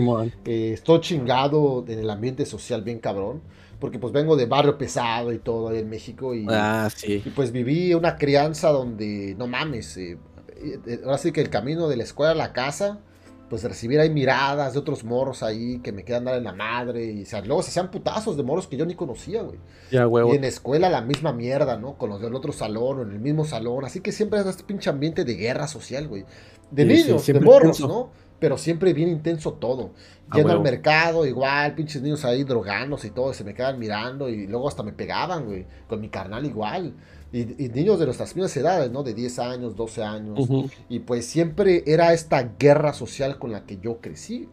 eh, 0.45 0.73
estoy 0.75 1.01
chingado 1.01 1.85
en 1.89 1.99
el 1.99 2.11
ambiente 2.11 2.47
social 2.47 2.83
bien 2.83 2.99
cabrón, 2.99 3.43
porque 3.81 3.99
pues 3.99 4.13
vengo 4.13 4.37
de 4.37 4.47
barrio 4.47 4.79
pesado 4.79 5.33
y 5.33 5.39
todo 5.39 5.69
ahí 5.69 5.79
en 5.79 5.89
México 5.89 6.35
y, 6.35 6.47
ah, 6.49 6.89
sí. 6.95 7.23
y 7.25 7.31
pues 7.31 7.53
viví 7.53 7.95
una 7.95 8.17
crianza 8.17 8.71
donde, 8.71 9.35
no 9.37 9.47
mames, 9.47 9.97
eh, 9.97 10.19
eh, 10.57 11.01
ahora 11.05 11.19
sí 11.19 11.33
que 11.33 11.41
el 11.41 11.51
camino 11.51 11.89
de 11.89 11.97
la 11.97 12.05
escuela 12.05 12.33
a 12.33 12.37
la 12.37 12.53
casa 12.53 13.01
pues 13.49 13.65
recibir 13.65 13.99
ahí 13.99 14.11
miradas 14.11 14.75
de 14.75 14.79
otros 14.79 15.05
morros 15.05 15.43
ahí 15.43 15.79
que 15.79 15.93
me 15.93 16.05
quedan 16.05 16.25
dar 16.25 16.37
en 16.37 16.45
la 16.45 16.53
madre. 16.53 17.05
Y 17.07 17.23
o 17.23 17.45
luego 17.45 17.63
se 17.63 17.71
hacían 17.71 17.91
putazos 17.91 18.37
de 18.37 18.43
morros 18.43 18.67
que 18.67 18.77
yo 18.77 18.85
ni 18.85 18.95
conocía, 18.95 19.43
güey. 19.43 19.59
Ya, 19.91 20.07
huevo. 20.07 20.33
Y 20.33 20.37
en 20.37 20.43
la 20.43 20.49
escuela 20.49 20.89
la 20.89 21.01
misma 21.01 21.33
mierda, 21.33 21.79
¿no? 21.79 21.97
Con 21.97 22.11
los 22.11 22.21
del 22.21 22.35
otro 22.35 22.53
salón 22.53 22.99
o 22.99 23.03
en 23.03 23.11
el 23.11 23.21
mismo 23.21 23.45
salón. 23.45 23.85
Así 23.85 24.01
que 24.01 24.13
siempre 24.13 24.41
es 24.41 24.47
este 24.47 24.65
pinche 24.65 24.91
ambiente 24.91 25.25
de 25.25 25.35
guerra 25.35 25.67
social, 25.67 26.09
güey. 26.09 26.25
De 26.71 26.85
Sí, 26.85 26.97
sí, 26.97 27.05
niños, 27.05 27.27
de 27.27 27.41
morros, 27.41 27.81
intenso. 27.81 27.89
¿no? 27.89 28.11
Pero 28.39 28.59
siempre 28.59 28.93
bien 28.93 29.09
intenso 29.09 29.55
todo. 29.55 29.93
Yendo 30.35 30.53
al 30.53 30.61
mercado, 30.61 31.25
igual, 31.25 31.75
pinches 31.75 32.03
niños 32.03 32.25
ahí 32.25 32.45
drogándose 32.45 33.09
y 33.09 33.11
todo, 33.11 33.31
y 33.31 33.35
se 33.35 33.45
me 33.45 33.55
quedan 33.55 33.79
mirando 33.79 34.29
y 34.29 34.47
luego 34.47 34.69
hasta 34.69 34.83
me 34.83 34.93
pegaban, 34.93 35.47
güey. 35.47 35.67
Con 35.89 36.01
mi 36.01 36.11
carnal 36.11 36.45
igual. 36.45 36.95
Y, 37.31 37.65
y 37.65 37.69
niños 37.69 37.99
de 37.99 38.07
nuestras 38.07 38.35
mismas 38.35 38.57
edades, 38.57 38.91
¿no? 38.91 39.03
De 39.03 39.13
10 39.13 39.39
años, 39.39 39.77
12 39.77 40.03
años. 40.03 40.49
Y 40.89 41.01
pues 41.01 41.27
siempre 41.27 41.85
era 41.87 42.13
esta 42.13 42.55
guerra 42.59 42.93
social 42.95 43.39
con 43.39 43.53
la 43.53 43.67
que 43.67 43.79
yo 43.79 44.01
crecí. 44.01 44.49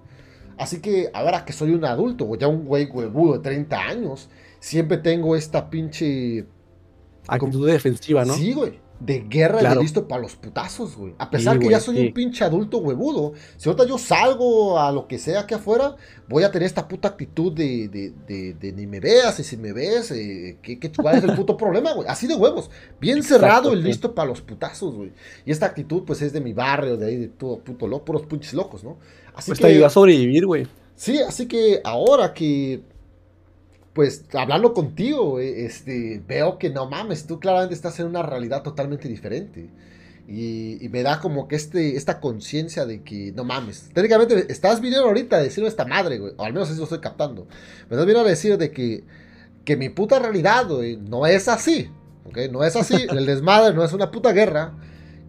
Así 0.57 0.79
que 0.79 1.09
ahora 1.13 1.45
que 1.45 1.53
soy 1.53 1.71
un 1.71 1.85
adulto, 1.85 2.25
o 2.29 2.35
ya 2.35 2.47
un 2.47 2.65
güey 2.65 2.85
huevudo 2.85 3.33
de 3.33 3.39
30 3.39 3.77
años, 3.77 4.29
siempre 4.59 4.97
tengo 4.97 5.35
esta 5.35 5.69
pinche... 5.69 6.45
Actitud 7.27 7.67
defensiva, 7.67 8.23
¿no? 8.23 8.35
Sí, 8.35 8.53
güey. 8.53 8.79
De 8.97 9.19
guerra 9.27 9.57
y 9.57 9.59
Claro. 9.59 9.81
listo 9.81 10.07
para 10.07 10.21
los 10.21 10.35
putazos, 10.37 10.95
güey. 10.95 11.13
A 11.17 11.29
pesar 11.29 11.53
Sí, 11.55 11.59
que 11.59 11.65
güey, 11.65 11.75
ya 11.75 11.81
soy 11.81 11.97
sí. 11.97 12.07
un 12.07 12.13
pinche 12.13 12.45
adulto 12.45 12.77
huevudo. 12.77 13.33
Si 13.57 13.67
ahorita 13.67 13.85
yo 13.85 13.97
salgo 13.97 14.79
a 14.79 14.89
lo 14.93 15.05
que 15.07 15.19
sea 15.19 15.41
aquí 15.41 15.53
afuera, 15.53 15.97
voy 16.29 16.43
a 16.43 16.51
tener 16.51 16.65
esta 16.65 16.87
puta 16.87 17.09
actitud 17.09 17.51
de, 17.51 17.89
de, 17.89 18.13
de- 18.25 18.53
de 18.53 18.71
ni 18.71 18.87
me 18.87 19.01
veas 19.01 19.37
y 19.39 19.43
si 19.43 19.57
me 19.57 19.73
ves, 19.73 20.11
eh, 20.11 20.57
¿qué, 20.61 20.79
qué, 20.79 20.91
cuál 20.93 21.17
es 21.17 21.23
el 21.25 21.35
puto 21.35 21.57
problema, 21.57 21.91
güey? 21.93 22.07
Así 22.07 22.25
de 22.25 22.35
huevos. 22.35 22.71
Bien 23.01 23.17
Exacto, 23.17 23.41
cerrado 23.41 23.73
y 23.73 23.81
sí. 23.81 23.83
listo 23.83 24.15
para 24.15 24.29
los 24.29 24.41
putazos, 24.41 24.95
güey. 24.95 25.11
Y 25.45 25.51
esta 25.51 25.65
actitud, 25.65 26.03
pues 26.05 26.21
es 26.21 26.31
de 26.31 26.39
mi 26.39 26.53
barrio, 26.53 26.95
de 26.95 27.05
ahí, 27.07 27.17
de 27.17 27.27
todo 27.27 27.59
puto 27.59 27.87
loco, 27.87 28.05
puros 28.05 28.25
pinches 28.25 28.53
locos, 28.53 28.83
¿no? 28.85 28.97
Así 29.35 29.51
Pues 29.51 29.59
te 29.59 29.67
ayuda 29.67 29.87
a 29.87 29.89
sobrevivir, 29.89 30.45
güey. 30.45 30.67
Sí, 30.95 31.19
así 31.19 31.47
que 31.47 31.81
ahora 31.83 32.33
que, 32.33 32.81
pues, 33.95 34.25
hablando 34.33 34.73
contigo, 34.73 35.23
güey, 35.31 35.61
este, 35.65 36.21
veo 36.27 36.57
que 36.57 36.69
no 36.69 36.89
mames, 36.89 37.27
tú 37.27 37.39
claramente 37.39 37.73
estás 37.73 37.97
en 38.01 38.07
una 38.07 38.21
realidad 38.21 38.61
totalmente 38.61 39.07
diferente. 39.07 39.69
Y, 40.27 40.83
y 40.83 40.89
me 40.89 41.01
da 41.01 41.21
como 41.21 41.47
que 41.47 41.55
este, 41.55 41.95
esta 41.95 42.19
conciencia 42.19 42.85
de 42.85 43.03
que, 43.03 43.31
no 43.31 43.45
mames, 43.45 43.89
técnicamente 43.93 44.51
estás 44.51 44.81
viniendo 44.81 45.07
ahorita 45.07 45.37
a 45.37 45.41
decirme 45.41 45.69
esta 45.69 45.85
madre, 45.85 46.17
güey, 46.17 46.33
o 46.35 46.43
al 46.43 46.51
menos 46.51 46.69
eso 46.69 46.83
estoy 46.83 46.99
captando. 46.99 47.45
Me 47.45 47.95
estás 47.95 48.05
viniendo 48.05 48.27
a 48.27 48.29
decir 48.29 48.57
de 48.57 48.71
que, 48.71 49.05
que 49.63 49.77
mi 49.77 49.87
puta 49.87 50.19
realidad, 50.19 50.67
güey, 50.67 50.97
no 50.97 51.25
es 51.25 51.47
así, 51.47 51.89
¿ok? 52.25 52.37
No 52.51 52.65
es 52.65 52.75
así, 52.75 52.95
el 53.09 53.25
desmadre 53.25 53.73
no 53.73 53.85
es 53.85 53.93
una 53.93 54.11
puta 54.11 54.33
guerra. 54.33 54.73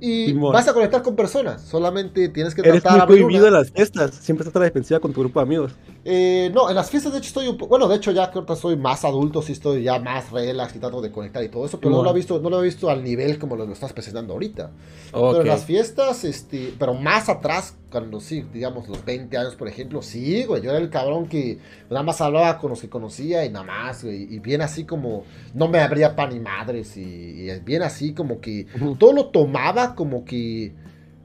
Y 0.00 0.26
Simón. 0.26 0.52
vas 0.52 0.68
a 0.68 0.74
conectar 0.74 1.02
con 1.02 1.16
personas, 1.16 1.62
solamente 1.62 2.28
tienes 2.28 2.54
que 2.54 2.62
Eres 2.62 2.82
tratar 2.82 2.98
muy 3.06 3.06
prohibido 3.06 3.46
en 3.46 3.54
las 3.54 3.70
fiestas. 3.70 4.14
Siempre 4.14 4.42
estás 4.42 4.56
a 4.56 4.59
la 4.61 4.66
defensiva 4.66 5.00
con 5.00 5.12
tu 5.12 5.20
grupo 5.20 5.40
de 5.40 5.44
amigos. 5.44 5.72
eh, 6.04 6.50
no, 6.54 6.68
en 6.68 6.76
las 6.76 6.90
fiestas 6.90 7.12
de 7.12 7.18
hecho 7.18 7.28
estoy 7.28 7.48
un 7.48 7.56
po- 7.56 7.66
bueno, 7.66 7.88
de 7.88 7.96
hecho 7.96 8.12
ya 8.12 8.30
que 8.30 8.38
ahorita 8.38 8.56
soy 8.56 8.76
más 8.76 9.04
adulto, 9.04 9.42
sí 9.42 9.52
estoy 9.52 9.82
ya 9.82 9.98
más 9.98 10.30
relax 10.30 10.76
y 10.76 10.78
trato 10.78 11.00
de 11.00 11.11
conectar 11.11 11.42
y 11.42 11.48
todo 11.48 11.64
eso, 11.66 11.80
pero 11.80 11.94
no 11.96 12.02
lo 12.02 12.11
he 12.11 12.14
visto, 12.14 12.38
no 12.40 12.50
lo 12.50 12.61
he 12.61 12.64
visto 12.64 12.90
al 12.90 13.02
nivel 13.02 13.38
como 13.38 13.56
lo, 13.56 13.64
lo 13.66 13.72
estás 13.72 13.92
presentando 13.92 14.35
ahorita. 14.35 14.70
Pero 15.11 15.40
en 15.40 15.48
las 15.48 15.64
fiestas, 15.64 16.24
este, 16.24 16.74
pero 16.78 16.94
más 16.94 17.28
atrás, 17.28 17.76
cuando 17.96 18.20
sí, 18.20 18.44
digamos 18.52 18.88
los 18.88 19.02
20 19.06 19.38
años, 19.38 19.56
por 19.56 19.68
ejemplo, 19.68 20.02
sí, 20.02 20.44
güey, 20.44 20.61
yo 20.61 20.68
era 20.70 20.78
el 20.78 20.90
cabrón 20.90 21.28
que 21.28 21.59
nada 21.88 22.02
más 22.02 22.20
hablaba 22.20 22.59
con 22.59 22.68
los 22.68 22.80
que 22.82 22.90
conocía 22.90 23.42
y 23.46 23.48
nada 23.48 23.64
más, 23.64 24.04
güey, 24.04 24.22
y 24.35 24.38
bien 24.38 24.61
así 24.61 24.85
como, 24.85 25.24
no 25.54 25.66
me 25.68 25.78
abría 25.78 26.14
pan 26.14 26.28
ni 26.35 26.40
madres, 26.40 26.94
y, 26.98 27.00
y 27.50 27.61
bien 27.64 27.80
así 27.82 28.12
como 28.12 28.38
que 28.42 28.66
todo 28.98 29.14
lo 29.14 29.26
tomaba 29.30 29.94
como 29.94 30.26
que 30.26 30.74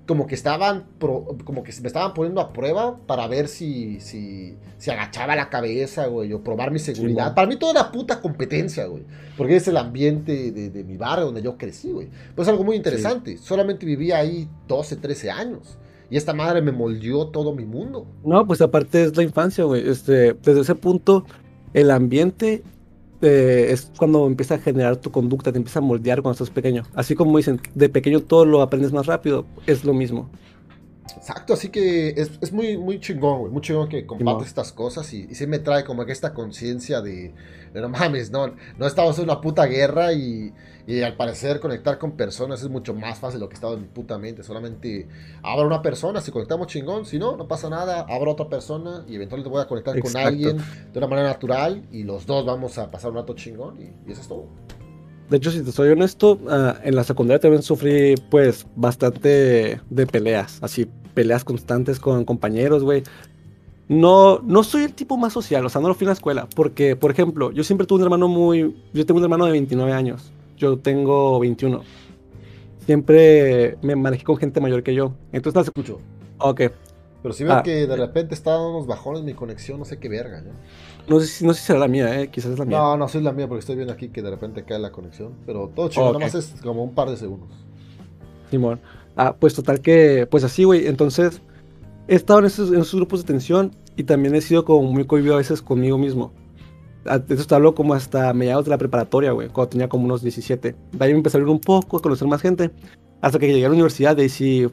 como 0.08 0.28
que 0.28 0.36
estaban 0.36 0.86
pro- 0.98 1.38
como 1.46 1.64
que 1.64 1.72
me 1.82 1.88
estaban 1.88 2.14
poniendo 2.14 2.42
a 2.42 2.52
prueba 2.52 2.98
para 3.06 3.28
ver 3.28 3.48
si 3.48 4.00
si, 4.02 4.58
si 4.78 4.92
agachaba 4.92 5.36
la 5.36 5.50
cabeza, 5.50 6.08
güey, 6.08 6.34
o 6.34 6.42
probar 6.44 6.72
mi 6.72 6.80
seguridad. 6.80 7.34
Para 7.36 7.48
mí 7.48 7.56
todo 7.58 7.72
era 7.72 7.92
puta 7.92 8.20
competencia, 8.20 8.86
güey, 8.88 9.04
porque 9.38 9.58
es 9.58 9.68
el 9.68 9.78
ambiente 9.78 10.52
de, 10.52 10.70
de 10.70 10.84
mi 10.84 10.98
barrio 10.98 11.26
donde 11.26 11.42
yo 11.42 11.58
crecí, 11.58 11.92
güey. 11.92 12.08
Pues 12.36 12.48
algo 12.48 12.64
muy 12.64 12.76
interesante. 12.78 13.38
Solamente 13.38 13.86
vivía 13.86 14.18
ahí 14.18 14.48
12, 14.68 14.96
13 14.98 15.32
años. 15.32 15.78
Y 16.12 16.18
esta 16.18 16.34
madre 16.34 16.62
me 16.62 16.74
moldeó 16.74 17.28
todo 17.28 17.56
mi 17.56 17.64
mundo. 17.64 18.06
No, 18.26 18.46
pues 18.46 18.62
aparte 18.62 19.04
es 19.04 19.16
la 19.16 19.24
infancia, 19.24 19.64
güey. 19.64 19.90
Este, 19.90 20.34
desde 20.34 20.60
ese 20.60 20.76
punto, 20.76 21.26
el 21.74 21.90
ambiente 21.90 22.64
eh, 23.22 23.68
es 23.70 23.90
cuando 23.98 24.28
empieza 24.28 24.56
a 24.56 24.58
generar 24.58 24.98
tu 24.98 25.10
conducta, 25.10 25.54
te 25.54 25.58
empieza 25.58 25.80
a 25.80 25.82
moldear 25.82 26.22
cuando 26.22 26.34
estás 26.34 26.50
pequeño. 26.50 26.84
Así 26.96 27.16
como 27.16 27.38
dicen, 27.38 27.62
de 27.76 27.88
pequeño 27.88 28.20
todo 28.20 28.44
lo 28.44 28.62
aprendes 28.62 28.92
más 28.92 29.06
rápido, 29.06 29.46
es 29.68 29.86
lo 29.86 29.94
mismo. 29.94 30.30
Exacto, 31.18 31.54
así 31.54 31.70
que 31.70 32.10
es, 32.10 32.32
es 32.42 32.54
muy, 32.54 32.78
muy 32.78 33.00
chingón, 33.00 33.40
güey. 33.40 33.52
Muy 33.52 33.62
chingón 33.62 33.90
que 33.90 34.06
compartes 34.06 34.34
Simón. 34.34 34.48
estas 34.48 34.72
cosas 34.72 35.14
y, 35.14 35.28
y 35.30 35.36
sí 35.36 35.46
me 35.48 35.60
trae 35.60 35.84
como 35.84 36.06
que 36.06 36.12
esta 36.12 36.34
conciencia 36.34 37.02
de, 37.02 37.34
de 37.74 37.82
no 37.82 37.90
mames, 37.90 38.32
no, 38.32 38.54
no 38.78 38.88
estamos 38.88 39.18
en 39.18 39.26
una 39.26 39.42
puta 39.42 39.66
guerra 39.66 40.14
y, 40.14 40.54
y 40.88 41.02
al 41.02 41.18
parecer 41.18 41.60
conectar 41.60 41.98
con 41.98 42.12
personas 42.14 42.62
es 42.62 42.70
mucho 42.70 42.94
más 42.94 43.20
fácil 43.20 43.40
de 43.40 43.46
lo 43.46 43.50
que 43.50 43.56
estaba 43.56 43.74
en 43.74 43.82
mi 43.82 43.88
puta 43.88 44.18
mente. 44.18 44.44
Solamente 44.44 45.08
abro 45.44 45.68
una 45.68 45.82
persona, 45.82 46.22
si 46.22 46.32
conectamos 46.32 46.68
chingón, 46.68 47.06
si 47.06 47.20
no, 47.20 47.36
no 47.36 47.48
pasa 47.48 47.70
nada, 47.70 48.06
abro 48.08 48.32
otra 48.32 48.48
persona 48.48 49.04
y 49.08 49.16
eventualmente 49.16 49.50
voy 49.50 49.62
a 49.62 49.68
conectar 49.68 50.00
con 50.00 50.16
alguien 50.16 50.58
de 50.58 50.98
una 50.98 51.08
manera 51.08 51.28
natural 51.30 51.84
y 51.92 52.04
los 52.04 52.26
dos 52.26 52.46
vamos 52.46 52.78
a 52.78 52.90
pasar 52.90 53.12
un 53.12 53.18
rato 53.18 53.34
chingón 53.34 53.82
y, 53.82 54.08
y 54.08 54.12
eso 54.12 54.22
es 54.22 54.28
todo. 54.28 54.46
De 55.32 55.38
hecho, 55.38 55.50
si 55.50 55.62
te 55.62 55.72
soy 55.72 55.88
honesto, 55.88 56.40
ah, 56.50 56.76
en 56.84 56.94
la 56.94 57.06
secundaria 57.06 57.40
también 57.40 57.64
sufrí, 57.64 58.16
pues, 58.30 58.68
bastante 58.76 59.80
de 59.90 60.06
peleas. 60.06 60.60
Así, 60.62 60.90
peleas 61.14 61.46
constantes 61.46 62.02
con 62.02 62.26
compañeros, 62.26 62.84
güey. 62.84 63.04
No, 63.88 64.40
no 64.40 64.62
soy 64.66 64.84
el 64.84 64.94
tipo 64.94 65.16
más 65.16 65.32
social, 65.32 65.66
o 65.66 65.70
sea, 65.70 65.80
no 65.80 65.88
lo 65.88 65.94
fui 65.94 66.04
en 66.04 66.10
la 66.10 66.16
escuela. 66.16 66.50
Porque, 66.54 66.98
por 66.98 67.12
ejemplo, 67.12 67.54
yo 67.54 67.64
siempre 67.64 67.88
tuve 67.88 68.00
un 68.00 68.04
hermano 68.04 68.28
muy. 68.28 68.76
Yo 68.94 69.06
tengo 69.06 69.20
un 69.20 69.24
hermano 69.24 69.46
de 69.46 69.54
29 69.54 69.94
años. 69.94 70.34
Yo 70.58 70.78
tengo 70.78 71.40
21. 71.40 71.82
Siempre 72.86 73.78
me 73.82 73.96
manejé 73.96 74.26
con 74.26 74.36
gente 74.36 74.60
mayor 74.60 74.84
que 74.84 74.94
yo. 74.94 75.14
Entonces, 75.32 75.64
Escucho. 75.64 76.00
ok. 76.40 76.64
Pero 77.22 77.34
si 77.34 77.44
veo 77.44 77.54
Ah. 77.54 77.64
que 77.64 77.86
de 77.88 77.96
repente 77.96 78.34
está 78.34 78.52
dando 78.52 78.72
unos 78.72 78.88
bajones 78.88 79.24
mi 79.24 79.34
conexión, 79.34 79.78
no 79.80 79.86
sé 79.86 80.00
qué 80.00 80.10
verga, 80.10 80.42
¿no? 80.42 80.52
No 81.08 81.20
sé, 81.20 81.28
si, 81.28 81.46
no 81.46 81.54
sé 81.54 81.60
si 81.62 81.68
será 81.68 81.80
la 81.80 81.88
mía, 81.88 82.20
eh. 82.22 82.30
Quizás 82.30 82.52
es 82.52 82.60
la 82.60 82.66
mía. 82.66 82.78
No, 82.78 82.98
no, 82.98 83.08
soy 83.08 83.22
la 83.22 83.32
mía 83.32 83.48
porque 83.48 83.60
estoy 83.60 83.76
viendo 83.76 83.94
aquí 83.94 84.10
que 84.10 84.22
de 84.22 84.30
repente 84.32 84.64
cae 84.64 84.80
la 84.80 84.92
conexión. 84.92 85.34
Pero 85.46 85.70
todo 85.76 85.90
chido, 85.90 86.06
Ok. 86.08 86.14
nada 86.14 86.26
más 86.26 86.36
es 86.36 86.56
como 86.62 86.84
un 86.84 86.94
par 86.96 87.10
de 87.10 87.18
segundos. 87.18 87.50
Simón. 88.50 88.80
Ah, 89.16 89.36
pues 89.38 89.54
total 89.54 89.82
que, 89.82 90.28
pues 90.30 90.44
así, 90.44 90.64
güey. 90.64 90.88
Entonces, 90.88 91.42
he 92.08 92.16
estado 92.16 92.40
en 92.40 92.46
esos, 92.46 92.70
en 92.70 92.80
esos 92.82 92.96
grupos 92.96 93.22
de 93.22 93.28
tensión 93.28 93.76
y 93.96 94.04
también 94.04 94.36
he 94.36 94.42
sido 94.42 94.66
como 94.66 94.84
muy 94.92 95.06
cohibido 95.06 95.36
a 95.36 95.38
veces 95.38 95.62
conmigo 95.62 95.98
mismo. 95.98 96.32
Ah, 97.06 97.20
eso 97.30 97.46
te 97.46 97.56
hablo 97.56 97.74
como 97.74 97.94
hasta 97.94 98.32
mediados 98.34 98.66
de 98.66 98.72
la 98.72 98.78
preparatoria, 98.78 99.32
güey, 99.32 99.48
cuando 99.50 99.70
tenía 99.70 99.90
como 99.90 100.06
unos 100.06 100.22
17. 100.22 100.76
De 100.92 101.06
ahí 101.06 101.12
me 101.12 101.18
empecé 101.18 101.38
a 101.38 101.40
abrir 101.40 101.52
un 101.52 101.60
poco, 101.60 101.98
a 101.98 102.02
conocer 102.02 102.28
más 102.28 102.42
gente. 102.42 102.72
Hasta 103.22 103.38
que 103.40 103.48
llegué 103.48 103.66
a 103.66 103.70
la 103.70 103.74
universidad, 103.76 104.18
ahí 104.20 104.30
sí, 104.30 104.68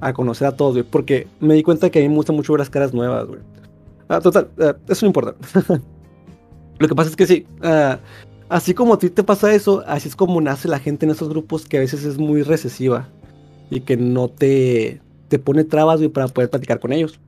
a 0.00 0.12
conocer 0.12 0.46
a 0.46 0.56
todos, 0.56 0.74
güey. 0.74 0.84
Porque 0.84 1.26
me 1.40 1.54
di 1.54 1.62
cuenta 1.62 1.90
que 1.90 1.98
a 1.98 2.02
mí 2.02 2.08
me 2.08 2.16
gusta 2.16 2.32
mucho 2.32 2.52
ver 2.52 2.60
las 2.60 2.70
caras 2.70 2.92
nuevas, 2.92 3.26
güey. 3.26 3.40
Ah, 4.08 4.20
total, 4.20 4.48
ah, 4.60 4.76
eso 4.88 5.06
no 5.06 5.08
importa. 5.08 5.34
Lo 6.78 6.88
que 6.88 6.94
pasa 6.94 7.10
es 7.10 7.16
que 7.16 7.26
sí, 7.26 7.46
ah, 7.62 7.98
así 8.48 8.74
como 8.74 8.94
a 8.94 8.98
ti 8.98 9.10
te 9.10 9.22
pasa 9.22 9.54
eso, 9.54 9.82
así 9.86 10.08
es 10.08 10.16
como 10.16 10.40
nace 10.40 10.68
la 10.68 10.78
gente 10.78 11.06
en 11.06 11.12
esos 11.12 11.28
grupos 11.28 11.66
que 11.66 11.78
a 11.78 11.80
veces 11.80 12.04
es 12.04 12.18
muy 12.18 12.42
recesiva 12.42 13.08
y 13.70 13.80
que 13.80 13.96
no 13.96 14.28
te, 14.28 15.00
te 15.28 15.38
pone 15.38 15.64
trabas, 15.64 15.98
güey, 15.98 16.10
para 16.10 16.28
poder 16.28 16.50
platicar 16.50 16.78
con 16.78 16.92
ellos. 16.92 17.18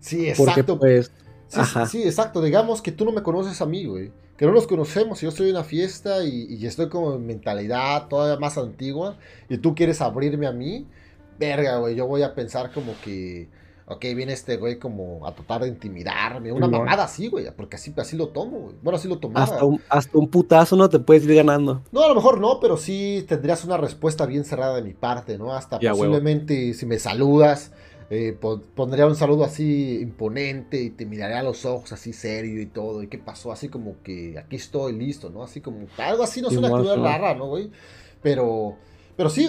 Sí, 0.00 0.32
Porque, 0.36 0.50
exacto. 0.52 0.78
pues, 0.78 1.10
Sí, 1.50 1.58
ajá. 1.58 1.86
sí, 1.86 2.02
exacto. 2.04 2.40
Digamos 2.40 2.80
que 2.80 2.92
tú 2.92 3.04
no 3.04 3.10
me 3.10 3.24
conoces 3.24 3.60
a 3.60 3.66
mí, 3.66 3.84
güey. 3.84 4.12
Que 4.36 4.46
no 4.46 4.52
nos 4.52 4.68
conocemos. 4.68 5.20
Yo 5.20 5.30
estoy 5.30 5.48
en 5.48 5.56
una 5.56 5.64
fiesta 5.64 6.24
y, 6.24 6.46
y 6.48 6.64
estoy 6.64 6.88
como 6.88 7.14
en 7.14 7.26
mentalidad 7.26 8.06
todavía 8.06 8.38
más 8.38 8.56
antigua. 8.56 9.18
Y 9.48 9.58
tú 9.58 9.74
quieres 9.74 10.00
abrirme 10.00 10.46
a 10.46 10.52
mí. 10.52 10.86
Verga, 11.40 11.78
güey. 11.78 11.96
Yo 11.96 12.06
voy 12.06 12.22
a 12.22 12.34
pensar 12.34 12.70
como 12.72 12.92
que. 13.02 13.48
Ok, 13.86 14.02
viene 14.14 14.34
este 14.34 14.56
güey 14.56 14.78
como 14.78 15.26
a 15.26 15.34
tratar 15.34 15.62
de 15.62 15.68
intimidarme. 15.68 16.52
Una 16.52 16.68
mamada 16.68 17.02
así, 17.04 17.26
güey. 17.26 17.46
Porque 17.56 17.74
así, 17.74 17.92
así 17.96 18.16
lo 18.16 18.28
tomo, 18.28 18.58
güey. 18.60 18.76
Bueno, 18.82 18.96
así 18.98 19.08
lo 19.08 19.18
tomaba. 19.18 19.42
hasta, 19.44 19.64
un, 19.64 19.80
hasta 19.88 20.16
un 20.16 20.28
putazo 20.28 20.76
no 20.76 20.88
te 20.88 21.00
puedes 21.00 21.24
ir 21.24 21.34
ganando. 21.34 21.82
No, 21.90 22.04
a 22.04 22.08
lo 22.08 22.14
mejor 22.14 22.38
no, 22.40 22.60
pero 22.60 22.76
sí 22.76 23.24
tendrías 23.26 23.64
una 23.64 23.76
respuesta 23.78 24.26
bien 24.26 24.44
cerrada 24.44 24.76
de 24.76 24.82
mi 24.82 24.92
parte, 24.92 25.38
¿no? 25.38 25.52
Hasta 25.54 25.80
Ya, 25.80 25.92
huevo. 25.92 26.04
posiblemente 26.04 26.72
si 26.74 26.86
me 26.86 27.00
saludas, 27.00 27.72
eh, 28.10 28.36
po- 28.40 28.60
pondría 28.76 29.06
un 29.08 29.16
saludo 29.16 29.42
así 29.42 29.98
imponente 30.00 30.80
y 30.80 30.90
te 30.90 31.04
miraría 31.04 31.40
a 31.40 31.42
los 31.42 31.64
ojos 31.64 31.90
así 31.92 32.12
serio 32.12 32.62
y 32.62 32.66
todo. 32.66 33.02
¿Y 33.02 33.08
qué 33.08 33.18
pasó? 33.18 33.50
Así 33.50 33.68
como 33.68 33.96
que 34.04 34.38
aquí 34.38 34.54
estoy 34.54 34.92
listo, 34.92 35.30
¿no? 35.30 35.42
Así 35.42 35.60
como 35.60 35.88
algo 35.98 36.22
así, 36.22 36.40
no 36.40 36.46
es 36.48 36.56
una 36.56 36.68
actividad 36.68 36.96
rara, 36.96 37.34
¿no, 37.34 37.46
güey? 37.48 37.72
Pero, 38.22 38.76
pero 39.16 39.30
sí, 39.30 39.48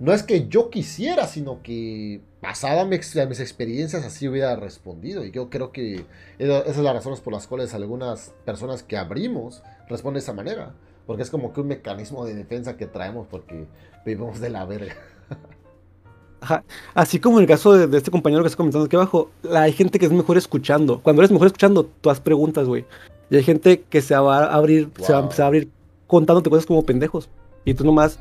no 0.00 0.12
es 0.12 0.22
que 0.24 0.48
yo 0.48 0.68
quisiera, 0.70 1.26
sino 1.28 1.62
que 1.62 2.20
basado 2.42 2.80
en 2.80 2.88
mis 2.88 3.40
experiencias 3.40 4.04
así 4.04 4.26
hubiera 4.26 4.56
respondido. 4.56 5.24
Y 5.24 5.30
yo 5.30 5.48
creo 5.50 5.70
que 5.72 6.04
esa 6.38 6.58
esa 6.60 6.70
es 6.70 6.76
la 6.78 6.92
razón 6.92 7.14
por 7.22 7.32
las 7.32 7.46
cuales 7.46 7.72
algunas 7.74 8.32
personas 8.44 8.82
que 8.82 8.96
abrimos 8.96 9.62
responden 9.88 10.14
de 10.14 10.20
esa 10.24 10.32
manera. 10.32 10.72
Porque 11.06 11.22
es 11.22 11.30
como 11.30 11.52
que 11.52 11.60
un 11.60 11.68
mecanismo 11.68 12.24
de 12.24 12.34
defensa 12.34 12.76
que 12.76 12.86
traemos 12.86 13.26
porque 13.30 13.66
vivimos 14.06 14.40
de 14.40 14.48
la 14.50 14.64
verga. 14.64 14.94
Ajá. 16.40 16.64
Así 16.94 17.20
como 17.20 17.38
en 17.38 17.42
el 17.42 17.48
caso 17.48 17.74
de, 17.74 17.86
de 17.86 17.98
este 17.98 18.10
compañero 18.10 18.42
que 18.42 18.46
está 18.46 18.56
comentando 18.56 18.86
aquí 18.86 18.96
abajo, 18.96 19.30
la- 19.42 19.62
hay 19.62 19.72
gente 19.72 19.98
que 19.98 20.06
es 20.06 20.12
mejor 20.12 20.38
escuchando. 20.38 21.00
Cuando 21.02 21.20
eres 21.20 21.30
mejor 21.30 21.48
escuchando, 21.48 21.84
tú 22.00 22.08
haz 22.10 22.20
preguntas, 22.20 22.66
güey. 22.66 22.86
Y 23.28 23.36
hay 23.36 23.42
gente 23.42 23.82
que 23.82 24.00
se 24.00 24.16
va 24.16 24.44
a 24.44 24.54
abrir, 24.54 24.90
se, 25.00 25.12
va, 25.12 25.18
a 25.18 25.20
Wow. 25.20 25.24
empezar 25.26 25.44
a 25.44 25.46
abrir 25.48 25.68
contándote 26.06 26.48
cosas 26.48 26.64
como 26.66 26.84
pendejos. 26.86 27.28
Y 27.64 27.74
tú 27.74 27.84
nomás 27.84 28.18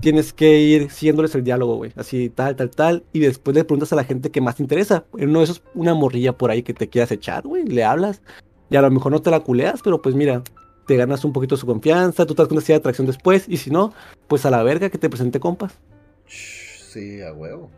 tienes 0.00 0.32
que 0.32 0.58
ir 0.60 0.90
siguiéndoles 0.90 1.34
el 1.34 1.44
diálogo, 1.44 1.76
güey. 1.76 1.92
Así, 1.96 2.30
tal, 2.30 2.56
tal, 2.56 2.70
tal. 2.70 3.04
Y 3.12 3.20
después 3.20 3.54
le 3.54 3.64
preguntas 3.64 3.92
a 3.92 3.96
la 3.96 4.04
gente 4.04 4.30
que 4.30 4.40
más 4.40 4.56
te 4.56 4.62
interesa. 4.62 5.04
En 5.16 5.30
uno 5.30 5.44
de 5.44 5.52
una 5.74 5.94
morrilla 5.94 6.32
por 6.36 6.50
ahí 6.50 6.62
que 6.62 6.74
te 6.74 6.88
quieras 6.88 7.12
echar, 7.12 7.44
güey. 7.44 7.64
Le 7.64 7.84
hablas. 7.84 8.22
Y 8.70 8.76
a 8.76 8.82
lo 8.82 8.90
mejor 8.90 9.12
no 9.12 9.20
te 9.20 9.30
la 9.30 9.40
culeas, 9.40 9.80
pero 9.82 10.00
pues 10.00 10.14
mira, 10.14 10.42
te 10.86 10.96
ganas 10.96 11.24
un 11.24 11.32
poquito 11.32 11.56
su 11.56 11.66
confianza. 11.66 12.26
Tú 12.26 12.34
te 12.34 12.42
das 12.42 12.48
cuenta 12.48 12.64
si 12.64 12.72
atracción 12.72 13.06
después. 13.06 13.44
Y 13.48 13.58
si 13.58 13.70
no, 13.70 13.92
pues 14.26 14.46
a 14.46 14.50
la 14.50 14.62
verga 14.62 14.88
que 14.90 14.98
te 14.98 15.10
presente 15.10 15.40
compas. 15.40 15.78
Sí, 16.26 17.20
a 17.22 17.32
huevo. 17.32 17.70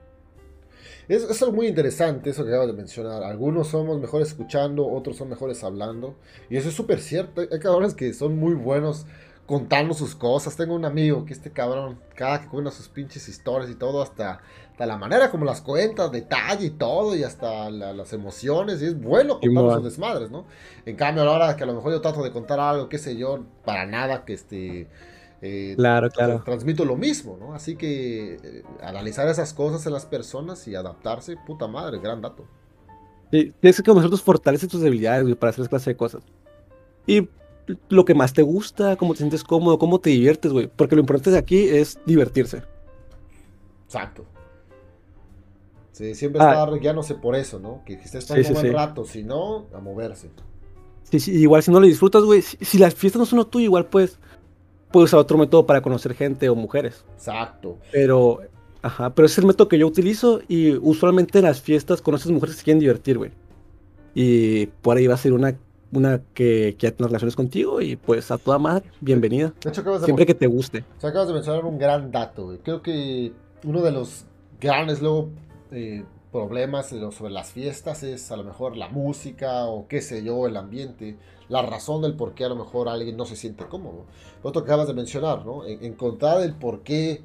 Es, 1.09 1.25
es 1.25 1.53
muy 1.53 1.67
interesante, 1.67 2.31
eso 2.31 2.45
que 2.45 2.51
acabas 2.51 2.69
de 2.69 2.73
mencionar. 2.73 3.25
Algunos 3.25 3.67
somos 3.67 4.01
mejores 4.01 4.29
escuchando, 4.29 4.87
otros 4.87 5.17
son 5.17 5.29
mejores 5.29 5.65
hablando. 5.65 6.15
Y 6.49 6.57
eso 6.57 6.69
es 6.69 6.75
súper 6.75 7.01
cierto. 7.01 7.41
Hay 7.41 7.59
cabrones 7.59 7.95
que 7.95 8.15
son 8.15 8.39
muy 8.39 8.55
buenos 8.55 9.07
contando 9.51 9.95
sus 9.95 10.15
cosas. 10.15 10.57
Tengo 10.57 10.75
un 10.77 10.85
amigo 10.85 11.25
que 11.25 11.33
este 11.33 11.51
cabrón, 11.51 11.99
cada 12.15 12.41
que 12.41 12.47
cuenta 12.47 12.71
sus 12.71 12.89
pinches 12.89 13.29
historias 13.29 13.69
y 13.69 13.75
todo, 13.75 14.01
hasta, 14.01 14.41
hasta 14.71 14.87
la 14.87 14.97
manera 14.97 15.29
como 15.31 15.45
las 15.45 15.61
cuenta, 15.61 16.09
detalle 16.09 16.67
y 16.67 16.71
todo, 16.71 17.17
y 17.17 17.25
hasta 17.25 17.69
la- 17.69 17.93
las 17.93 18.13
emociones. 18.13 18.81
Y 18.81 18.87
es 18.87 19.01
bueno 19.03 19.41
Simón. 19.43 19.75
sus 19.75 19.83
desmadres, 19.85 20.31
¿no? 20.31 20.45
En 20.87 20.95
cambio, 20.95 21.25
a 21.25 21.27
la 21.27 21.33
hora 21.33 21.57
que 21.57 21.65
a 21.65 21.67
lo 21.67 21.75
mejor 21.75 21.91
yo 21.93 22.01
trato 22.01 22.23
de 22.23 22.31
contar 22.31 22.61
algo, 22.61 22.89
qué 22.89 22.99
sé 22.99 23.17
yo, 23.17 23.41
para 23.65 23.85
nada 23.87 24.25
que 24.25 24.35
este. 24.35 24.87
eh, 25.43 25.75
Claro, 25.77 26.11
claro. 26.11 26.39
tra- 26.39 26.45
transmito 26.45 26.85
lo 26.85 26.97
mismo, 26.97 27.37
¿no? 27.41 27.53
Así 27.55 27.75
que 27.75 28.35
eh, 28.43 28.63
analizar 28.83 29.27
esas 29.27 29.53
cosas 29.53 29.85
en 29.87 29.93
las 29.95 30.07
personas 30.07 30.69
y 30.69 30.77
adaptarse, 30.77 31.37
puta 31.47 31.67
madre, 31.67 31.99
gran 31.99 32.21
dato. 32.23 32.45
Sí, 33.33 33.53
tienes 33.61 33.77
que 33.79 33.83
conocer 33.83 34.11
tus 34.11 34.23
fortalezas 34.23 34.65
y 34.69 34.69
tus 34.71 34.81
debilidades, 34.83 35.23
güey, 35.23 35.35
para 35.35 35.51
hacer 35.51 35.63
esa 35.63 35.71
clase 35.71 35.91
de 35.91 35.97
cosas. 35.97 36.23
Y 37.07 37.29
lo 37.89 38.05
que 38.05 38.15
más 38.15 38.33
te 38.33 38.43
gusta, 38.43 38.97
cómo 38.97 39.13
te 39.15 39.19
sientes 39.19 39.45
cómodo, 39.45 39.79
cómo 39.79 40.01
te 40.01 40.11
diviertes, 40.11 40.53
güey. 40.53 40.69
Porque 40.75 40.95
lo 40.97 41.01
importante 41.01 41.31
de 41.31 41.39
aquí 41.39 41.59
es 41.69 41.99
divertirse. 42.07 42.63
Exacto. 43.87 44.25
Sí, 45.93 46.15
siempre 46.15 46.41
Ah. 46.43 46.53
estar 46.53 46.79
guiándose 46.79 47.15
por 47.15 47.35
eso, 47.35 47.59
¿no? 47.59 47.83
Que 47.85 47.95
estés 47.95 48.25
Sí, 48.25 48.29
pasando 48.29 48.43
sí, 48.43 48.49
un 48.49 48.55
buen 48.55 48.67
sí. 48.67 48.73
rato, 48.73 49.05
si 49.05 49.23
no, 49.23 49.67
a 49.75 49.81
moverse. 49.81 50.31
Sí, 51.05 51.21
sí, 51.21 51.33
igual 51.33 51.63
si 51.63 51.71
no 51.71 51.81
lo 51.81 51.87
disfrutas, 51.87 52.23
güey, 52.23 52.41
si, 52.43 52.57
si 52.65 52.79
las 52.79 52.95
fiestas 52.95 53.19
no 53.21 53.27
son 53.27 53.39
lo 53.39 53.47
tuyo, 53.47 53.65
igual 53.65 53.87
pues 53.87 54.19
puedes 54.93 55.11
usar 55.11 55.21
otro 55.21 55.37
método 55.39 55.67
para 55.67 55.83
conocer 55.83 56.15
gente 56.15 56.49
o 56.49 56.55
mujeres. 56.55 57.05
Exacto. 57.15 57.79
Pero, 57.93 58.41
ajá, 58.83 59.15
pero 59.15 59.27
ese 59.27 59.35
es 59.35 59.39
el 59.39 59.47
método 59.47 59.69
que 59.69 59.79
yo 59.79 59.87
utilizo 59.87 60.41
y 60.49 60.73
usualmente 60.77 61.39
en 61.41 61.45
las 61.45 61.61
fiestas 61.61 62.01
conoces 62.01 62.31
mujeres 62.31 62.55
que 62.55 62.61
se 62.61 62.65
quieren 62.65 62.81
divertir, 62.81 63.19
güey. 63.19 63.33
Y 64.15 64.67
por 64.67 64.97
ahí 64.97 65.07
va 65.07 65.15
a 65.15 65.19
ser 65.19 65.33
una, 65.33 65.57
una 65.93 66.23
que 66.35 66.77
quiera 66.79 66.95
tener 66.97 67.09
relaciones 67.11 67.35
contigo 67.37 67.81
y 67.81 67.97
pues 67.97 68.31
a 68.31 68.39
toda 68.39 68.59
madre, 68.59 68.85
bienvenida. 69.01 69.53
De 69.63 69.71
hecho, 69.71 69.81
acabas 69.81 70.01
de, 70.03 70.07
Siempre 70.07 70.27
que 70.27 70.35
te 70.35 70.47
guste. 70.47 70.85
o 70.97 71.01
sea, 71.01 71.11
acabas 71.11 71.29
de 71.29 71.35
mencionar 71.35 71.65
un 71.65 71.79
gran 71.79 72.11
dato, 72.13 72.47
güey. 72.47 72.59
Creo 72.59 72.83
que 72.83 73.33
uno 73.65 73.83
de 73.83 73.91
los 73.91 74.25
grandes 74.61 75.01
luego 75.03 75.31
eh, 75.73 76.05
problemas 76.33 76.93
lo- 76.93 77.11
sobre 77.11 77.33
las 77.33 77.51
fiestas 77.51 78.03
es 78.05 78.31
a 78.31 78.37
lo 78.37 78.45
mejor 78.45 78.77
la 78.77 78.89
música 78.89 79.65
o 79.67 79.89
qué 79.89 80.01
sé 80.01 80.23
yo, 80.23 80.47
el 80.47 80.57
ambiente, 80.57 81.17
la 81.49 81.63
razón 81.63 82.03
del 82.03 82.15
por 82.15 82.35
qué 82.35 82.45
a 82.45 82.49
lo 82.49 82.57
mejor 82.57 82.89
alguien 82.89 83.17
no 83.17 83.25
se 83.25 83.35
siente 83.35 83.65
cómodo. 83.67 84.05
Otro 84.43 84.63
que 84.63 84.71
acabas 84.71 84.87
de 84.87 84.95
mencionar, 84.95 85.45
¿no? 85.45 85.65
En- 85.67 85.85
encontrar 85.85 86.41
el 86.43 86.55
por 86.55 86.83
qué 86.83 87.25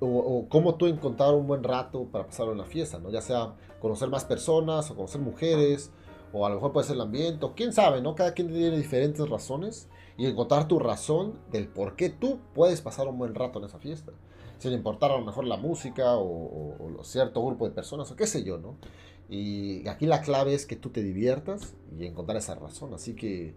o, 0.00 0.06
o 0.08 0.48
cómo 0.48 0.74
tú 0.74 0.86
encontrar 0.88 1.32
un 1.32 1.46
buen 1.46 1.62
rato 1.62 2.04
para 2.10 2.26
pasar 2.26 2.48
en 2.48 2.58
la 2.58 2.64
fiesta, 2.64 2.98
¿no? 2.98 3.10
Ya 3.10 3.20
sea 3.20 3.54
conocer 3.80 4.08
más 4.08 4.24
personas 4.24 4.90
o 4.90 4.96
conocer 4.96 5.20
mujeres 5.20 5.92
o 6.32 6.46
a 6.46 6.48
lo 6.48 6.56
mejor 6.56 6.72
puede 6.72 6.86
ser 6.86 6.96
el 6.96 7.02
ambiente 7.02 7.44
o 7.44 7.54
quién 7.54 7.72
sabe, 7.72 8.00
¿no? 8.00 8.14
Cada 8.14 8.32
quien 8.32 8.48
tiene 8.48 8.76
diferentes 8.76 9.28
razones 9.28 9.88
y 10.16 10.26
encontrar 10.26 10.68
tu 10.68 10.78
razón 10.78 11.38
del 11.50 11.68
por 11.68 11.96
qué 11.96 12.08
tú 12.08 12.38
puedes 12.54 12.80
pasar 12.80 13.08
un 13.08 13.18
buen 13.18 13.34
rato 13.34 13.58
en 13.58 13.66
esa 13.66 13.78
fiesta. 13.78 14.12
Sin 14.58 14.72
importar 14.72 15.10
a 15.10 15.18
lo 15.18 15.24
mejor 15.24 15.44
la 15.44 15.56
música 15.56 16.16
o, 16.16 17.02
cierto 17.02 17.44
grupo 17.44 17.68
de 17.68 17.74
personas 17.74 18.10
o 18.10 18.16
qué 18.16 18.26
sé 18.26 18.44
yo, 18.44 18.58
¿no? 18.58 18.76
Y 19.28 19.86
aquí 19.88 20.06
la 20.06 20.20
clave 20.20 20.54
es 20.54 20.66
que 20.66 20.76
tú 20.76 20.90
te 20.90 21.02
diviertas 21.02 21.74
y 21.98 22.06
encontrar 22.06 22.36
esa 22.36 22.54
razón. 22.54 22.94
Así 22.94 23.14
que, 23.14 23.54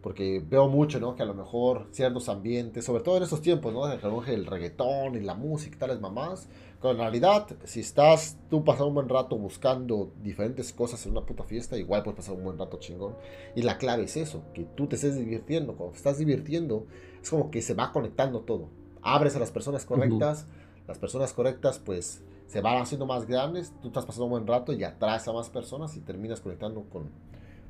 porque 0.00 0.42
veo 0.44 0.68
mucho, 0.68 1.00
¿no? 1.00 1.16
Que 1.16 1.22
a 1.22 1.26
lo 1.26 1.34
mejor 1.34 1.88
ciertos 1.90 2.28
ambientes, 2.28 2.84
sobre 2.84 3.02
todo 3.02 3.18
en 3.18 3.24
estos 3.24 3.42
tiempos, 3.42 3.72
¿no? 3.74 3.90
El 4.26 4.46
reggaetón 4.46 5.16
y 5.16 5.20
la 5.20 5.34
música 5.34 5.76
y 5.76 5.78
tales 5.78 6.00
mamás. 6.00 6.48
Con 6.80 6.96
realidad, 6.96 7.46
si 7.64 7.80
estás 7.80 8.36
tú 8.48 8.64
pasando 8.64 8.86
un 8.86 8.94
buen 8.94 9.08
rato 9.08 9.36
buscando 9.36 10.12
diferentes 10.22 10.72
cosas 10.72 11.04
en 11.06 11.12
una 11.12 11.26
puta 11.26 11.42
fiesta, 11.42 11.76
igual 11.76 12.04
puedes 12.04 12.18
pasar 12.18 12.36
un 12.36 12.44
buen 12.44 12.58
rato 12.58 12.78
chingón. 12.78 13.16
Y 13.56 13.62
la 13.62 13.78
clave 13.78 14.04
es 14.04 14.16
eso, 14.16 14.44
que 14.54 14.64
tú 14.76 14.86
te 14.86 14.94
estés 14.94 15.16
divirtiendo. 15.16 15.74
Cuando 15.74 15.92
te 15.92 15.98
estás 15.98 16.18
divirtiendo, 16.18 16.86
es 17.20 17.30
como 17.30 17.50
que 17.50 17.62
se 17.62 17.74
va 17.74 17.90
conectando 17.90 18.40
todo. 18.42 18.68
Abres 19.02 19.34
a 19.34 19.40
las 19.40 19.50
personas 19.50 19.84
correctas, 19.84 20.46
las 20.86 20.98
personas 20.98 21.32
correctas 21.32 21.80
pues 21.80 22.22
se 22.46 22.60
van 22.60 22.80
haciendo 22.80 23.06
más 23.06 23.26
grandes, 23.26 23.72
tú 23.82 23.88
estás 23.88 24.06
pasando 24.06 24.26
un 24.26 24.30
buen 24.30 24.46
rato 24.46 24.72
y 24.72 24.82
atraes 24.84 25.26
a 25.26 25.32
más 25.32 25.50
personas 25.50 25.96
y 25.96 26.00
terminas 26.00 26.40
conectando 26.40 26.84
con 26.84 27.10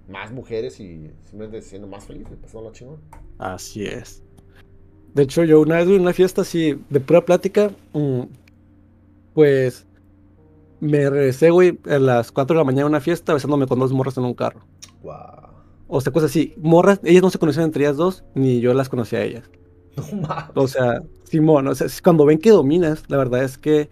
más 0.09 0.33
mujeres 0.33 0.81
y 0.81 1.11
simplemente 1.25 1.63
siendo 1.63 1.89
más 1.89 2.05
feliz, 2.05 2.27
pasando 2.41 2.69
la 2.69 2.73
chingón. 2.73 3.01
Así 3.39 3.85
es. 3.85 4.23
De 5.15 5.23
hecho, 5.23 5.45
yo 5.45 5.61
una 5.61 5.77
vez 5.77 5.89
en 5.89 6.01
una 6.01 6.13
fiesta 6.13 6.43
así, 6.43 6.79
de 6.91 7.01
pura 7.01 7.25
plática, 7.25 7.71
mm, 7.93 8.23
pues 9.39 9.87
me 10.81 11.09
regresé, 11.09 11.51
güey, 11.51 11.79
a 11.89 12.01
las 12.01 12.33
4 12.33 12.55
de 12.55 12.59
la 12.59 12.65
mañana 12.65 12.87
a 12.87 12.89
una 12.89 13.01
fiesta 13.01 13.33
besándome 13.33 13.69
con 13.69 13.79
dos 13.79 13.93
morras 13.93 14.19
en 14.19 14.25
un 14.25 14.35
carro. 14.35 14.67
Wow. 15.05 15.15
O 15.87 16.01
sea, 16.01 16.13
cosas 16.13 16.31
así. 16.31 16.55
Morras, 16.57 16.99
ellas 17.05 17.23
no 17.23 17.31
se 17.31 17.39
conocían 17.39 17.67
entre 17.67 17.85
ellas 17.85 17.97
dos, 17.97 18.25
ni 18.35 18.59
yo 18.59 18.75
las 18.75 18.89
conocía 18.89 19.21
a 19.21 19.23
ellas. 19.23 19.49
No 19.97 20.23
mames. 20.23 20.51
O 20.57 20.67
sea, 20.67 21.05
Simón, 21.23 21.69
o 21.69 21.75
sea, 21.77 21.87
cuando 22.03 22.27
ven 22.27 22.39
que 22.39 22.51
dominas, 22.51 23.05
la 23.07 23.17
verdad 23.17 23.45
es 23.45 23.59
que 23.59 23.89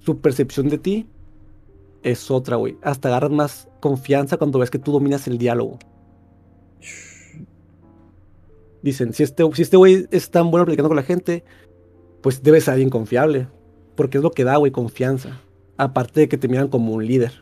su 0.00 0.20
percepción 0.20 0.68
de 0.68 0.78
ti 0.78 1.06
es 2.02 2.28
otra, 2.28 2.56
güey. 2.56 2.76
Hasta 2.82 3.06
agarras 3.06 3.30
más 3.30 3.68
confianza 3.78 4.36
cuando 4.36 4.58
ves 4.58 4.70
que 4.70 4.80
tú 4.80 4.90
dominas 4.90 5.28
el 5.28 5.38
diálogo. 5.38 5.78
Dicen, 8.82 9.12
si 9.12 9.22
este 9.22 9.44
si 9.52 9.62
este 9.62 9.76
güey 9.76 10.08
es 10.10 10.28
tan 10.32 10.50
bueno 10.50 10.64
platicando 10.64 10.88
con 10.88 10.96
la 10.96 11.04
gente, 11.04 11.44
pues 12.20 12.42
debe 12.42 12.60
ser 12.60 12.72
alguien 12.72 12.90
confiable. 12.90 13.46
Porque 13.98 14.18
es 14.18 14.22
lo 14.22 14.30
que 14.30 14.44
da, 14.44 14.56
güey, 14.58 14.70
confianza. 14.70 15.40
Aparte 15.76 16.20
de 16.20 16.28
que 16.28 16.38
te 16.38 16.46
miran 16.46 16.68
como 16.68 16.92
un 16.92 17.04
líder. 17.04 17.32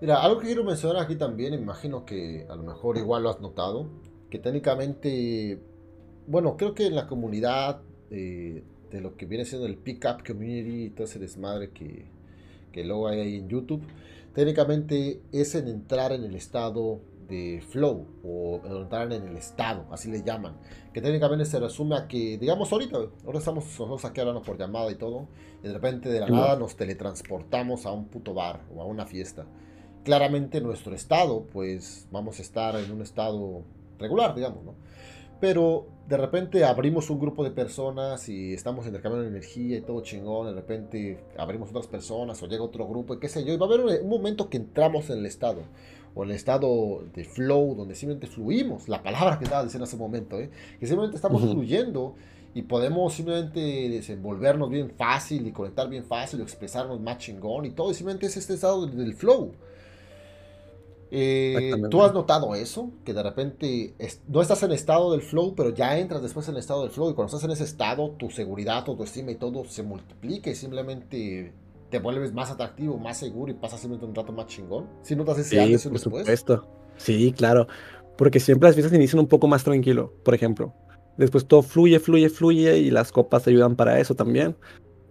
Mira, 0.00 0.22
algo 0.22 0.38
que 0.38 0.46
quiero 0.46 0.62
mencionar 0.62 1.02
aquí 1.02 1.16
también, 1.16 1.52
imagino 1.52 2.04
que 2.04 2.46
a 2.48 2.54
lo 2.54 2.62
mejor 2.62 2.96
igual 2.96 3.24
lo 3.24 3.30
has 3.30 3.40
notado, 3.40 3.88
que 4.30 4.38
técnicamente, 4.38 5.58
bueno, 6.28 6.56
creo 6.56 6.74
que 6.74 6.86
en 6.86 6.94
la 6.94 7.08
comunidad 7.08 7.80
eh, 8.12 8.62
de 8.92 9.00
lo 9.00 9.16
que 9.16 9.26
viene 9.26 9.44
siendo 9.44 9.66
el 9.66 9.78
Pickup 9.78 10.24
Community 10.24 10.84
y 10.84 10.90
todo 10.90 11.08
ese 11.08 11.18
desmadre 11.18 11.70
que, 11.70 12.06
que 12.70 12.84
luego 12.84 13.08
hay 13.08 13.18
ahí 13.18 13.34
en 13.38 13.48
YouTube, 13.48 13.82
técnicamente 14.32 15.20
es 15.32 15.56
en 15.56 15.66
entrar 15.66 16.12
en 16.12 16.22
el 16.22 16.36
estado 16.36 17.00
de 17.30 17.62
flow 17.66 18.06
o 18.22 18.60
entrar 18.64 19.10
en 19.12 19.26
el 19.26 19.36
estado, 19.36 19.86
así 19.90 20.10
le 20.10 20.22
llaman, 20.22 20.56
que 20.92 21.00
técnicamente 21.00 21.44
se 21.46 21.58
resume 21.58 21.96
a 21.96 22.08
que, 22.08 22.36
digamos 22.36 22.70
ahorita, 22.72 22.98
ahora 23.24 23.38
estamos 23.38 23.64
nosotros 23.64 24.04
aquí 24.04 24.20
hablando 24.20 24.42
por 24.42 24.58
llamada 24.58 24.90
y 24.90 24.96
todo, 24.96 25.28
y 25.62 25.68
de 25.68 25.72
repente 25.72 26.08
de 26.08 26.20
la 26.20 26.26
nada 26.26 26.56
nos 26.56 26.76
teletransportamos 26.76 27.86
a 27.86 27.92
un 27.92 28.06
puto 28.08 28.34
bar 28.34 28.60
o 28.74 28.82
a 28.82 28.84
una 28.84 29.06
fiesta. 29.06 29.46
Claramente 30.04 30.60
nuestro 30.60 30.94
estado, 30.94 31.46
pues 31.52 32.08
vamos 32.10 32.38
a 32.38 32.42
estar 32.42 32.76
en 32.76 32.90
un 32.90 33.02
estado 33.02 33.62
regular, 33.98 34.34
digamos, 34.34 34.64
¿no? 34.64 34.74
Pero 35.40 35.86
de 36.06 36.18
repente 36.18 36.64
abrimos 36.64 37.08
un 37.08 37.18
grupo 37.18 37.42
de 37.44 37.50
personas 37.50 38.28
y 38.28 38.52
estamos 38.52 38.84
intercambiando 38.86 39.28
energía 39.28 39.78
y 39.78 39.80
todo 39.80 40.02
chingón, 40.02 40.48
de 40.48 40.52
repente 40.54 41.24
abrimos 41.38 41.70
otras 41.70 41.86
personas 41.86 42.42
o 42.42 42.46
llega 42.46 42.62
otro 42.62 42.86
grupo 42.86 43.14
y 43.14 43.18
qué 43.18 43.28
sé 43.28 43.44
yo, 43.44 43.54
y 43.54 43.56
va 43.56 43.66
a 43.66 43.68
haber 43.72 44.02
un 44.02 44.08
momento 44.08 44.50
que 44.50 44.58
entramos 44.58 45.08
en 45.08 45.20
el 45.20 45.26
estado, 45.26 45.62
o 46.14 46.24
en 46.24 46.30
el 46.30 46.36
estado 46.36 47.04
de 47.14 47.24
flow, 47.24 47.74
donde 47.76 47.94
simplemente 47.94 48.26
fluimos, 48.26 48.88
la 48.88 49.02
palabra 49.02 49.38
que 49.38 49.44
estaba 49.44 49.62
diciendo 49.62 49.84
hace 49.84 49.96
un 49.96 50.02
momento, 50.02 50.38
¿eh? 50.38 50.50
que 50.78 50.86
simplemente 50.86 51.16
estamos 51.16 51.42
fluyendo 51.42 52.14
y 52.54 52.62
podemos 52.62 53.14
simplemente 53.14 53.60
desenvolvernos 53.88 54.70
bien 54.70 54.90
fácil 54.90 55.46
y 55.46 55.52
conectar 55.52 55.88
bien 55.88 56.04
fácil, 56.04 56.40
y 56.40 56.42
expresarnos 56.42 57.00
más 57.00 57.18
chingón 57.18 57.64
y 57.64 57.70
todo, 57.70 57.90
y 57.92 57.94
simplemente 57.94 58.26
es 58.26 58.36
este 58.36 58.54
estado 58.54 58.86
del- 58.86 59.14
flow. 59.14 59.52
Eh. 61.12 61.72
¿Tú 61.90 62.02
has 62.02 62.12
notado 62.14 62.54
eso? 62.54 62.90
Que 63.04 63.12
de 63.12 63.22
repente 63.22 63.94
es- 63.98 64.20
no 64.28 64.40
estás 64.42 64.62
en 64.62 64.70
estado 64.72 65.10
del 65.12 65.22
flow, 65.22 65.54
pero 65.56 65.70
ya 65.70 65.98
entras 65.98 66.22
después 66.22 66.46
en 66.48 66.54
el 66.54 66.60
estado 66.60 66.82
del 66.82 66.90
flow 66.90 67.10
y 67.10 67.14
cuando 67.14 67.34
estás 67.34 67.44
en 67.44 67.50
ese 67.52 67.64
estado, 67.64 68.10
tu 68.10 68.30
seguridad, 68.30 68.84
tu 68.84 68.92
autoestima 68.92 69.32
y 69.32 69.34
todo 69.36 69.64
se 69.64 69.82
multiplica 69.82 70.50
y 70.50 70.54
simplemente 70.54 71.52
te 71.90 71.98
vuelves 71.98 72.32
más 72.32 72.50
atractivo, 72.50 72.98
más 72.98 73.18
seguro 73.18 73.52
y 73.52 73.54
pasas 73.54 73.80
simplemente 73.80 74.06
un 74.06 74.14
rato 74.14 74.32
más 74.32 74.46
chingón. 74.46 74.88
Si 75.02 75.16
notas 75.16 75.38
ese 75.38 75.58
Sí, 75.58 75.58
antes 75.58 75.82
por 75.84 75.92
después. 75.92 76.30
supuesto. 76.34 76.68
Sí, 76.96 77.32
claro. 77.36 77.66
Porque 78.16 78.40
siempre 78.40 78.68
las 78.68 78.76
fiestas 78.76 78.96
inician 78.96 79.20
un 79.20 79.28
poco 79.28 79.48
más 79.48 79.64
tranquilo, 79.64 80.14
por 80.24 80.34
ejemplo. 80.34 80.74
Después 81.16 81.46
todo 81.46 81.62
fluye, 81.62 81.98
fluye, 82.00 82.30
fluye 82.30 82.78
y 82.78 82.90
las 82.90 83.12
copas 83.12 83.44
te 83.44 83.50
ayudan 83.50 83.76
para 83.76 83.98
eso 84.00 84.14
también. 84.14 84.56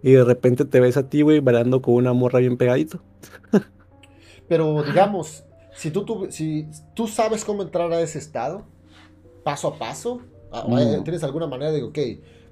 y 0.02 0.12
de 0.12 0.24
repente 0.24 0.64
te 0.64 0.80
ves 0.80 0.96
a 0.96 1.08
ti, 1.08 1.22
güey, 1.22 1.40
bailando 1.40 1.82
con 1.82 1.94
una 1.94 2.12
morra 2.14 2.38
bien 2.40 2.56
pegadito. 2.56 3.02
Pero 4.48 4.82
digamos, 4.82 5.44
si 5.74 5.90
tú, 5.90 6.26
si 6.30 6.68
tú 6.94 7.06
sabes 7.06 7.44
cómo 7.44 7.62
entrar 7.62 7.92
a 7.92 8.00
ese 8.00 8.18
estado, 8.18 8.64
paso 9.44 9.68
a 9.68 9.78
paso, 9.78 10.22
mm. 10.52 11.02
tienes 11.04 11.22
alguna 11.24 11.46
manera 11.46 11.70
de, 11.72 11.82
ok, 11.82 11.98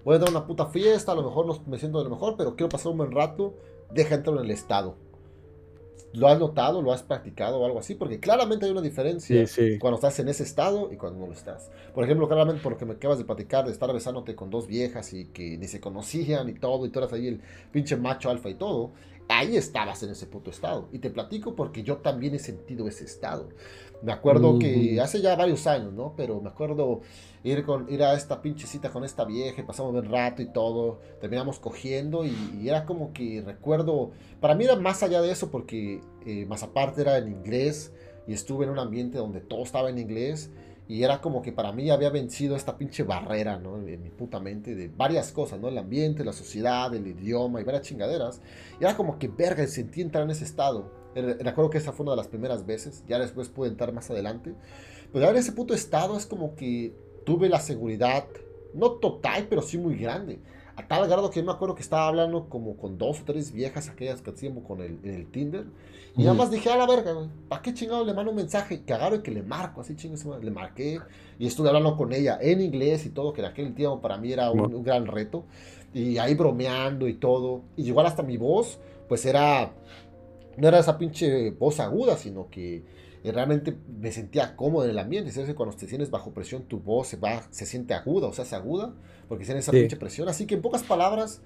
voy 0.05 0.17
a 0.17 0.19
dar 0.19 0.31
una 0.31 0.47
puta 0.47 0.67
fiesta, 0.67 1.13
a 1.13 1.15
lo 1.15 1.23
mejor 1.25 1.47
no 1.47 1.59
me 1.67 1.79
siento 1.79 1.99
de 1.99 2.05
lo 2.05 2.11
mejor, 2.11 2.37
pero 2.37 2.55
quiero 2.57 2.69
pasar 2.69 2.93
un 2.93 2.99
buen 2.99 3.13
rato, 3.13 3.55
deja 3.93 4.17
entrar 4.17 4.37
en 4.37 4.45
el 4.45 4.51
estado. 4.51 4.97
¿Lo 6.15 6.27
has 6.29 6.39
notado, 6.39 6.81
lo 6.81 6.93
has 6.93 7.03
practicado 7.03 7.59
o 7.59 7.67
algo 7.67 7.79
así? 7.79 7.95
Porque 7.95 8.19
claramente 8.19 8.65
hay 8.65 8.73
una 8.73 8.81
diferencia 8.81 9.45
cuando 9.79 9.97
estás 9.97 10.19
en 10.21 10.29
ese 10.29 10.43
estado 10.43 10.91
y 10.91 10.97
cuando 10.97 11.21
no 11.21 11.27
lo 11.27 11.33
estás. 11.33 11.71
Por 11.95 12.03
ejemplo, 12.03 12.27
claramente 12.29 12.63
porque 12.63 12.87
me 12.87 12.95
acabas 12.95 13.19
de 13.19 13.25
platicar 13.25 13.67
de 13.67 13.73
estar 13.73 13.93
besándote 13.93 14.35
con 14.35 14.49
dos 14.49 14.67
viejas 14.67 15.13
y 15.13 15.27
que 15.27 15.59
ni 15.59 15.69
se 15.69 15.81
conocían 15.81 16.49
y 16.49 16.55
todo, 16.55 16.87
y 16.87 16.89
tú 16.89 17.01
eras 17.01 17.13
ahí 17.13 17.29
el 17.29 17.43
pinche 17.73 17.97
macho 17.97 18.31
alfa 18.31 18.49
y 18.49 18.55
todo. 18.55 18.93
Ahí 19.29 19.57
estabas 19.57 20.03
en 20.03 20.11
ese 20.11 20.27
puto 20.27 20.51
estado. 20.51 20.89
Y 20.93 20.99
te 20.99 21.11
platico 21.11 21.55
porque 21.55 21.83
yo 21.83 21.99
también 21.99 22.35
he 22.35 22.39
sentido 22.39 22.89
ese 22.89 23.05
estado. 23.05 23.49
Me 24.03 24.13
acuerdo 24.13 24.59
que 24.59 25.01
hace 25.01 25.21
ya 25.21 25.35
varios 25.35 25.67
años, 25.67 25.93
¿no? 25.93 26.15
Pero 26.17 26.41
me 26.41 26.49
acuerdo 26.49 27.01
ir, 27.43 27.65
con, 27.65 27.93
ir 27.93 28.03
a 28.03 28.15
esta 28.15 28.41
pinche 28.41 28.67
cita 28.67 28.91
con 28.91 29.05
esta 29.05 29.25
vieja, 29.25 29.67
pasamos 29.67 29.95
un 29.95 30.05
rato 30.05 30.41
y 30.41 30.47
todo, 30.47 31.01
terminamos 31.21 31.59
cogiendo 31.59 32.25
y, 32.25 32.69
era 32.69 32.85
como 32.85 33.13
que 33.13 33.43
recuerdo, 33.45 34.13
para 34.41 34.55
mí 34.55 34.65
era 34.65 34.77
más 34.77 35.03
allá 35.03 35.21
de 35.21 35.33
eso 35.33 35.51
porque 35.51 36.01
eh, 36.25 36.47
más 36.47 36.63
aparte 36.63 37.01
era 37.01 37.19
en 37.19 37.29
inglés 37.29 37.93
y 38.27 38.35
estuve 38.35 38.67
en 38.67 38.71
un 38.71 38.79
ambiente 38.79 39.19
donde 39.19 39.41
todo 39.41 39.63
estaba 39.63 39.91
en 39.91 39.99
inglés 39.99 40.51
y 40.89 41.03
era 41.03 41.21
como 41.21 41.43
que 41.43 41.53
para 41.53 41.71
mí 41.71 41.91
había 41.91 42.09
vencido 42.09 42.57
esta 42.57 42.79
pinche 42.79 43.03
barrera, 43.03 43.59
¿no? 43.59 43.77
En 43.77 44.03
mi 44.03 44.09
puta 44.09 44.41
mente 44.41 44.75
de 44.75 44.89
varias 44.89 45.33
cosas, 45.33 45.61
¿no? 45.61 45.69
El 45.69 45.77
ambiente, 45.77 46.25
la 46.25 46.33
sociedad, 46.33 46.93
el 46.95 47.07
idioma 47.07 47.61
y 47.61 47.65
varias 47.65 47.83
chingaderas. 47.83 48.41
Y 48.81 48.85
era 48.85 48.97
como 48.97 49.19
que, 49.19 49.29
verga, 49.29 49.67
sentí 49.67 50.01
entrar 50.01 50.25
en 50.25 50.31
ese 50.31 50.45
estado. 50.45 50.91
Recuerdo 51.15 51.69
que 51.69 51.77
esa 51.77 51.93
fue 51.93 52.05
una 52.05 52.13
de 52.13 52.17
las 52.17 52.29
primeras 52.29 52.65
veces, 52.65 53.05
ya 53.07 53.19
después 53.19 53.51
pude 53.51 53.69
entrar 53.69 53.93
más 53.93 54.11
adelante. 54.11 54.55
Pero 55.13 55.29
en 55.29 55.37
ese 55.37 55.53
puto 55.53 55.75
estado 55.75 56.17
es 56.17 56.25
como 56.25 56.55
que 56.55 56.95
tuve 57.27 57.51
la 57.51 57.61
seguridad, 57.61 58.25
no 58.73 58.93
total, 58.93 59.47
pero 59.51 59.61
sí 59.61 59.77
muy 59.77 59.97
grande. 59.97 60.41
A 60.79 60.87
tal 60.87 61.09
grado 61.09 61.29
que 61.29 61.41
yo 61.41 61.45
me 61.45 61.51
acuerdo 61.51 61.75
que 61.75 61.83
estaba 61.83 62.07
hablando 62.07 62.49
como 62.49 62.77
con 62.77 62.99
dos 62.99 63.23
o 63.23 63.25
tres 63.25 63.51
viejas, 63.51 63.89
aquellas 63.89 64.23
que 64.23 64.31
hacíamos 64.31 64.63
con 64.63 64.81
el, 64.81 65.01
en 65.03 65.13
el 65.13 65.27
Tinder. 65.27 65.65
Y 66.17 66.23
nada 66.23 66.35
más 66.35 66.53
dije, 66.53 66.71
a 66.71 66.77
la 66.77 66.87
verga, 66.87 67.29
¿para 67.49 67.61
qué 67.63 67.75
chingado 67.75 68.05
le 68.05 68.15
mando 68.15 68.31
un 68.31 68.37
mensaje? 68.37 68.85
Que 68.85 68.93
agarro 68.93 69.17
y 69.17 69.23
que 69.23 69.33
le 69.33 69.43
marco, 69.43 69.81
así 69.81 69.97
chingados, 69.97 70.45
le 70.45 70.53
marqué. 70.53 71.01
Y 71.37 71.49
estuve 71.49 71.67
hablando 71.67 71.97
con 71.97 72.13
ella 72.13 72.39
en 72.41 72.61
inglés 72.61 73.07
y 73.07 73.11
todo, 73.11 73.33
que 73.33 73.41
en 73.41 73.49
aquel 73.49 73.75
tiempo 73.75 74.01
para 74.01 74.19
mí 74.19 74.33
era 74.33 74.53
un, 74.53 74.85
gran 74.85 75.09
reto. 75.09 75.47
Y 75.93 76.17
ahí 76.19 76.35
bromeando 76.35 77.09
y 77.09 77.15
todo. 77.15 77.63
Y 77.77 77.89
igual 77.89 78.07
hasta 78.07 78.23
mi 78.23 78.37
voz, 78.37 78.79
pues 79.09 79.27
era, 79.27 79.73
no 80.57 80.69
era 80.69 80.79
esa 80.79 80.97
pinche 80.97 81.51
voz 81.51 81.81
aguda, 81.81 82.17
sino 82.17 82.49
que 82.51 82.85
realmente 83.33 83.77
me 84.01 84.13
sentía 84.13 84.57
cómodo 84.57 84.85
en 84.85 84.91
el 84.91 84.99
ambiente. 84.99 85.31
¿Sabes? 85.31 85.55
Cuando 85.55 85.77
te 85.77 85.87
sientes 85.89 86.11
bajo 86.11 86.33
presión, 86.33 86.63
tu 86.63 86.81
voz 86.81 87.09
se, 87.09 87.17
va, 87.17 87.43
se 87.51 87.67
siente 87.67 87.95
aguda, 87.95 88.29
o 88.29 88.33
sea, 88.33 88.45
se 88.45 88.55
aguda, 88.55 88.95
porque 89.29 89.45
tiene 89.45 89.61
esa 89.61 89.73
pinche 89.73 89.97
presión. 89.97 90.29
Así 90.29 90.47
que 90.47 90.55
en 90.55 90.63
pocas 90.63 90.83
palabras, 90.83 91.43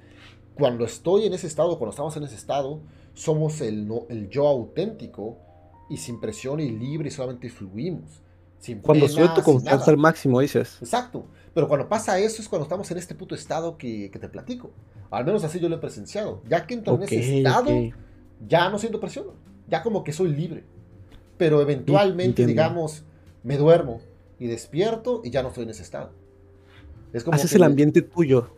cuando 0.55 0.85
estoy 0.85 1.27
en 1.27 1.35
ese 1.35 1.47
estado, 1.47 1.79
cuando 1.79 1.91
estamos 1.91 2.17
en 2.17 2.25
ese 2.25 2.35
estado, 2.35 2.81
somos 3.15 3.61
el, 3.61 3.87
no, 3.87 4.07
el 4.09 4.29
yo 4.29 4.47
auténtico 4.49 5.39
y 5.89 5.97
sin 5.97 6.21
presión 6.21 6.61
y 6.61 6.71
libre 6.71 7.09
y 7.09 7.11
solamente 7.11 7.49
fluimos. 7.49 8.23
Sin 8.59 8.81
cuando 8.81 9.09
suelto 9.09 9.43
confianza 9.43 9.91
al 9.91 9.97
máximo, 9.97 10.41
dices. 10.41 10.79
Exacto. 10.81 11.27
Pero 11.53 11.67
cuando 11.67 11.89
pasa 11.89 12.19
eso 12.19 12.41
es 12.41 12.49
cuando 12.49 12.65
estamos 12.65 12.89
en 12.91 12.99
este 12.99 13.15
puto 13.15 13.35
estado 13.35 13.77
que, 13.77 14.11
que 14.11 14.19
te 14.19 14.29
platico. 14.29 14.71
Al 15.11 15.25
menos 15.25 15.43
así 15.43 15.59
yo 15.59 15.69
lo 15.69 15.77
he 15.77 15.79
presenciado. 15.79 16.43
Ya 16.49 16.67
que 16.67 16.75
entro 16.75 16.95
en 16.95 17.03
ese 17.03 17.39
estado, 17.39 17.71
ya 18.47 18.69
no 18.71 18.79
siento 18.79 19.01
presión. 19.01 19.27
Ya 19.69 19.83
como 19.83 20.05
que 20.05 20.13
soy 20.13 20.29
libre 20.29 20.65
pero 21.43 21.61
eventualmente, 21.61 22.47
digamos, 22.47 23.03
me 23.43 23.57
duermo 23.57 24.01
y 24.39 24.47
despierto 24.47 25.23
y 25.25 25.31
ya 25.31 25.43
no 25.43 25.49
estoy 25.49 25.65
en 25.65 25.71
ese 25.71 25.83
estado. 25.83 26.13
Es 27.13 27.25
como 27.25 27.35
Haces 27.35 27.53
el 27.55 27.65
ambiente 27.65 28.01
tuyo. 28.01 28.55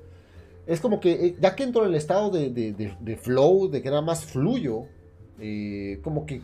Es 0.67 0.81
como 0.81 1.01
que 1.01 1.13
eh, 1.13 1.37
ya 1.41 1.57
que 1.57 1.63
entro 1.63 1.85
en 1.85 1.89
el 1.89 1.95
estado 1.95 2.29
de, 2.29 3.19
flow, 3.23 3.71
de 3.71 3.81
que 3.81 3.89
nada 3.89 4.03
más 4.03 4.27
fluyo, 4.27 4.83
eh, 5.41 5.99
como 6.05 6.27
que 6.27 6.43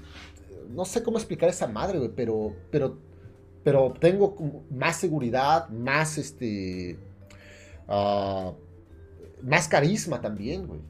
no 0.70 0.86
sé 0.86 1.02
cómo 1.02 1.18
explicar 1.18 1.50
esa 1.50 1.66
madre, 1.66 2.10
pero, 2.16 2.54
pero, 2.70 2.96
pero 3.62 3.92
tengo 4.00 4.34
más 4.70 4.96
seguridad, 4.96 5.68
más 5.68 6.16
este, 6.16 6.98
ah, 7.86 8.54
más 9.42 9.68
carisma 9.68 10.22
también, 10.22 10.66
güey. 10.66 10.80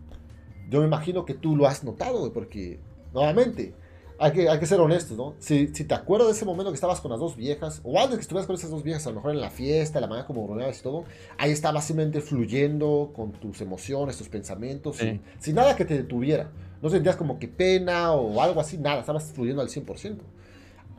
Yo 0.68 0.78
me 0.78 0.86
imagino 0.86 1.24
que 1.24 1.34
tú 1.34 1.56
lo 1.56 1.66
has 1.66 1.82
notado, 1.82 2.20
güey, 2.20 2.30
porque 2.30 2.78
nuevamente 3.12 3.74
hay 4.22 4.32
que, 4.32 4.48
hay 4.50 4.58
que 4.58 4.66
ser 4.66 4.78
honestos, 4.80 5.16
¿no? 5.16 5.34
Si, 5.38 5.68
si, 5.68 5.84
te 5.84 5.94
acuerdas 5.94 6.28
de 6.28 6.34
ese 6.34 6.44
momento 6.44 6.70
que 6.70 6.74
estabas 6.74 7.00
con 7.00 7.10
las 7.10 7.18
dos 7.18 7.36
viejas, 7.36 7.80
o 7.84 7.98
antes 7.98 8.16
que 8.16 8.20
estuvieras 8.20 8.46
con 8.46 8.54
esas 8.54 8.68
dos 8.68 8.82
viejas, 8.82 9.06
a 9.06 9.10
lo 9.10 9.16
mejor 9.16 9.30
en 9.30 9.40
la 9.40 9.48
fiesta, 9.48 9.98
la 9.98 10.08
manera 10.08 10.26
como 10.26 10.46
bromeabas 10.46 10.78
y 10.78 10.82
todo, 10.82 11.04
ahí 11.38 11.50
estabas 11.50 11.86
simplemente 11.86 12.20
fluyendo 12.20 13.12
con 13.16 13.32
tus 13.32 13.62
emociones, 13.62 14.18
tus 14.18 14.28
pensamientos, 14.28 14.98
sin, 14.98 15.22
sin, 15.38 15.54
nada 15.54 15.74
que 15.74 15.86
te 15.86 15.96
detuviera. 15.96 16.50
No 16.82 16.90
sentías 16.90 17.16
como 17.16 17.38
que 17.38 17.48
pena 17.48 18.12
o 18.12 18.42
algo 18.42 18.60
así, 18.60 18.76
nada, 18.76 19.00
estabas 19.00 19.32
fluyendo 19.32 19.62
al 19.62 19.68
100%. 19.68 20.18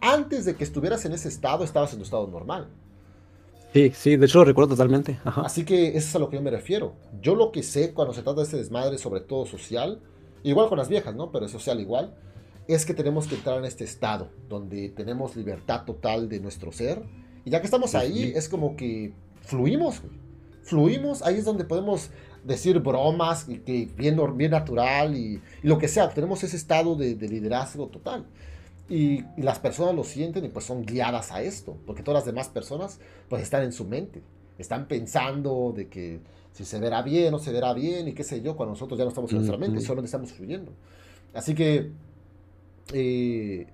Antes 0.02 0.46
de 0.46 0.56
que 0.56 0.64
estuvieras 0.64 1.06
en 1.06 1.14
ese 1.14 1.28
estado, 1.28 1.64
estabas 1.64 1.94
en 1.94 2.00
tu 2.00 2.06
estado 2.06 2.26
normal. 2.26 2.70
Sí, 3.72 3.92
sí, 3.94 4.18
de 4.18 4.26
hecho 4.26 4.40
lo 4.40 4.46
recuerdo 4.46 4.72
totalmente. 4.72 5.20
Así 5.24 5.64
que 5.64 5.90
eso 5.90 5.98
es 5.98 6.16
a 6.16 6.20
lo 6.20 6.28
que 6.32 6.38
yo 6.38 6.42
me 6.42 6.50
refiero. 6.50 6.96
Yo 7.22 7.36
lo 7.36 7.52
que 7.52 7.62
sé 7.62 7.94
cuando 7.94 8.16
se 8.16 8.24
trata 8.24 8.42
de 8.42 8.48
ese 8.48 8.58
desmadre, 8.58 8.98
sobre 8.98 9.22
todo 9.22 9.46
social, 9.46 10.00
igual 10.42 10.70
con 10.70 10.80
las 10.80 10.90
viejas, 10.90 11.14
¿no? 11.14 11.32
Pero 11.32 11.46
es 11.46 11.52
social 11.52 11.80
igual 11.80 12.16
es 12.74 12.86
que 12.86 12.94
tenemos 12.94 13.28
que 13.28 13.36
entrar 13.36 13.58
en 13.58 13.66
este 13.66 13.84
estado 13.84 14.30
donde 14.50 14.90
tenemos 14.90 15.36
libertad 15.36 15.84
total 15.86 16.30
de 16.30 16.40
nuestro 16.40 16.72
ser. 16.72 17.04
Y 17.44 17.50
ya 17.50 17.60
que 17.60 17.66
estamos 17.66 17.96
ahí, 17.96 18.32
es 18.36 18.48
como 18.48 18.76
que 18.76 19.14
fluimos, 19.42 20.02
Fluimos, 20.64 21.24
ahí 21.24 21.38
es 21.38 21.46
donde 21.46 21.66
podemos 21.66 22.12
decir 22.44 22.80
bromas 22.80 23.48
y 23.50 23.60
que 23.60 23.90
bien, 23.98 24.20
bien 24.38 24.52
natural 24.52 25.16
y, 25.16 25.42
lo 25.64 25.78
que 25.78 25.88
sea. 25.88 26.10
Tenemos 26.10 26.44
ese 26.44 26.56
estado 26.56 26.96
de, 26.96 27.16
liderazgo 27.16 27.88
total. 27.88 28.26
Y, 28.90 29.24
las 29.38 29.60
personas 29.60 29.96
lo 29.96 30.04
sienten 30.04 30.46
y 30.46 30.50
pues 30.50 30.66
son 30.66 30.86
guiadas 30.86 31.32
a 31.32 31.42
esto, 31.42 31.78
porque 31.86 32.04
todas 32.04 32.20
las 32.20 32.26
demás 32.26 32.50
personas 32.50 33.00
pues 33.30 33.42
están 33.42 33.64
en 33.64 33.74
su 33.74 33.86
mente, 33.86 34.22
están 34.58 34.88
pensando 34.88 35.74
de 35.76 35.88
que 35.88 36.20
si 36.52 36.66
se 36.66 36.80
verá 36.80 37.02
bien 37.02 37.34
o 37.34 37.40
se 37.40 37.52
verá 37.52 37.74
bien 37.74 38.08
y 38.08 38.14
qué 38.14 38.24
sé 38.24 38.42
yo, 38.42 38.56
cuando 38.56 38.74
nosotros 38.74 38.98
ya 38.98 39.06
no 39.06 39.10
estamos 39.10 39.32
en 39.32 39.38
nuestra 39.38 39.58
mente, 39.58 39.82
solamente 39.82 40.08
estamos 40.08 40.32
fluyendo. 40.32 40.74
Así 41.34 41.56
que 41.56 41.92
eh, 42.94 43.68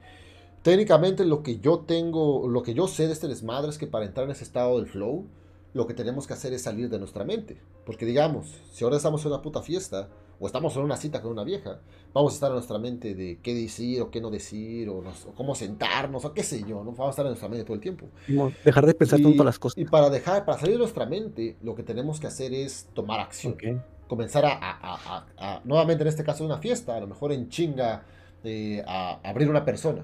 técnicamente 0.62 1.26
lo 1.26 1.44
que 1.44 1.60
yo 1.60 1.80
tengo, 1.80 2.48
lo 2.48 2.64
que 2.64 2.74
yo 2.74 2.88
sé 2.88 3.08
de 3.08 3.14
este 3.14 3.28
desmadre 3.28 3.70
es 3.70 3.78
que 3.78 3.88
para 3.88 4.06
entrar 4.06 4.26
en 4.26 4.32
ese 4.32 4.44
estado 4.44 4.78
del 4.78 4.88
flow, 4.88 5.26
lo 5.74 5.88
que 5.88 5.94
tenemos 5.94 6.28
que 6.28 6.34
hacer 6.34 6.54
es 6.54 6.64
salir 6.64 6.90
de 6.90 7.00
nuestra 7.00 7.24
mente. 7.24 7.58
Porque 7.86 8.06
digamos, 8.06 8.54
si 8.72 8.84
ahora 8.84 8.98
estamos 8.98 9.24
en 9.24 9.32
una 9.32 9.42
puta 9.42 9.62
fiesta, 9.62 10.10
o 10.40 10.46
estamos 10.46 10.76
en 10.76 10.84
una 10.84 10.98
cita 10.98 11.22
con 11.22 11.32
una 11.32 11.44
vieja, 11.44 11.80
vamos 12.14 12.34
a 12.34 12.36
estar 12.36 12.50
en 12.50 12.56
nuestra 12.56 12.78
mente 12.78 13.16
de 13.16 13.40
qué 13.42 13.56
decir 13.56 14.02
o 14.02 14.12
qué 14.12 14.22
no 14.22 14.30
decir, 14.30 14.90
o, 14.90 15.04
cómo 15.36 15.56
sentarnos, 15.56 16.26
o 16.26 16.34
qué 16.34 16.44
sé 16.44 16.62
yo, 16.62 16.84
¿no? 16.84 16.92
Vamos 16.92 17.08
a 17.08 17.10
estar 17.12 17.26
en 17.26 17.32
nuestra 17.32 17.50
mente 17.50 17.66
todo 17.66 17.76
el 17.76 17.82
tiempo. 17.82 18.08
dejar 18.64 18.86
de 18.86 18.94
pensar 18.94 19.20
tanto 19.20 19.44
las 19.44 19.58
cosas. 19.58 19.78
Y 19.78 19.86
para 19.86 20.10
dejar, 20.10 20.46
para 20.46 20.60
salir 20.60 20.76
de 20.76 20.80
nuestra 20.80 21.06
mente, 21.06 21.58
lo 21.64 21.76
que 21.76 21.84
tenemos 21.84 22.20
que 22.20 22.28
hacer 22.28 22.54
es 22.54 22.88
tomar 22.94 23.20
acción. 23.20 23.56
Comenzar 24.08 24.46
a, 24.46 24.58
a, 24.62 25.26
a, 25.38 25.62
nuevamente 25.66 26.04
en 26.04 26.08
este 26.08 26.24
caso 26.24 26.46
una 26.46 26.60
fiesta, 26.60 26.96
a 26.96 27.00
lo 27.00 27.08
mejor 27.08 27.34
en 27.34 27.50
chinga, 27.50 28.06
a 28.86 29.20
abrir 29.24 29.50
una 29.50 29.66
persona. 29.66 30.04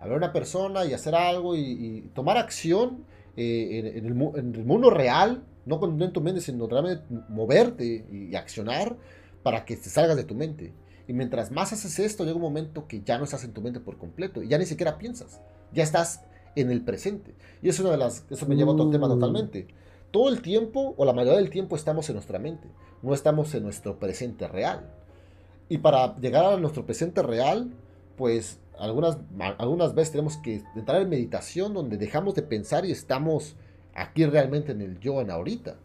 Abrir 0.00 0.16
una 0.16 0.32
persona 0.32 0.84
y 0.84 0.92
hacer 0.92 1.14
algo 1.14 1.56
y, 1.56 2.10
tomar 2.14 2.36
acción 2.36 3.04
eh, 3.36 3.94
en, 3.96 4.06
el, 4.06 4.14
mundo 4.14 4.90
real, 4.90 5.42
no 5.66 5.80
con 5.80 6.00
en 6.00 6.12
tu 6.12 6.20
mente, 6.20 6.40
sino 6.40 6.66
realmente 6.66 7.04
moverte 7.28 8.06
y, 8.10 8.34
accionar 8.34 8.96
para 9.42 9.64
que 9.64 9.76
te 9.76 9.88
salgas 9.88 10.16
de 10.16 10.24
tu 10.24 10.34
mente. 10.34 10.72
Y 11.06 11.12
mientras 11.14 11.50
más 11.50 11.72
haces 11.72 11.98
esto, 11.98 12.24
llega 12.24 12.36
un 12.36 12.42
momento 12.42 12.86
que 12.86 13.02
ya 13.02 13.18
no 13.18 13.24
estás 13.24 13.42
en 13.44 13.52
tu 13.52 13.62
mente 13.62 13.80
por 13.80 13.96
completo 13.96 14.42
y 14.42 14.48
ya 14.48 14.58
ni 14.58 14.66
siquiera 14.66 14.98
piensas, 14.98 15.40
ya 15.72 15.82
estás 15.82 16.22
en 16.54 16.70
el 16.70 16.82
presente. 16.82 17.34
Y 17.62 17.68
eso, 17.68 17.82
es 17.82 17.86
una 17.86 17.90
de 17.92 17.96
las, 17.96 18.24
eso 18.30 18.46
me 18.46 18.56
lleva 18.56 18.70
a 18.70 18.74
otro 18.74 18.90
tema 18.90 19.06
mm. 19.06 19.10
totalmente. 19.10 19.68
Todo 20.10 20.28
el 20.28 20.42
tiempo, 20.42 20.94
o 20.96 21.04
la 21.04 21.12
mayoría 21.12 21.38
del 21.38 21.50
tiempo, 21.50 21.76
estamos 21.76 22.08
en 22.08 22.14
nuestra 22.14 22.38
mente, 22.38 22.68
no 23.02 23.14
estamos 23.14 23.54
en 23.54 23.62
nuestro 23.62 23.98
presente 23.98 24.48
real. 24.48 24.90
Y 25.68 25.78
para 25.78 26.16
llegar 26.16 26.44
a 26.44 26.56
nuestro 26.56 26.86
presente 26.86 27.22
real, 27.22 27.70
pues 28.16 28.58
algunas, 28.78 29.18
algunas 29.58 29.94
veces 29.94 30.12
tenemos 30.12 30.36
que 30.38 30.62
entrar 30.74 31.02
en 31.02 31.08
meditación 31.08 31.74
donde 31.74 31.96
dejamos 31.96 32.34
de 32.34 32.42
pensar 32.42 32.84
y 32.84 32.92
estamos 32.92 33.56
aquí 33.94 34.24
realmente 34.24 34.72
en 34.72 34.80
el 34.80 34.98
yo, 35.00 35.20
en 35.20 35.30
ahorita. 35.30 35.76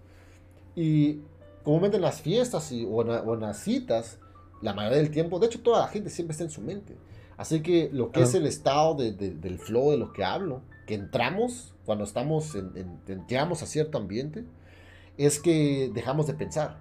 Y 0.76 1.20
comúnmente 1.64 1.98
en 1.98 2.04
las 2.04 2.22
fiestas 2.22 2.72
y, 2.72 2.86
o, 2.86 3.02
en, 3.02 3.40
las 3.40 3.60
citas, 3.60 4.20
la 4.62 4.74
mayoría 4.74 5.00
del 5.00 5.12
tiempo, 5.12 5.40
de 5.40 5.48
hecho 5.48 5.62
toda 5.62 5.82
la 5.82 5.88
gente 5.88 6.10
siempre 6.10 6.34
está 6.34 6.44
en 6.44 6.50
su 6.50 6.62
mente. 6.62 6.96
Así 7.36 7.62
que 7.62 7.90
lo 7.92 8.12
que 8.12 8.22
es 8.22 8.36
el 8.36 8.46
estado 8.46 8.96
del 8.96 9.60
flow 9.60 9.92
de 9.92 9.98
lo 9.98 10.14
que 10.14 10.24
hablo, 10.24 10.62
que 10.86 10.94
entramos 10.94 11.74
cuando 11.86 12.04
estamos 12.04 12.56
en, 12.56 13.00
llegamos 13.28 13.64
a 13.64 13.66
cierto 13.66 13.98
ambiente, 13.98 14.46
es 15.18 15.40
que 15.40 15.92
dejamos 15.94 16.28
de 16.28 16.36
pensar. 16.36 16.78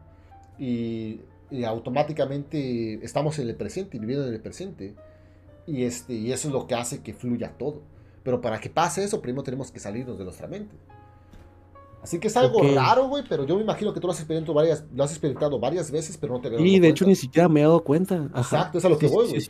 Y 0.58 1.20
y 1.52 1.64
automáticamente 1.64 3.04
estamos 3.04 3.38
en 3.38 3.48
el 3.48 3.54
presente, 3.54 3.98
viviendo 3.98 4.26
en 4.26 4.34
el 4.34 4.40
presente. 4.40 4.94
Y, 5.66 5.84
este, 5.84 6.14
y 6.14 6.32
eso 6.32 6.48
es 6.48 6.54
lo 6.54 6.66
que 6.66 6.74
hace 6.74 7.02
que 7.02 7.12
fluya 7.12 7.52
todo. 7.58 7.82
Pero 8.22 8.40
para 8.40 8.58
que 8.60 8.70
pase 8.70 9.04
eso, 9.04 9.20
primero 9.20 9.42
tenemos 9.42 9.70
que 9.70 9.78
salirnos 9.78 10.18
de 10.18 10.24
nuestra 10.24 10.48
mente. 10.48 10.74
Así 12.02 12.18
que 12.18 12.26
es 12.26 12.36
algo 12.36 12.60
raro, 12.74 13.06
güey, 13.06 13.22
pero 13.28 13.46
yo 13.46 13.54
me 13.54 13.62
imagino 13.62 13.94
que 13.94 14.00
tú 14.00 14.08
lo 14.08 14.12
has 14.12 14.18
experimentado 14.18 14.54
varias, 14.54 14.84
lo 14.92 15.04
has 15.04 15.12
experimentado 15.12 15.60
varias 15.60 15.92
veces, 15.92 16.16
pero 16.16 16.32
no 16.32 16.40
te 16.40 16.48
veo. 16.48 16.58
Y 16.58 16.80
de 16.80 16.88
hecho 16.88 17.06
ni 17.06 17.14
siquiera 17.14 17.48
me 17.48 17.60
he 17.60 17.62
dado 17.62 17.84
cuenta. 17.84 18.28
Exacto, 18.34 18.78
es 18.78 18.84
a 18.84 18.88
lo 18.88 18.98
que 18.98 19.06
voy, 19.06 19.28
güey. 19.28 19.48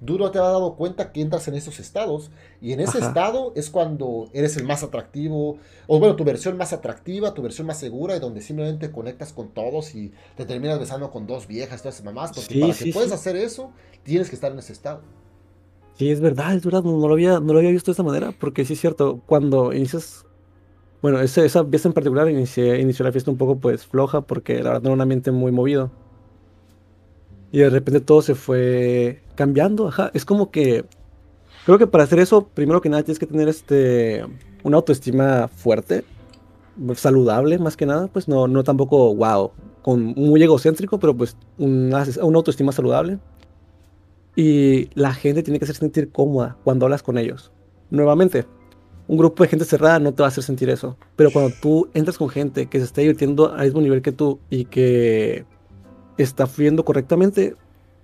Duro 0.00 0.30
te 0.30 0.38
has 0.38 0.44
dado 0.44 0.76
cuenta 0.76 1.12
que 1.12 1.22
entras 1.22 1.48
en 1.48 1.54
esos 1.54 1.80
estados. 1.80 2.30
Y 2.60 2.72
en 2.72 2.80
ese 2.80 2.98
estado 2.98 3.52
es 3.56 3.70
cuando 3.70 4.28
eres 4.34 4.58
el 4.58 4.64
más 4.64 4.82
atractivo, 4.82 5.56
o 5.86 5.98
bueno, 5.98 6.14
tu 6.14 6.24
versión 6.24 6.58
más 6.58 6.74
atractiva, 6.74 7.32
tu 7.32 7.40
versión 7.40 7.66
más 7.66 7.78
segura, 7.78 8.14
y 8.14 8.20
donde 8.20 8.42
simplemente 8.42 8.92
conectas 8.92 9.32
con 9.32 9.48
todos 9.54 9.94
y 9.94 10.12
te 10.36 10.44
terminas 10.44 10.78
besando 10.78 11.10
con 11.10 11.26
dos 11.26 11.46
viejas, 11.46 11.80
todas 11.80 11.94
esas 11.94 12.04
mamás. 12.04 12.32
Porque 12.34 12.60
para 12.60 12.74
que 12.74 12.92
puedas 12.92 13.12
hacer 13.12 13.34
eso, 13.34 13.72
tienes 14.02 14.28
que 14.28 14.34
estar 14.34 14.52
en 14.52 14.58
ese 14.58 14.74
estado. 14.74 15.00
Sí, 15.94 16.10
es 16.10 16.20
verdad, 16.20 16.54
es 16.54 16.64
verdad, 16.64 16.82
no, 16.82 16.98
lo 16.98 17.14
había, 17.14 17.40
no 17.40 17.54
lo 17.54 17.60
había 17.60 17.70
visto 17.70 17.90
de 17.90 17.92
esta 17.92 18.02
manera, 18.02 18.34
porque 18.38 18.66
sí 18.66 18.74
es 18.74 18.80
cierto, 18.80 19.22
cuando 19.26 19.72
inicias 19.72 20.26
bueno, 21.04 21.20
esa, 21.20 21.42
fiesta 21.66 21.88
en 21.88 21.92
particular 21.92 22.30
inicié, 22.30 22.80
inició 22.80 23.04
la 23.04 23.12
fiesta 23.12 23.30
un 23.30 23.36
poco 23.36 23.58
pues 23.58 23.84
floja 23.84 24.22
porque 24.22 24.62
la 24.62 24.70
verdad 24.70 24.86
era 24.86 24.94
un 24.94 25.02
ambiente 25.02 25.32
muy 25.32 25.52
movido. 25.52 25.90
Y 27.52 27.58
de 27.58 27.68
repente 27.68 28.00
todo 28.00 28.22
se 28.22 28.34
fue 28.34 29.20
cambiando, 29.34 29.86
ajá. 29.86 30.10
Es 30.14 30.24
como 30.24 30.50
que 30.50 30.86
creo 31.66 31.76
que 31.76 31.86
para 31.86 32.04
hacer 32.04 32.20
eso, 32.20 32.48
primero 32.48 32.80
que 32.80 32.88
nada 32.88 33.02
tienes 33.02 33.18
que 33.18 33.26
tener 33.26 33.48
este 33.48 34.24
una 34.62 34.78
autoestima 34.78 35.48
fuerte, 35.48 36.04
saludable 36.94 37.58
más 37.58 37.76
que 37.76 37.84
nada, 37.84 38.06
pues 38.06 38.26
no, 38.26 38.48
no 38.48 38.64
tampoco 38.64 39.14
wow, 39.14 39.50
con 39.82 40.06
muy 40.16 40.42
egocéntrico, 40.42 40.98
pero 40.98 41.14
pues 41.14 41.36
una, 41.58 42.02
una 42.22 42.38
autoestima 42.38 42.72
saludable. 42.72 43.18
Y 44.36 44.88
la 44.94 45.12
gente 45.12 45.42
tiene 45.42 45.58
que 45.58 45.66
hacer 45.66 45.76
sentir 45.76 46.10
cómoda 46.10 46.56
cuando 46.64 46.86
hablas 46.86 47.02
con 47.02 47.18
ellos. 47.18 47.52
Nuevamente, 47.90 48.46
un 49.06 49.18
grupo 49.18 49.42
de 49.42 49.48
gente 49.48 49.64
cerrada 49.64 49.98
no 49.98 50.12
te 50.12 50.22
va 50.22 50.28
a 50.28 50.30
hacer 50.30 50.44
sentir 50.44 50.70
eso. 50.70 50.96
Pero 51.16 51.30
cuando 51.30 51.54
tú 51.60 51.88
entras 51.94 52.18
con 52.18 52.28
gente 52.28 52.66
que 52.66 52.78
se 52.78 52.84
está 52.84 53.00
divirtiendo 53.00 53.52
al 53.52 53.66
mismo 53.66 53.80
nivel 53.80 54.02
que 54.02 54.12
tú 54.12 54.40
y 54.50 54.64
que 54.64 55.44
está 56.16 56.46
fluyendo 56.46 56.84
correctamente, 56.84 57.54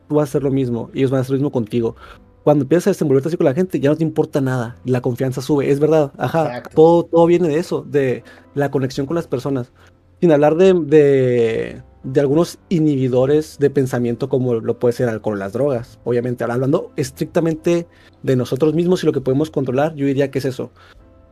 tú 0.08 0.16
vas 0.16 0.28
a 0.28 0.30
hacer 0.30 0.42
lo 0.42 0.50
mismo 0.50 0.90
y 0.92 0.98
ellos 0.98 1.10
van 1.10 1.18
a 1.18 1.20
hacer 1.22 1.32
lo 1.32 1.38
mismo 1.38 1.52
contigo. 1.52 1.96
Cuando 2.42 2.64
empiezas 2.64 2.88
a 2.88 2.90
desenvolverte 2.90 3.28
así 3.28 3.36
con 3.36 3.44
la 3.44 3.54
gente, 3.54 3.80
ya 3.80 3.90
no 3.90 3.96
te 3.96 4.02
importa 4.02 4.40
nada. 4.40 4.76
La 4.84 5.02
confianza 5.02 5.42
sube. 5.42 5.70
Es 5.70 5.78
verdad. 5.78 6.12
Ajá. 6.16 6.62
Todo, 6.74 7.04
todo 7.04 7.26
viene 7.26 7.48
de 7.48 7.58
eso, 7.58 7.82
de 7.82 8.24
la 8.54 8.70
conexión 8.70 9.06
con 9.06 9.14
las 9.14 9.26
personas. 9.26 9.72
Sin 10.20 10.32
hablar 10.32 10.56
de, 10.56 10.72
de, 10.72 11.82
de, 12.02 12.20
algunos 12.20 12.58
inhibidores 12.68 13.58
de 13.58 13.70
pensamiento 13.70 14.28
como 14.28 14.54
lo 14.54 14.78
puede 14.78 14.92
ser 14.92 15.08
el 15.08 15.14
alcohol, 15.14 15.38
las 15.38 15.52
drogas. 15.52 15.98
Obviamente, 16.04 16.44
hablando 16.44 16.92
estrictamente 16.96 17.86
de 18.22 18.36
nosotros 18.36 18.74
mismos 18.74 19.02
y 19.02 19.06
lo 19.06 19.12
que 19.12 19.20
podemos 19.20 19.50
controlar, 19.50 19.94
yo 19.94 20.06
diría 20.06 20.30
que 20.30 20.38
es 20.38 20.44
eso. 20.44 20.70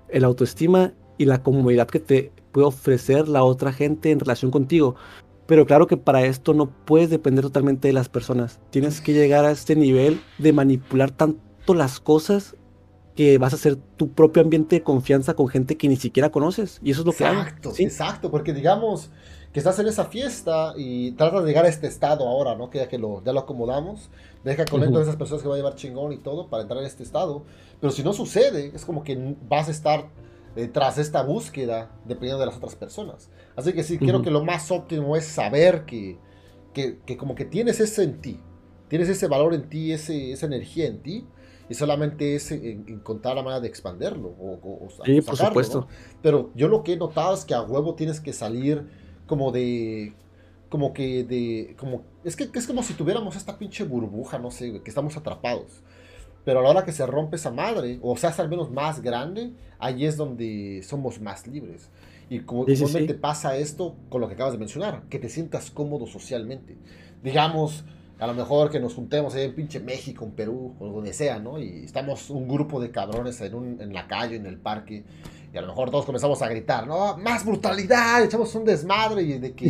El 0.08 0.24
autoestima 0.24 0.92
y 1.18 1.24
la 1.24 1.42
comodidad 1.42 1.88
que 1.88 2.00
te 2.00 2.32
puede 2.52 2.66
ofrecer 2.66 3.28
la 3.28 3.42
otra 3.42 3.72
gente 3.72 4.10
en 4.10 4.20
relación 4.20 4.50
contigo. 4.50 4.96
Pero 5.46 5.66
claro 5.66 5.86
que 5.86 5.96
para 5.96 6.24
esto 6.24 6.52
no 6.52 6.70
puedes 6.84 7.10
depender 7.10 7.42
totalmente 7.44 7.88
de 7.88 7.94
las 7.94 8.08
personas. 8.08 8.60
Tienes 8.70 9.00
que 9.00 9.14
llegar 9.14 9.44
a 9.44 9.50
este 9.50 9.76
nivel 9.76 10.20
de 10.38 10.52
manipular 10.52 11.10
tanto 11.10 11.74
las 11.74 12.00
cosas 12.00 12.54
que 13.16 13.36
vas 13.38 13.52
a 13.52 13.56
hacer 13.56 13.76
tu 13.96 14.12
propio 14.12 14.42
ambiente 14.42 14.76
de 14.76 14.82
confianza 14.82 15.34
con 15.34 15.48
gente 15.48 15.76
que 15.76 15.88
ni 15.88 15.96
siquiera 15.96 16.30
conoces. 16.30 16.78
Y 16.84 16.92
eso 16.92 17.00
es 17.00 17.06
lo 17.06 17.12
que 17.12 17.24
Exacto, 17.24 17.72
exacto, 17.78 18.30
porque 18.30 18.52
digamos 18.52 19.10
que 19.52 19.60
estás 19.60 19.78
en 19.78 19.86
esa 19.86 20.04
fiesta 20.04 20.74
y 20.76 21.12
tratas 21.12 21.42
de 21.42 21.48
llegar 21.48 21.64
a 21.64 21.68
este 21.68 21.86
estado 21.86 22.28
ahora, 22.28 22.54
¿no? 22.54 22.68
Que 22.70 22.78
ya 22.78 22.88
que 22.88 22.98
lo, 22.98 23.22
ya 23.24 23.32
lo 23.32 23.40
acomodamos, 23.40 24.10
deja 24.44 24.64
con 24.66 24.82
uh 24.82 25.00
esas 25.00 25.16
personas 25.16 25.42
que 25.42 25.48
va 25.48 25.54
a 25.54 25.58
llevar 25.58 25.74
chingón 25.74 26.12
y 26.12 26.18
todo 26.18 26.48
para 26.48 26.62
entrar 26.62 26.80
en 26.80 26.86
este 26.86 27.02
estado. 27.02 27.44
Pero 27.80 27.90
si 27.90 28.02
no 28.02 28.12
sucede, 28.12 28.72
es 28.74 28.84
como 28.84 29.04
que 29.04 29.36
vas 29.48 29.68
a 29.68 29.70
estar 29.70 30.08
eh, 30.56 30.68
tras 30.68 30.98
esta 30.98 31.22
búsqueda 31.22 31.90
dependiendo 32.04 32.40
de 32.40 32.46
las 32.46 32.56
otras 32.56 32.74
personas. 32.74 33.30
Así 33.56 33.72
que 33.72 33.82
sí, 33.82 33.98
creo 33.98 34.22
que 34.22 34.30
lo 34.30 34.44
más 34.44 34.70
óptimo 34.70 35.16
es 35.16 35.24
saber 35.24 35.84
que, 35.84 36.18
que, 36.74 36.98
que, 37.06 37.16
como 37.16 37.34
que 37.34 37.44
tienes 37.44 37.80
eso 37.80 38.02
en 38.02 38.20
ti, 38.20 38.40
tienes 38.88 39.08
ese 39.08 39.28
valor 39.28 39.54
en 39.54 39.68
ti, 39.68 39.92
ese, 39.92 40.32
esa 40.32 40.46
energía 40.46 40.86
en 40.86 41.02
ti 41.02 41.26
y 41.68 41.74
solamente 41.74 42.34
es 42.34 42.50
encontrar 42.50 43.36
la 43.36 43.42
manera 43.42 43.60
de 43.60 43.68
expanderlo 43.68 44.28
o, 44.28 44.88
sí, 45.04 45.20
por 45.20 45.36
supuesto. 45.36 45.86
Pero 46.22 46.50
yo 46.54 46.68
lo 46.68 46.82
que 46.82 46.94
he 46.94 46.96
notado 46.96 47.34
es 47.34 47.44
que 47.44 47.54
a 47.54 47.62
huevo 47.62 47.94
tienes 47.94 48.20
que 48.20 48.32
salir 48.32 48.88
como 49.28 49.52
de 49.52 50.14
como 50.68 50.92
que 50.92 51.22
de 51.22 51.76
como 51.78 52.02
es 52.24 52.34
que 52.34 52.48
es 52.52 52.66
como 52.66 52.82
si 52.82 52.94
tuviéramos 52.94 53.36
esta 53.36 53.56
pinche 53.56 53.84
burbuja, 53.84 54.40
no 54.40 54.50
sé, 54.50 54.82
que 54.82 54.90
estamos 54.90 55.16
atrapados. 55.16 55.84
Pero 56.44 56.60
a 56.60 56.62
la 56.62 56.70
hora 56.70 56.84
que 56.84 56.92
se 56.92 57.06
rompe 57.06 57.36
esa 57.36 57.50
madre, 57.50 57.98
o 58.02 58.16
sea, 58.16 58.30
al 58.38 58.48
menos 58.48 58.70
más 58.70 59.02
grande, 59.02 59.52
ahí 59.78 60.06
es 60.06 60.16
donde 60.16 60.82
somos 60.82 61.20
más 61.20 61.46
libres. 61.46 61.90
Y 62.30 62.40
como 62.40 62.66
sí, 62.66 63.06
pasa 63.20 63.56
esto 63.56 63.96
con 64.08 64.20
lo 64.20 64.28
que 64.28 64.34
acabas 64.34 64.52
de 64.52 64.58
mencionar, 64.58 65.02
que 65.08 65.18
te 65.18 65.28
sientas 65.28 65.70
cómodo 65.70 66.06
socialmente. 66.06 66.76
Digamos, 67.22 67.84
a 68.18 68.26
lo 68.26 68.34
mejor 68.34 68.70
que 68.70 68.80
nos 68.80 68.94
juntemos 68.94 69.34
en 69.36 69.54
pinche 69.54 69.80
México, 69.80 70.24
en 70.24 70.32
Perú, 70.32 70.74
o 70.78 70.88
donde 70.88 71.12
sea, 71.12 71.38
¿no? 71.38 71.58
Y 71.58 71.84
estamos 71.84 72.30
un 72.30 72.48
grupo 72.48 72.80
de 72.80 72.90
cabrones 72.90 73.40
en, 73.40 73.54
un, 73.54 73.80
en 73.80 73.92
la 73.92 74.06
calle, 74.06 74.36
en 74.36 74.46
el 74.46 74.58
parque, 74.58 75.04
y 75.52 75.56
a 75.56 75.62
lo 75.62 75.68
mejor 75.68 75.90
todos 75.90 76.04
comenzamos 76.04 76.42
a 76.42 76.48
gritar, 76.48 76.86
¿no? 76.86 77.16
Más 77.16 77.44
brutalidad, 77.44 78.22
echamos 78.22 78.54
un 78.54 78.64
desmadre 78.66 79.22
y 79.22 79.38
de 79.38 79.54
que... 79.54 79.66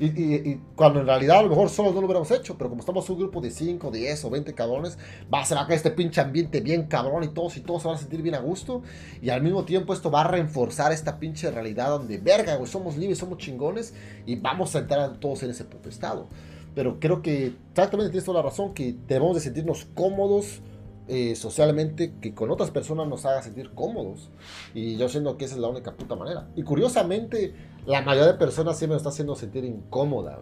Y, 0.00 0.60
cuando 0.74 1.00
en 1.00 1.06
realidad 1.06 1.38
a 1.38 1.42
lo 1.42 1.50
mejor 1.50 1.68
solo 1.68 1.90
no 1.90 2.00
lo 2.00 2.06
hubiéramos 2.06 2.30
hecho, 2.32 2.58
pero 2.58 2.68
como 2.68 2.80
estamos 2.80 3.08
un 3.10 3.18
grupo 3.18 3.40
de 3.40 3.50
5, 3.50 3.92
10 3.92 4.24
o 4.24 4.30
20 4.30 4.54
cabrones, 4.54 4.98
va 5.32 5.40
a 5.40 5.44
ser 5.44 5.58
acá 5.58 5.74
este 5.74 5.92
pinche 5.92 6.20
ambiente 6.20 6.60
bien 6.60 6.86
cabrón 6.86 7.22
y 7.22 7.28
todos 7.28 7.56
y 7.56 7.60
todos 7.60 7.82
se 7.82 7.88
van 7.88 7.96
a 7.96 8.00
sentir 8.00 8.22
bien 8.22 8.34
a 8.34 8.40
gusto. 8.40 8.82
Y 9.22 9.30
al 9.30 9.40
mismo 9.40 9.64
tiempo 9.64 9.92
esto 9.92 10.10
va 10.10 10.22
a 10.22 10.28
reforzar 10.28 10.90
esta 10.90 11.20
pinche 11.20 11.48
realidad 11.50 11.90
donde, 11.90 12.18
verga, 12.18 12.56
güey, 12.56 12.68
somos 12.68 12.96
libres, 12.96 13.18
somos 13.18 13.38
chingones 13.38 13.94
y 14.26 14.34
vamos 14.34 14.74
a 14.74 14.80
entrar 14.80 15.18
todos 15.18 15.44
en 15.44 15.50
ese 15.50 15.64
puto 15.64 15.88
estado. 15.88 16.26
Pero 16.74 17.00
creo 17.00 17.22
que 17.22 17.54
exactamente 17.70 18.10
tienes 18.10 18.24
toda 18.24 18.42
la 18.42 18.48
razón, 18.48 18.74
que 18.74 18.96
debemos 19.06 19.34
de 19.34 19.40
sentirnos 19.40 19.86
cómodos 19.94 20.60
eh, 21.08 21.34
socialmente, 21.34 22.14
que 22.20 22.34
con 22.34 22.50
otras 22.50 22.70
personas 22.70 23.08
nos 23.08 23.26
haga 23.26 23.42
sentir 23.42 23.70
cómodos. 23.74 24.30
Y 24.74 24.96
yo 24.96 25.08
siento 25.08 25.36
que 25.36 25.46
esa 25.46 25.56
es 25.56 25.60
la 25.60 25.68
única 25.68 25.96
puta 25.96 26.14
manera. 26.14 26.48
Y 26.54 26.62
curiosamente, 26.62 27.54
la 27.86 28.02
mayoría 28.02 28.32
de 28.32 28.38
personas 28.38 28.78
siempre 28.78 28.94
nos 28.94 29.02
está 29.02 29.10
haciendo 29.10 29.34
sentir 29.34 29.64
incómoda. 29.64 30.38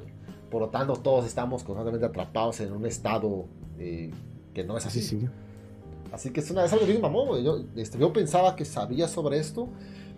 Por 0.50 0.60
lo 0.60 0.68
tanto, 0.68 0.94
todos 0.94 1.24
estamos 1.24 1.64
constantemente 1.64 2.06
atrapados 2.06 2.60
en 2.60 2.72
un 2.72 2.84
estado 2.84 3.46
eh, 3.78 4.10
que 4.52 4.64
no 4.64 4.76
es 4.76 4.84
así. 4.84 5.28
Así 6.12 6.30
que 6.30 6.40
es, 6.40 6.50
una, 6.50 6.64
es 6.64 6.72
algo 6.72 6.86
bien 6.86 7.00
mamón, 7.00 7.42
Yo, 7.42 7.64
este, 7.76 7.98
yo 7.98 8.12
pensaba 8.12 8.56
que 8.56 8.64
sabía 8.64 9.08
sobre 9.08 9.38
esto 9.38 9.68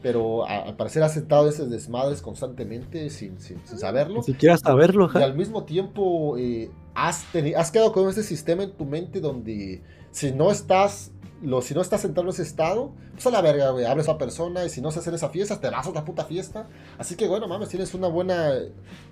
pero 0.03 0.47
al 0.47 0.77
parecer 0.77 1.03
has 1.03 1.15
sentado 1.15 1.49
esos 1.49 1.71
desmadres 1.71 2.23
constantemente 2.23 3.11
sin, 3.11 3.41
sin, 3.41 3.61
saberlo. 3.67 4.19
Ni 4.19 4.25
siquiera 4.25 4.57
saberlo, 4.57 5.11
Y 5.15 5.23
al 5.23 5.37
mismo 5.37 5.65
tiempo 5.65 6.37
eh, 6.39 6.71
has, 6.95 7.25
has 7.57 7.71
quedado 7.71 7.93
con 7.93 8.09
ese 8.09 8.23
sistema 8.23 8.63
en 8.63 8.73
tu 8.73 8.87
mente 8.87 9.21
donde 9.21 9.83
si 10.11 10.33
no 10.33 10.51
estás 10.51 11.13
lo, 11.43 11.63
si 11.63 11.75
no 11.75 11.81
estás 11.81 12.03
sentado 12.03 12.27
en 12.27 12.31
ese 12.31 12.43
estado, 12.43 12.93
pues 13.13 13.27
a 13.27 13.31
la 13.31 13.41
verga, 13.41 13.71
güey, 13.71 13.87
hablas 13.87 14.09
a 14.09 14.19
persona 14.19 14.65
y 14.65 14.69
si 14.69 14.83
no 14.83 14.91
se 14.91 14.99
hace 14.99 15.15
esa 15.15 15.31
fiesta, 15.31 15.59
te 15.59 15.71
vas 15.71 15.87
a 15.87 15.91
otra 15.91 16.05
puta 16.05 16.25
fiesta. 16.25 16.69
Así 16.99 17.17
que, 17.17 17.29
bueno, 17.29 17.49
mames, 17.49 17.71
tienes 17.71 17.95
una 17.95 18.09
buena, 18.09 18.53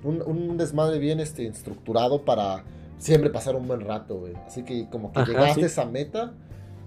un, 0.05 0.23
un 0.23 0.57
desmadre 0.59 0.99
bien 0.99 1.21
este, 1.21 1.47
estructurado 1.47 2.23
para 2.25 2.65
siempre 2.99 3.31
pasar 3.31 3.57
un 3.57 3.67
buen 3.67 3.81
rato, 3.81 4.19
güey. 4.19 4.35
Así 4.47 4.63
que 4.63 4.89
como 4.91 5.13
que 5.13 5.25
llegaste 5.25 5.63
a 5.63 5.67
esa 5.67 5.87
meta 5.87 6.35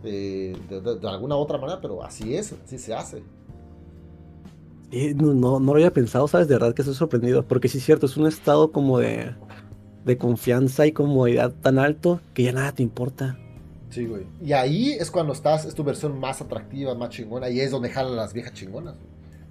eh, 0.04 0.56
de, 0.70 1.08
alguna 1.08 1.36
otra 1.36 1.58
manera, 1.58 1.80
pero 1.82 2.04
así 2.04 2.36
es, 2.36 2.54
así 2.66 2.78
se 2.78 2.94
hace 2.94 3.24
no, 5.16 5.34
no, 5.34 5.60
lo 5.60 5.74
había 5.74 5.94
pensado, 5.94 6.28
¿sabes? 6.28 6.48
De 6.48 6.56
verdad 6.56 6.74
que 6.74 6.82
estoy 6.82 6.96
sorprendido. 6.96 7.44
Porque 7.44 7.68
sí 7.68 7.78
es 7.78 7.86
cierto, 7.86 8.06
es 8.06 8.18
un 8.18 8.28
estado 8.28 8.72
como 8.72 9.00
de, 9.00 9.34
de 10.06 10.18
confianza 10.18 10.86
y 10.86 10.92
comodidad 10.92 11.52
tan 11.62 11.80
alto 11.80 12.20
que 12.34 12.44
ya 12.44 12.52
nada 12.52 12.72
te 12.72 12.84
importa. 12.84 13.38
Sí, 13.90 14.06
güey. 14.06 14.26
Y 14.42 14.54
ahí 14.54 14.94
es 14.94 15.12
cuando 15.12 15.34
estás, 15.34 15.66
es 15.66 15.76
tu 15.76 15.84
versión 15.84 16.20
más 16.20 16.42
atractiva, 16.42 16.96
más 16.96 17.10
chingona. 17.10 17.50
Y 17.50 17.60
es 17.60 17.72
donde 17.72 17.90
jalan 17.90 18.16
las 18.16 18.34
viejas 18.34 18.54
chingonas. 18.54 18.96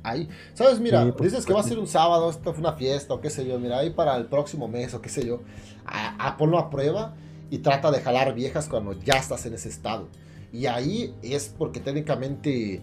Ahí. 0.03 0.28
¿Sabes? 0.55 0.80
Mira, 0.80 1.05
dices 1.05 1.45
que 1.45 1.53
va 1.53 1.61
a 1.61 1.64
ser 1.64 1.78
un 1.78 1.86
sábado, 1.86 2.30
esto 2.30 2.53
fue 2.53 2.61
una 2.61 2.72
fiesta 2.72 3.12
o 3.12 3.20
qué 3.20 3.28
sé 3.28 3.47
yo. 3.47 3.59
Mira, 3.59 3.78
ahí 3.78 3.91
para 3.91 4.16
el 4.16 4.26
próximo 4.26 4.66
mes 4.66 4.95
o 4.95 5.03
qué 5.03 5.11
sé 5.11 5.26
yo. 5.26 5.43
A, 5.84 6.36
ponlo 6.38 6.59
a 6.59 6.70
prueba 6.70 7.14
y 7.51 7.59
trata 7.59 7.91
de 7.91 8.01
jalar 8.01 8.34
viejas 8.34 8.68
cuando 8.68 8.95
ya 8.95 9.14
estás 9.14 9.45
en 9.45 9.55
ese 9.55 9.68
estado. 9.68 10.09
Y 10.53 10.66
ahí 10.66 11.14
es 11.22 11.55
porque 11.57 11.80
técnicamente 11.80 12.82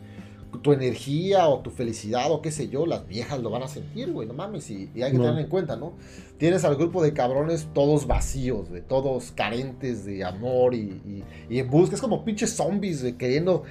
tu 0.62 0.74
energía 0.74 1.48
o 1.48 1.60
tu 1.60 1.70
felicidad 1.70 2.32
o 2.32 2.42
qué 2.42 2.52
sé 2.52 2.70
yo, 2.70 2.86
las 2.86 3.08
viejas 3.08 3.42
lo 3.42 3.50
van 3.50 3.64
a 3.64 3.68
sentir, 3.68 4.12
güey, 4.12 4.28
no 4.28 4.34
mames, 4.34 4.70
y, 4.70 4.90
hay 5.02 5.12
que 5.12 5.18
tener 5.18 5.38
en 5.38 5.48
cuenta, 5.48 5.76
¿no? 5.76 5.94
Tienes 6.38 6.64
al 6.64 6.76
grupo 6.76 7.04
de 7.04 7.14
cabrones 7.14 7.68
todos 7.74 8.08
vacíos, 8.08 8.72
de 8.72 8.82
todos 8.82 9.32
carentes 9.32 10.06
de 10.06 10.24
amor 10.24 10.74
y, 10.74 11.24
en 11.50 11.70
busca, 11.70 11.96
es 11.96 12.02
como 12.02 12.24
pinches 12.24 12.52
zombies, 12.52 13.02
de 13.02 13.18
queriendo, 13.18 13.64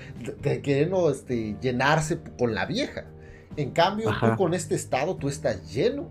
queriendo 0.42 1.10
este, 1.10 1.56
llenarse 1.60 2.18
con 2.38 2.54
la 2.54 2.66
vieja. 2.66 3.06
En 3.56 3.70
cambio, 3.70 4.10
tú 4.20 4.36
con 4.36 4.52
este 4.52 4.74
estado, 4.74 5.16
tú 5.16 5.28
estás 5.28 5.72
lleno. 5.72 6.08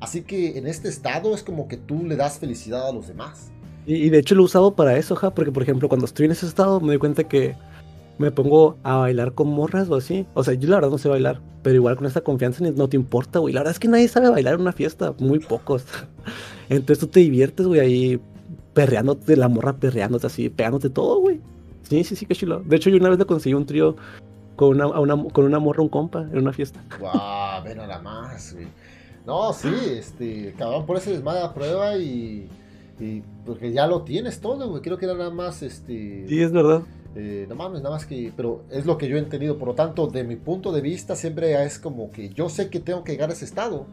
Así 0.00 0.22
que 0.22 0.58
en 0.58 0.66
este 0.66 0.88
estado 0.88 1.34
es 1.34 1.42
como 1.42 1.68
que 1.68 1.76
tú 1.76 2.04
le 2.04 2.16
das 2.16 2.38
felicidad 2.38 2.88
a 2.88 2.92
los 2.92 3.08
demás. 3.08 3.50
Y, 3.86 4.10
de 4.10 4.18
hecho 4.18 4.34
lo 4.34 4.42
he 4.42 4.44
usado 4.44 4.74
para 4.74 4.96
eso, 4.98 5.16
ja, 5.16 5.30
porque 5.30 5.50
por 5.50 5.62
ejemplo 5.62 5.88
cuando 5.88 6.04
estoy 6.04 6.26
en 6.26 6.32
ese 6.32 6.46
estado 6.46 6.78
me 6.80 6.88
doy 6.88 6.98
cuenta 6.98 7.24
que 7.24 7.56
me 8.18 8.30
pongo 8.30 8.76
a 8.82 8.96
bailar 8.96 9.32
con 9.32 9.48
morras 9.48 9.88
o 9.88 9.96
así. 9.96 10.26
O 10.34 10.44
sea, 10.44 10.54
yo 10.54 10.68
la 10.68 10.76
verdad 10.76 10.90
no 10.90 10.98
sé 10.98 11.08
bailar, 11.08 11.40
pero 11.62 11.76
igual 11.76 11.96
con 11.96 12.06
esa 12.06 12.20
confianza 12.20 12.64
no 12.64 12.88
te 12.88 12.96
importa, 12.96 13.38
güey. 13.38 13.54
La 13.54 13.60
verdad 13.60 13.72
es 13.72 13.78
que 13.78 13.88
nadie 13.88 14.08
sabe 14.08 14.28
bailar 14.28 14.54
en 14.54 14.62
una 14.62 14.72
fiesta, 14.72 15.14
muy 15.18 15.38
pocos. 15.38 15.84
Entonces 16.68 16.98
tú 16.98 17.06
te 17.06 17.20
diviertes, 17.20 17.66
güey, 17.66 17.80
ahí 17.80 18.20
perreándote, 18.74 19.36
la 19.36 19.48
morra 19.48 19.76
perreándote 19.76 20.26
así, 20.26 20.48
pegándote 20.48 20.90
todo, 20.90 21.20
güey. 21.20 21.40
Sí, 21.82 22.04
sí, 22.04 22.16
sí, 22.16 22.26
qué 22.26 22.34
chulo. 22.34 22.60
De 22.64 22.76
hecho, 22.76 22.90
yo 22.90 22.98
una 22.98 23.08
vez 23.08 23.18
le 23.18 23.24
conseguí 23.24 23.54
un 23.54 23.66
trío 23.66 23.96
con 24.56 24.80
una, 24.80 25.30
con 25.32 25.44
una 25.44 25.58
morra, 25.58 25.82
un 25.82 25.88
compa, 25.88 26.22
en 26.32 26.38
una 26.38 26.52
fiesta. 26.52 26.84
Guau, 26.98 27.64
ven 27.64 27.78
nada 27.78 28.00
más, 28.00 28.52
güey. 28.52 28.66
No, 29.24 29.52
sí, 29.52 29.68
este, 29.90 30.54
cabrón, 30.56 30.86
por 30.86 30.96
ese 30.96 31.12
desmadre 31.12 31.42
a 31.42 31.52
prueba 31.52 31.96
y, 31.98 32.48
y, 32.98 33.22
porque 33.44 33.72
ya 33.72 33.86
lo 33.86 34.02
tienes 34.02 34.40
todo, 34.40 34.68
güey. 34.68 34.82
Creo 34.82 34.96
que 34.96 35.04
era 35.04 35.14
nada 35.14 35.30
más, 35.30 35.62
este. 35.62 36.26
Sí, 36.28 36.40
es 36.40 36.50
verdad. 36.50 36.82
Eh, 37.14 37.46
no 37.48 37.54
mames, 37.54 37.82
nada 37.82 37.94
más 37.94 38.06
que, 38.06 38.32
pero 38.36 38.64
es 38.70 38.86
lo 38.86 38.98
que 38.98 39.08
yo 39.08 39.16
he 39.16 39.20
entendido. 39.20 39.58
Por 39.58 39.68
lo 39.68 39.74
tanto, 39.74 40.06
de 40.06 40.24
mi 40.24 40.36
punto 40.36 40.72
de 40.72 40.80
vista, 40.80 41.16
siempre 41.16 41.62
es 41.64 41.78
como 41.78 42.10
que 42.10 42.28
yo 42.30 42.48
sé 42.48 42.70
que 42.70 42.80
tengo 42.80 43.02
que 43.04 43.12
llegar 43.12 43.30
a 43.30 43.32
ese 43.32 43.44
estado, 43.44 43.86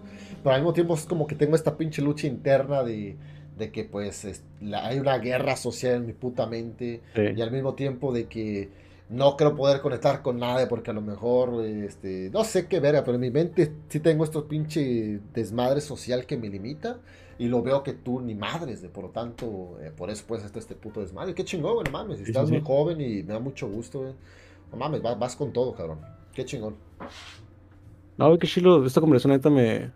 pero 0.43 0.55
al 0.55 0.61
mismo 0.61 0.73
tiempo 0.73 0.93
es 0.95 1.05
como 1.05 1.25
que 1.27 1.35
tengo 1.35 1.55
esta 1.55 1.77
pinche 1.77 2.01
lucha 2.01 2.27
interna 2.27 2.83
de, 2.83 3.15
de 3.57 3.71
que 3.71 3.85
pues 3.85 4.43
hay 4.73 4.99
una 4.99 5.17
guerra 5.17 5.55
social 5.55 5.95
en 5.95 6.05
mi 6.05 6.13
puta 6.13 6.45
mente 6.45 7.01
y 7.15 7.41
al 7.41 7.51
mismo 7.51 7.73
tiempo 7.73 8.13
de 8.13 8.25
que 8.25 8.69
no 9.09 9.37
creo 9.37 9.55
poder 9.55 9.81
conectar 9.81 10.21
con 10.21 10.39
nadie 10.39 10.67
porque 10.67 10.91
a 10.91 10.93
lo 10.93 11.01
mejor, 11.01 11.63
este, 11.63 12.29
no 12.33 12.43
sé 12.43 12.67
qué 12.67 12.79
verga, 12.79 13.03
pero 13.03 13.15
en 13.15 13.21
mi 13.21 13.31
mente 13.31 13.71
sí 13.87 13.99
tengo 13.99 14.23
esto 14.23 14.47
pinche 14.47 15.19
desmadre 15.33 15.79
social 15.81 16.25
que 16.25 16.37
me 16.37 16.49
limita 16.49 16.97
y 17.37 17.47
lo 17.47 17.61
veo 17.61 17.83
que 17.83 17.93
tú 17.93 18.21
ni 18.21 18.33
madres, 18.35 18.81
de, 18.81 18.89
por 18.89 19.05
lo 19.05 19.09
tanto, 19.09 19.77
eh, 19.81 19.91
por 19.95 20.09
eso 20.09 20.23
pues 20.27 20.43
este, 20.43 20.59
este 20.59 20.75
puto 20.75 21.01
desmadre. 21.01 21.33
Qué 21.33 21.43
chingón, 21.43 21.73
güey, 21.73 21.85
no 21.85 21.91
mames, 21.91 22.19
estás 22.21 22.49
muy 22.49 22.61
joven 22.61 23.01
y 23.01 23.23
me 23.23 23.33
da 23.33 23.39
mucho 23.39 23.67
gusto, 23.67 23.99
güey. 23.99 24.13
No 24.71 24.77
mames, 24.77 25.01
vas, 25.01 25.35
con 25.35 25.51
todo, 25.51 25.73
cabrón. 25.73 25.99
Qué 26.33 26.45
chingón. 26.45 26.75
No, 28.17 28.37
qué 28.37 28.47
chilo, 28.47 28.85
esta 28.85 29.01
conversación 29.01 29.33
neta 29.33 29.49
me, 29.49 29.91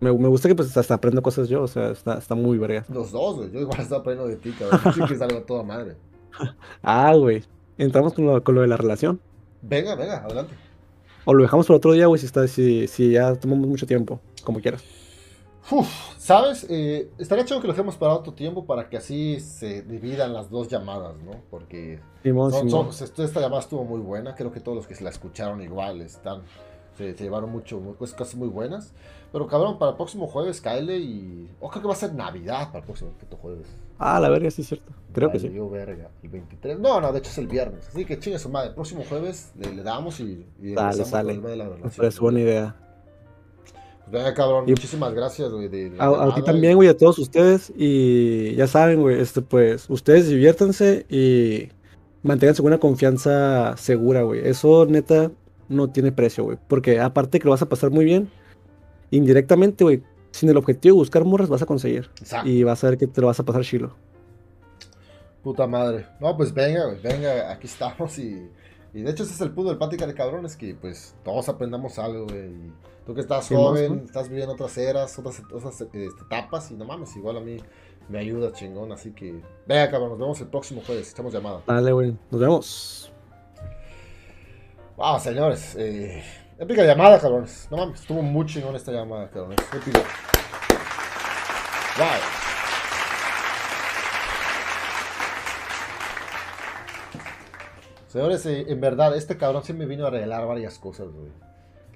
me, 0.00 0.12
me, 0.12 0.28
gusta 0.28 0.48
que 0.48 0.54
pues 0.54 0.76
hasta 0.76 0.94
aprendo 0.94 1.22
cosas 1.22 1.48
yo, 1.48 1.62
o 1.62 1.68
sea, 1.68 1.90
está, 1.90 2.18
está 2.18 2.34
muy 2.34 2.58
verga. 2.58 2.84
Los 2.88 3.12
dos, 3.12 3.36
güey, 3.36 3.52
yo 3.52 3.60
igual 3.60 3.80
estoy 3.80 3.98
aprendiendo 3.98 4.28
de 4.28 4.36
ti, 4.36 4.50
cabrón. 4.50 4.94
Sí 4.94 5.00
que 5.06 5.16
salga 5.16 5.40
toda 5.42 5.62
madre. 5.62 5.96
ah, 6.82 7.14
güey. 7.14 7.44
Entramos 7.78 8.12
con 8.12 8.26
lo, 8.26 8.42
con 8.42 8.54
lo 8.56 8.60
de 8.62 8.66
la 8.66 8.76
relación. 8.76 9.20
Venga, 9.62 9.94
venga, 9.94 10.24
adelante. 10.24 10.54
O 11.24 11.34
lo 11.34 11.42
dejamos 11.42 11.66
para 11.66 11.76
otro 11.76 11.92
día, 11.92 12.06
güey, 12.06 12.18
si, 12.18 12.26
está, 12.26 12.48
si, 12.48 12.88
si 12.88 13.12
ya 13.12 13.34
tomamos 13.36 13.68
mucho 13.68 13.86
tiempo, 13.86 14.20
como 14.42 14.60
quieras. 14.60 14.82
Uf, 15.70 15.88
¿sabes? 16.18 16.66
Eh, 16.68 17.10
estaría 17.18 17.44
chido 17.44 17.60
que 17.60 17.66
lo 17.66 17.72
dejemos 17.72 17.96
para 17.96 18.14
otro 18.14 18.32
tiempo 18.32 18.64
para 18.64 18.88
que 18.88 18.96
así 18.96 19.40
se 19.40 19.82
dividan 19.82 20.32
las 20.32 20.50
dos 20.50 20.68
llamadas, 20.68 21.16
¿no? 21.22 21.32
Porque 21.50 22.00
esta 22.22 23.40
llamada 23.40 23.60
estuvo 23.60 23.84
muy 23.84 24.00
buena, 24.00 24.34
creo 24.34 24.50
que 24.50 24.60
todos 24.60 24.76
los 24.76 24.86
que 24.86 24.94
se 24.94 25.04
la 25.04 25.10
escucharon 25.10 25.62
igual 25.62 26.00
están, 26.00 26.42
se, 26.96 27.14
llevaron 27.14 27.50
mucho, 27.50 27.78
pues, 27.98 28.12
cosas 28.12 28.34
muy 28.34 28.48
buenas. 28.48 28.92
Pero 29.32 29.46
cabrón, 29.46 29.78
para 29.78 29.92
el 29.92 29.96
próximo 29.96 30.26
jueves, 30.26 30.60
Kyle 30.60 30.90
y... 30.90 31.48
O 31.60 31.70
creo 31.70 31.82
que 31.82 31.88
va 31.88 31.94
a 31.94 31.96
ser 31.96 32.14
Navidad 32.14 32.68
para 32.68 32.80
el 32.80 32.84
próximo 32.84 33.12
jueves. 33.40 33.68
Ah, 33.98 34.18
la 34.18 34.28
verga, 34.28 34.50
sí 34.50 34.62
es 34.62 34.68
cierto. 34.68 34.92
Creo 35.12 35.30
que 35.30 35.38
sí. 35.38 35.48
Verga, 35.48 36.10
el 36.22 36.30
23. 36.30 36.80
No, 36.80 37.00
no, 37.00 37.12
de 37.12 37.20
hecho 37.20 37.30
es 37.30 37.38
el 37.38 37.46
viernes. 37.46 37.86
Así 37.88 38.04
que 38.04 38.18
chingue 38.18 38.40
su 38.40 38.48
madre. 38.48 38.70
El 38.70 38.74
próximo 38.74 39.04
jueves 39.08 39.52
le, 39.56 39.82
damos 39.84 40.18
y... 40.18 40.44
y 40.60 40.74
dale, 40.74 41.04
sale. 41.04 41.38
De 41.38 41.56
la 41.56 41.68
es 42.02 42.18
buena 42.18 42.40
idea. 42.40 42.76
Venga, 44.10 44.34
cabrón, 44.34 44.64
muchísimas 44.66 45.14
gracias, 45.14 45.50
güey. 45.50 45.66
A, 45.98 46.34
ti 46.34 46.42
también, 46.42 46.76
güey, 46.76 46.88
a 46.88 46.96
todos 46.96 47.18
ustedes. 47.18 47.72
Y 47.76 48.54
ya 48.56 48.66
saben, 48.66 49.00
güey, 49.00 49.20
este, 49.20 49.40
pues, 49.42 49.88
ustedes 49.88 50.28
diviértanse 50.28 51.06
y 51.08 51.68
manténganse 52.22 52.62
con 52.62 52.72
una 52.72 52.80
confianza 52.80 53.76
segura, 53.76 54.22
güey. 54.22 54.46
Eso, 54.46 54.86
neta, 54.86 55.30
no 55.68 55.90
tiene 55.90 56.12
precio, 56.12 56.44
güey. 56.44 56.58
Porque 56.68 57.00
aparte 57.00 57.38
que 57.38 57.44
lo 57.44 57.52
vas 57.52 57.62
a 57.62 57.68
pasar 57.68 57.90
muy 57.90 58.04
bien, 58.04 58.30
indirectamente, 59.10 59.84
güey, 59.84 60.02
sin 60.32 60.48
el 60.48 60.56
objetivo 60.56 60.96
de 60.96 61.00
buscar 61.00 61.24
morras 61.24 61.48
vas 61.48 61.62
a 61.62 61.66
conseguir. 61.66 62.10
Y 62.44 62.64
vas 62.64 62.82
a 62.82 62.90
ver 62.90 62.98
que 62.98 63.06
te 63.06 63.20
lo 63.20 63.28
vas 63.28 63.40
a 63.40 63.44
pasar 63.44 63.62
chilo. 63.62 63.94
Puta 65.42 65.66
madre. 65.66 66.06
No, 66.20 66.36
pues 66.36 66.52
venga, 66.52 66.86
güey, 66.86 67.00
venga, 67.00 67.50
aquí 67.50 67.66
estamos 67.66 68.18
y, 68.18 68.50
y 68.92 69.02
de 69.02 69.10
hecho 69.10 69.22
ese 69.22 69.34
es 69.34 69.40
el 69.40 69.52
punto 69.52 69.70
del 69.70 69.78
plática 69.78 70.06
de 70.06 70.14
cabrones, 70.14 70.56
que 70.56 70.74
pues 70.74 71.14
todos 71.24 71.48
aprendamos 71.48 71.98
algo, 71.98 72.26
güey. 72.26 72.50
Tú 73.06 73.14
que 73.14 73.20
estás 73.20 73.48
joven, 73.48 74.02
estás 74.06 74.28
viviendo 74.28 74.54
otras 74.54 74.76
eras, 74.78 75.18
otras, 75.18 75.42
otras 75.52 75.80
este, 75.80 76.06
etapas 76.06 76.70
y 76.70 76.74
no 76.74 76.84
mames, 76.84 77.16
igual 77.16 77.38
a 77.38 77.40
mí 77.40 77.58
me 78.08 78.18
ayuda 78.18 78.52
chingón, 78.52 78.92
así 78.92 79.12
que 79.12 79.40
venga, 79.66 79.90
cabrón, 79.90 80.10
nos 80.10 80.18
vemos 80.18 80.40
el 80.40 80.48
próximo 80.48 80.82
jueves, 80.84 81.10
echamos 81.10 81.32
llamada. 81.32 81.62
Dale, 81.66 81.92
güey, 81.92 82.16
nos 82.30 82.40
vemos. 82.40 83.12
Wow, 84.96 85.18
señores, 85.18 85.76
eh, 85.78 86.22
Épica 86.58 86.84
llamada, 86.84 87.18
cabrones. 87.18 87.66
No 87.70 87.78
mames, 87.78 88.00
estuvo 88.00 88.20
muy 88.20 88.44
chingón 88.44 88.76
esta 88.76 88.92
llamada, 88.92 89.30
cabrones. 89.30 89.58
Épico. 89.72 90.00
Wow. 91.96 92.39
Señores, 98.10 98.44
eh, 98.46 98.66
en 98.68 98.80
verdad, 98.80 99.16
este 99.16 99.36
cabrón 99.36 99.62
sí 99.62 99.72
me 99.72 99.86
vino 99.86 100.06
a 100.06 100.10
regalar 100.10 100.46
varias 100.46 100.78
cosas, 100.78 101.08
güey. 101.12 101.30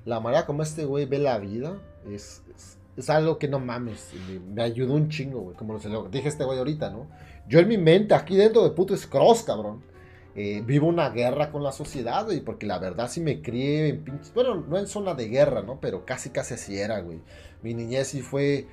La 0.04 0.20
manera 0.20 0.46
como 0.46 0.62
este 0.62 0.84
güey 0.84 1.06
ve 1.06 1.18
la 1.18 1.38
vida 1.38 1.78
es, 2.08 2.42
es, 2.96 3.10
algo 3.10 3.38
que 3.38 3.48
no 3.48 3.58
mames. 3.58 4.12
Me, 4.54 4.62
ayudó 4.62 4.94
un 4.94 5.08
chingo, 5.08 5.40
güey. 5.40 5.56
Como 5.56 5.78
lo 5.78 6.08
dije 6.08 6.28
este 6.28 6.44
güey 6.44 6.58
ahorita, 6.58 6.90
¿no? 6.90 7.08
Yo 7.48 7.58
en 7.58 7.68
mi 7.68 7.78
mente, 7.78 8.14
aquí 8.14 8.36
dentro 8.36 8.62
de 8.62 8.70
puto 8.70 8.94
es 8.94 9.06
cross, 9.06 9.42
cabrón 9.42 9.82
eh, 10.36 10.62
vivo 10.66 10.88
una 10.88 11.10
guerra 11.10 11.52
con 11.52 11.62
la 11.62 11.70
sociedad, 11.70 12.24
güey, 12.24 12.40
porque 12.40 12.66
la 12.66 12.78
verdad 12.78 13.08
sí 13.08 13.20
me 13.20 13.40
crié 13.40 13.88
en 13.88 14.02
pinches, 14.02 14.34
bueno, 14.34 14.56
no 14.56 14.78
en 14.78 14.88
zona 14.88 15.14
de 15.14 15.28
guerra, 15.28 15.62
¿no? 15.62 15.78
Pero 15.80 16.04
casi 16.04 16.30
casi 16.30 16.54
así 16.54 16.76
era, 16.76 17.00
güey. 17.00 17.20
Mi 17.62 17.72
niñez 17.72 18.08
sí 18.08 18.20
fue 18.20 18.66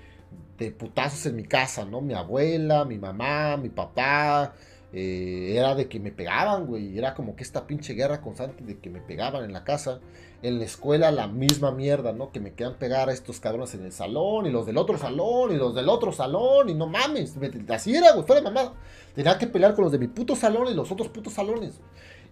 de 0.58 0.72
putazos 0.72 1.26
en 1.28 1.36
mi 1.36 1.44
casa, 1.44 1.86
¿no? 1.86 2.02
Mi 2.02 2.16
abuela, 2.16 2.84
mi 2.86 2.98
mamá, 2.98 3.58
mi 3.58 3.70
papá, 3.70 4.56
eh, 4.94 5.56
era 5.56 5.74
de 5.74 5.88
que 5.88 6.00
me 6.00 6.12
pegaban, 6.12 6.66
güey. 6.66 6.98
Era 6.98 7.14
como 7.14 7.36
que 7.36 7.44
esta 7.44 7.66
pinche 7.66 7.94
guerra 7.94 8.22
constante 8.22 8.64
de 8.64 8.80
que 8.80 8.90
me 8.90 9.00
pegaban 9.00 9.44
en 9.44 9.54
la 9.54 9.64
casa. 9.64 10.00
En 10.44 10.58
la 10.58 10.66
escuela 10.66 11.12
la 11.12 11.28
misma 11.28 11.72
mierda, 11.72 12.14
¿no? 12.14 12.32
Que 12.32 12.40
me 12.40 12.54
quedan 12.54 12.76
pegar 12.76 13.10
a 13.10 13.14
estos 13.14 13.40
cabrones 13.40 13.76
en 13.76 13.86
el 13.86 13.92
salón 13.92 14.48
y 14.48 14.50
los 14.50 14.66
del 14.66 14.78
otro 14.78 14.98
salón 14.98 15.52
y 15.52 15.56
los 15.56 15.76
del 15.76 15.88
otro 15.88 16.12
salón 16.12 16.68
y 16.70 16.74
no 16.74 16.88
mames. 16.88 17.36
Así 17.70 17.96
era, 17.96 18.14
güey, 18.14 18.26
fuera 18.26 18.42
de 18.42 18.46
mamada. 18.46 18.74
Tenía 19.14 19.38
que 19.38 19.48
pelear 19.48 19.76
con 19.76 19.84
los 19.84 19.92
de 19.92 20.00
mi 20.00 20.08
puto 20.08 20.36
salón 20.36 20.68
y 20.68 20.74
los 20.74 20.92
otros 20.92 21.10
putos 21.10 21.34
salones. 21.34 21.80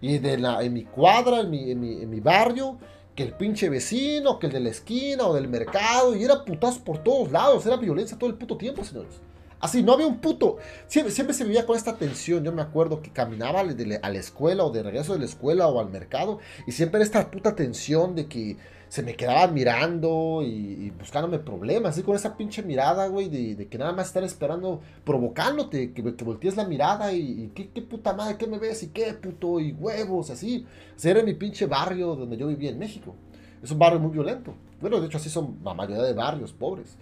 Y 0.00 0.18
de 0.18 0.38
la, 0.38 0.62
en 0.62 0.72
mi 0.72 0.84
cuadra, 0.84 1.40
en 1.40 1.50
mi, 1.50 1.70
en 1.70 2.10
mi, 2.10 2.20
barrio, 2.20 2.78
que 3.14 3.22
el 3.22 3.34
pinche 3.34 3.68
vecino, 3.68 4.38
que 4.38 4.46
el 4.46 4.52
de 4.52 4.60
la 4.60 4.70
esquina 4.70 5.26
o 5.26 5.34
del 5.34 5.46
mercado. 5.46 6.16
Y 6.16 6.24
era 6.24 6.44
putazo 6.44 6.82
por 6.82 6.98
todos 6.98 7.30
lados. 7.30 7.64
Era 7.64 7.76
violencia 7.76 8.18
todo 8.18 8.28
el 8.28 8.36
puto 8.36 8.56
tiempo, 8.56 8.82
señores. 8.82 9.20
Así, 9.60 9.82
no 9.82 9.92
había 9.92 10.06
un 10.06 10.18
puto. 10.18 10.56
Siempre, 10.86 11.12
siempre 11.12 11.34
se 11.34 11.44
vivía 11.44 11.66
con 11.66 11.76
esta 11.76 11.96
tensión. 11.96 12.42
Yo 12.42 12.52
me 12.52 12.62
acuerdo 12.62 13.02
que 13.02 13.10
caminaba 13.10 13.60
a 13.60 13.64
la 14.10 14.18
escuela 14.18 14.64
o 14.64 14.70
de 14.70 14.82
regreso 14.82 15.12
de 15.12 15.20
la 15.20 15.26
escuela 15.26 15.68
o 15.68 15.80
al 15.80 15.90
mercado. 15.90 16.38
Y 16.66 16.72
siempre 16.72 16.98
era 16.98 17.04
esta 17.04 17.30
puta 17.30 17.54
tensión 17.54 18.14
de 18.14 18.26
que 18.26 18.56
se 18.90 19.04
me 19.04 19.14
quedaban 19.14 19.54
mirando 19.54 20.42
y, 20.42 20.90
buscándome 20.98 21.38
problemas, 21.38 21.92
así 21.92 22.02
con 22.02 22.16
esa 22.16 22.36
pinche 22.36 22.60
mirada, 22.64 23.06
güey, 23.06 23.28
de, 23.28 23.68
que 23.68 23.78
nada 23.78 23.92
más 23.92 24.08
estar 24.08 24.24
esperando, 24.24 24.80
provocándote, 25.04 25.92
que, 25.92 26.02
voltees 26.02 26.56
la 26.56 26.66
mirada 26.66 27.12
y, 27.12 27.52
¿qué, 27.54 27.82
puta 27.82 28.14
madre, 28.14 28.36
¿qué 28.36 28.48
me 28.48 28.58
ves? 28.58 28.82
Y 28.82 28.88
qué 28.88 29.14
puto, 29.14 29.60
y 29.60 29.72
huevos, 29.72 30.30
así. 30.30 30.66
O 31.02 31.08
era 31.08 31.22
mi 31.22 31.34
pinche 31.34 31.66
barrio 31.66 32.16
donde 32.16 32.36
yo 32.36 32.48
vivía 32.48 32.70
en 32.70 32.80
México. 32.80 33.14
Es 33.62 33.70
un 33.70 33.78
barrio 33.78 34.00
muy 34.00 34.10
violento. 34.10 34.54
Bueno, 34.80 35.00
de 35.00 35.06
hecho 35.06 35.18
así 35.18 35.30
son 35.30 35.58
la 35.62 35.72
mayoría 35.72 36.02
de 36.02 36.12
barrios 36.12 36.52
pobres. 36.52 36.96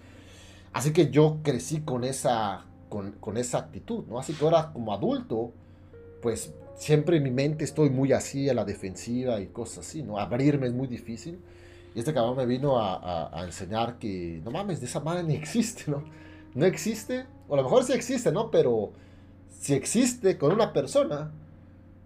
Así 0.73 0.93
que 0.93 1.09
yo 1.09 1.39
crecí 1.43 1.81
con 1.81 2.03
esa, 2.03 2.65
con, 2.89 3.13
con 3.13 3.37
esa 3.37 3.59
actitud, 3.59 4.05
¿no? 4.07 4.19
Así 4.19 4.33
que 4.33 4.45
ahora 4.45 4.71
como 4.71 4.93
adulto, 4.93 5.51
pues 6.21 6.53
siempre 6.79 7.17
en 7.17 7.23
mi 7.23 7.31
mente 7.31 7.65
estoy 7.65 7.89
muy 7.89 8.13
así 8.13 8.49
a 8.49 8.53
la 8.53 8.63
defensiva 8.63 9.39
y 9.41 9.47
cosas 9.47 9.87
así, 9.87 10.01
¿no? 10.01 10.17
Abrirme 10.17 10.67
es 10.67 10.73
muy 10.73 10.87
difícil. 10.87 11.39
Y 11.93 11.99
este 11.99 12.13
cabrón 12.13 12.37
me 12.37 12.45
vino 12.45 12.79
a, 12.79 13.43
enseñar 13.43 13.97
que, 13.99 14.41
no 14.43 14.51
mames, 14.51 14.79
de 14.79 14.85
esa 14.85 14.99
madre 14.99 15.23
ni 15.23 15.35
existe, 15.35 15.91
¿no? 15.91 16.03
No 16.55 16.65
existe, 16.65 17.25
o 17.47 17.53
a 17.53 17.57
lo 17.57 17.63
mejor 17.63 17.83
sí 17.83 17.93
existe, 17.93 18.31
¿no? 18.31 18.49
Pero 18.49 18.91
si 19.59 19.73
existe 19.73 20.37
con 20.37 20.51
una 20.53 20.71
persona, 20.71 21.31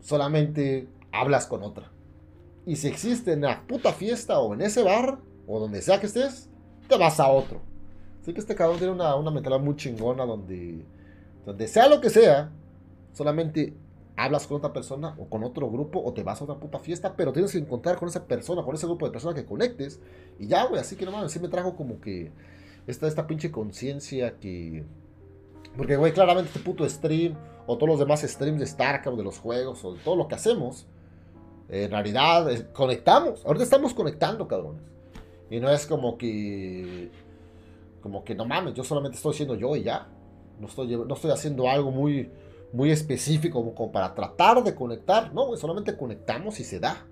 solamente 0.01 0.88
hablas 1.11 1.45
con 1.45 1.64
otra. 1.64 1.91
Y 2.66 2.78
si 2.78 2.88
existe 2.88 3.34
en 3.34 3.41
la 3.41 3.61
puta 3.68 3.93
fiesta 3.93 4.39
o 4.39 4.53
en 4.53 4.61
ese 4.61 4.84
bar, 4.84 5.20
o 5.47 5.59
donde 5.59 5.82
sea 5.82 5.99
que 5.99 6.07
estés, 6.07 6.49
te 6.88 6.97
vas 6.97 7.20
a 7.20 7.28
otro. 7.28 7.61
Así 8.24 8.34
que 8.34 8.39
este 8.39 8.55
cabrón 8.55 8.78
tiene 8.78 8.93
una, 8.93 9.17
una 9.17 9.32
mentalidad 9.32 9.61
muy 9.61 9.76
chingona 9.76 10.26
donde, 10.26 10.86
donde 11.45 11.67
sea 11.67 11.89
lo 11.89 11.99
que 11.99 12.09
sea, 12.09 12.51
solamente 13.11 13.74
hablas 14.15 14.47
con 14.47 14.55
otra 14.59 14.71
persona 14.71 15.13
o 15.17 15.28
con 15.28 15.43
otro 15.43 15.69
grupo 15.69 16.01
o 16.01 16.13
te 16.13 16.24
vas 16.24 16.39
a 16.39 16.45
otra 16.45 16.55
puta 16.55 16.80
fiesta, 16.80 17.17
pero 17.17 17.34
tienes 17.34 17.51
que 17.51 17.57
encontrar 17.57 17.97
con 17.97 18.07
esa 18.07 18.26
persona, 18.26 18.63
con 18.63 18.76
ese 18.76 18.86
grupo 18.86 19.05
de 19.05 19.11
personas 19.11 19.36
que 19.36 19.45
conectes 19.45 19.99
y 20.39 20.47
ya, 20.47 20.63
güey, 20.67 20.80
así 20.80 20.95
que 20.95 21.03
no 21.03 21.11
mames, 21.11 21.34
sí 21.34 21.39
me 21.41 21.49
trajo 21.49 21.76
como 21.76 21.99
que 21.99 22.32
esta, 22.88 23.07
esta 23.07 23.28
pinche 23.28 23.51
conciencia 23.51 24.39
que... 24.39 24.86
Porque, 25.76 25.97
güey, 25.97 26.13
claramente 26.13 26.47
este 26.47 26.61
puto 26.61 26.88
stream 26.88 27.36
o 27.67 27.76
todos 27.76 27.89
los 27.89 27.99
demás 27.99 28.21
streams 28.21 28.61
de 28.61 28.67
StarCraft, 28.67 29.17
de 29.17 29.24
los 29.26 29.38
juegos 29.38 29.84
o 29.84 29.95
de 29.95 29.99
todo 29.99 30.15
lo 30.15 30.30
que 30.30 30.36
hacemos, 30.36 30.88
en 31.67 31.91
realidad 31.91 32.71
conectamos. 32.71 33.45
Ahorita 33.45 33.65
estamos 33.65 33.93
conectando, 33.93 34.47
cabrones. 34.47 34.84
Y 35.49 35.59
no 35.59 35.69
es 35.69 35.86
como 35.86 36.17
que... 36.17 37.11
Como 38.04 38.24
que 38.24 38.36
no 38.36 38.45
mames, 38.45 38.74
yo 38.74 38.84
solamente 38.84 39.16
estoy 39.16 39.34
siendo 39.34 39.56
yo 39.56 39.76
y 39.76 39.84
ya. 39.84 40.08
No 40.60 40.68
estoy, 40.68 40.95
no 40.95 41.14
estoy 41.16 41.32
haciendo 41.32 41.70
algo 41.70 41.89
muy, 41.89 42.30
muy 42.74 42.91
específico 42.91 43.74
como, 43.74 43.91
para 43.91 44.14
tratar 44.14 44.62
de 44.64 44.76
conectar. 44.76 45.34
No, 45.34 45.56
solamente 45.56 45.97
conectamos 45.97 46.60
y 46.60 46.66
se 46.66 46.80
da. 46.80 47.08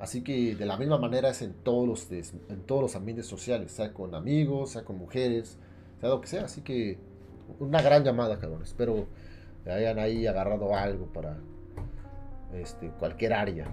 Así 0.00 0.22
que 0.22 0.56
de 0.56 0.66
la 0.66 0.76
misma 0.76 0.98
manera 0.98 1.30
es 1.30 1.40
en 1.40 1.54
todos 1.54 1.86
los, 1.88 2.10
en 2.10 2.62
todos 2.66 2.82
los 2.82 2.96
ambientes 2.96 3.26
sociales, 3.26 3.72
sea 3.72 3.94
con 3.94 4.14
amigos, 4.14 4.70
sea 4.70 4.84
con 4.84 4.98
mujeres, 4.98 5.56
sea 6.00 6.08
lo 6.10 6.20
que 6.20 6.26
sea. 6.26 6.44
Así 6.44 6.60
que 6.60 6.98
una 7.60 7.80
gran 7.80 8.02
llamada, 8.04 8.38
cabrón. 8.38 8.62
Espero 8.62 9.06
hayan 9.72 9.98
ahí 9.98 10.26
agarrado 10.26 10.74
algo 10.74 11.06
para 11.06 11.36
este, 12.52 12.90
cualquier 12.98 13.32
área. 13.32 13.66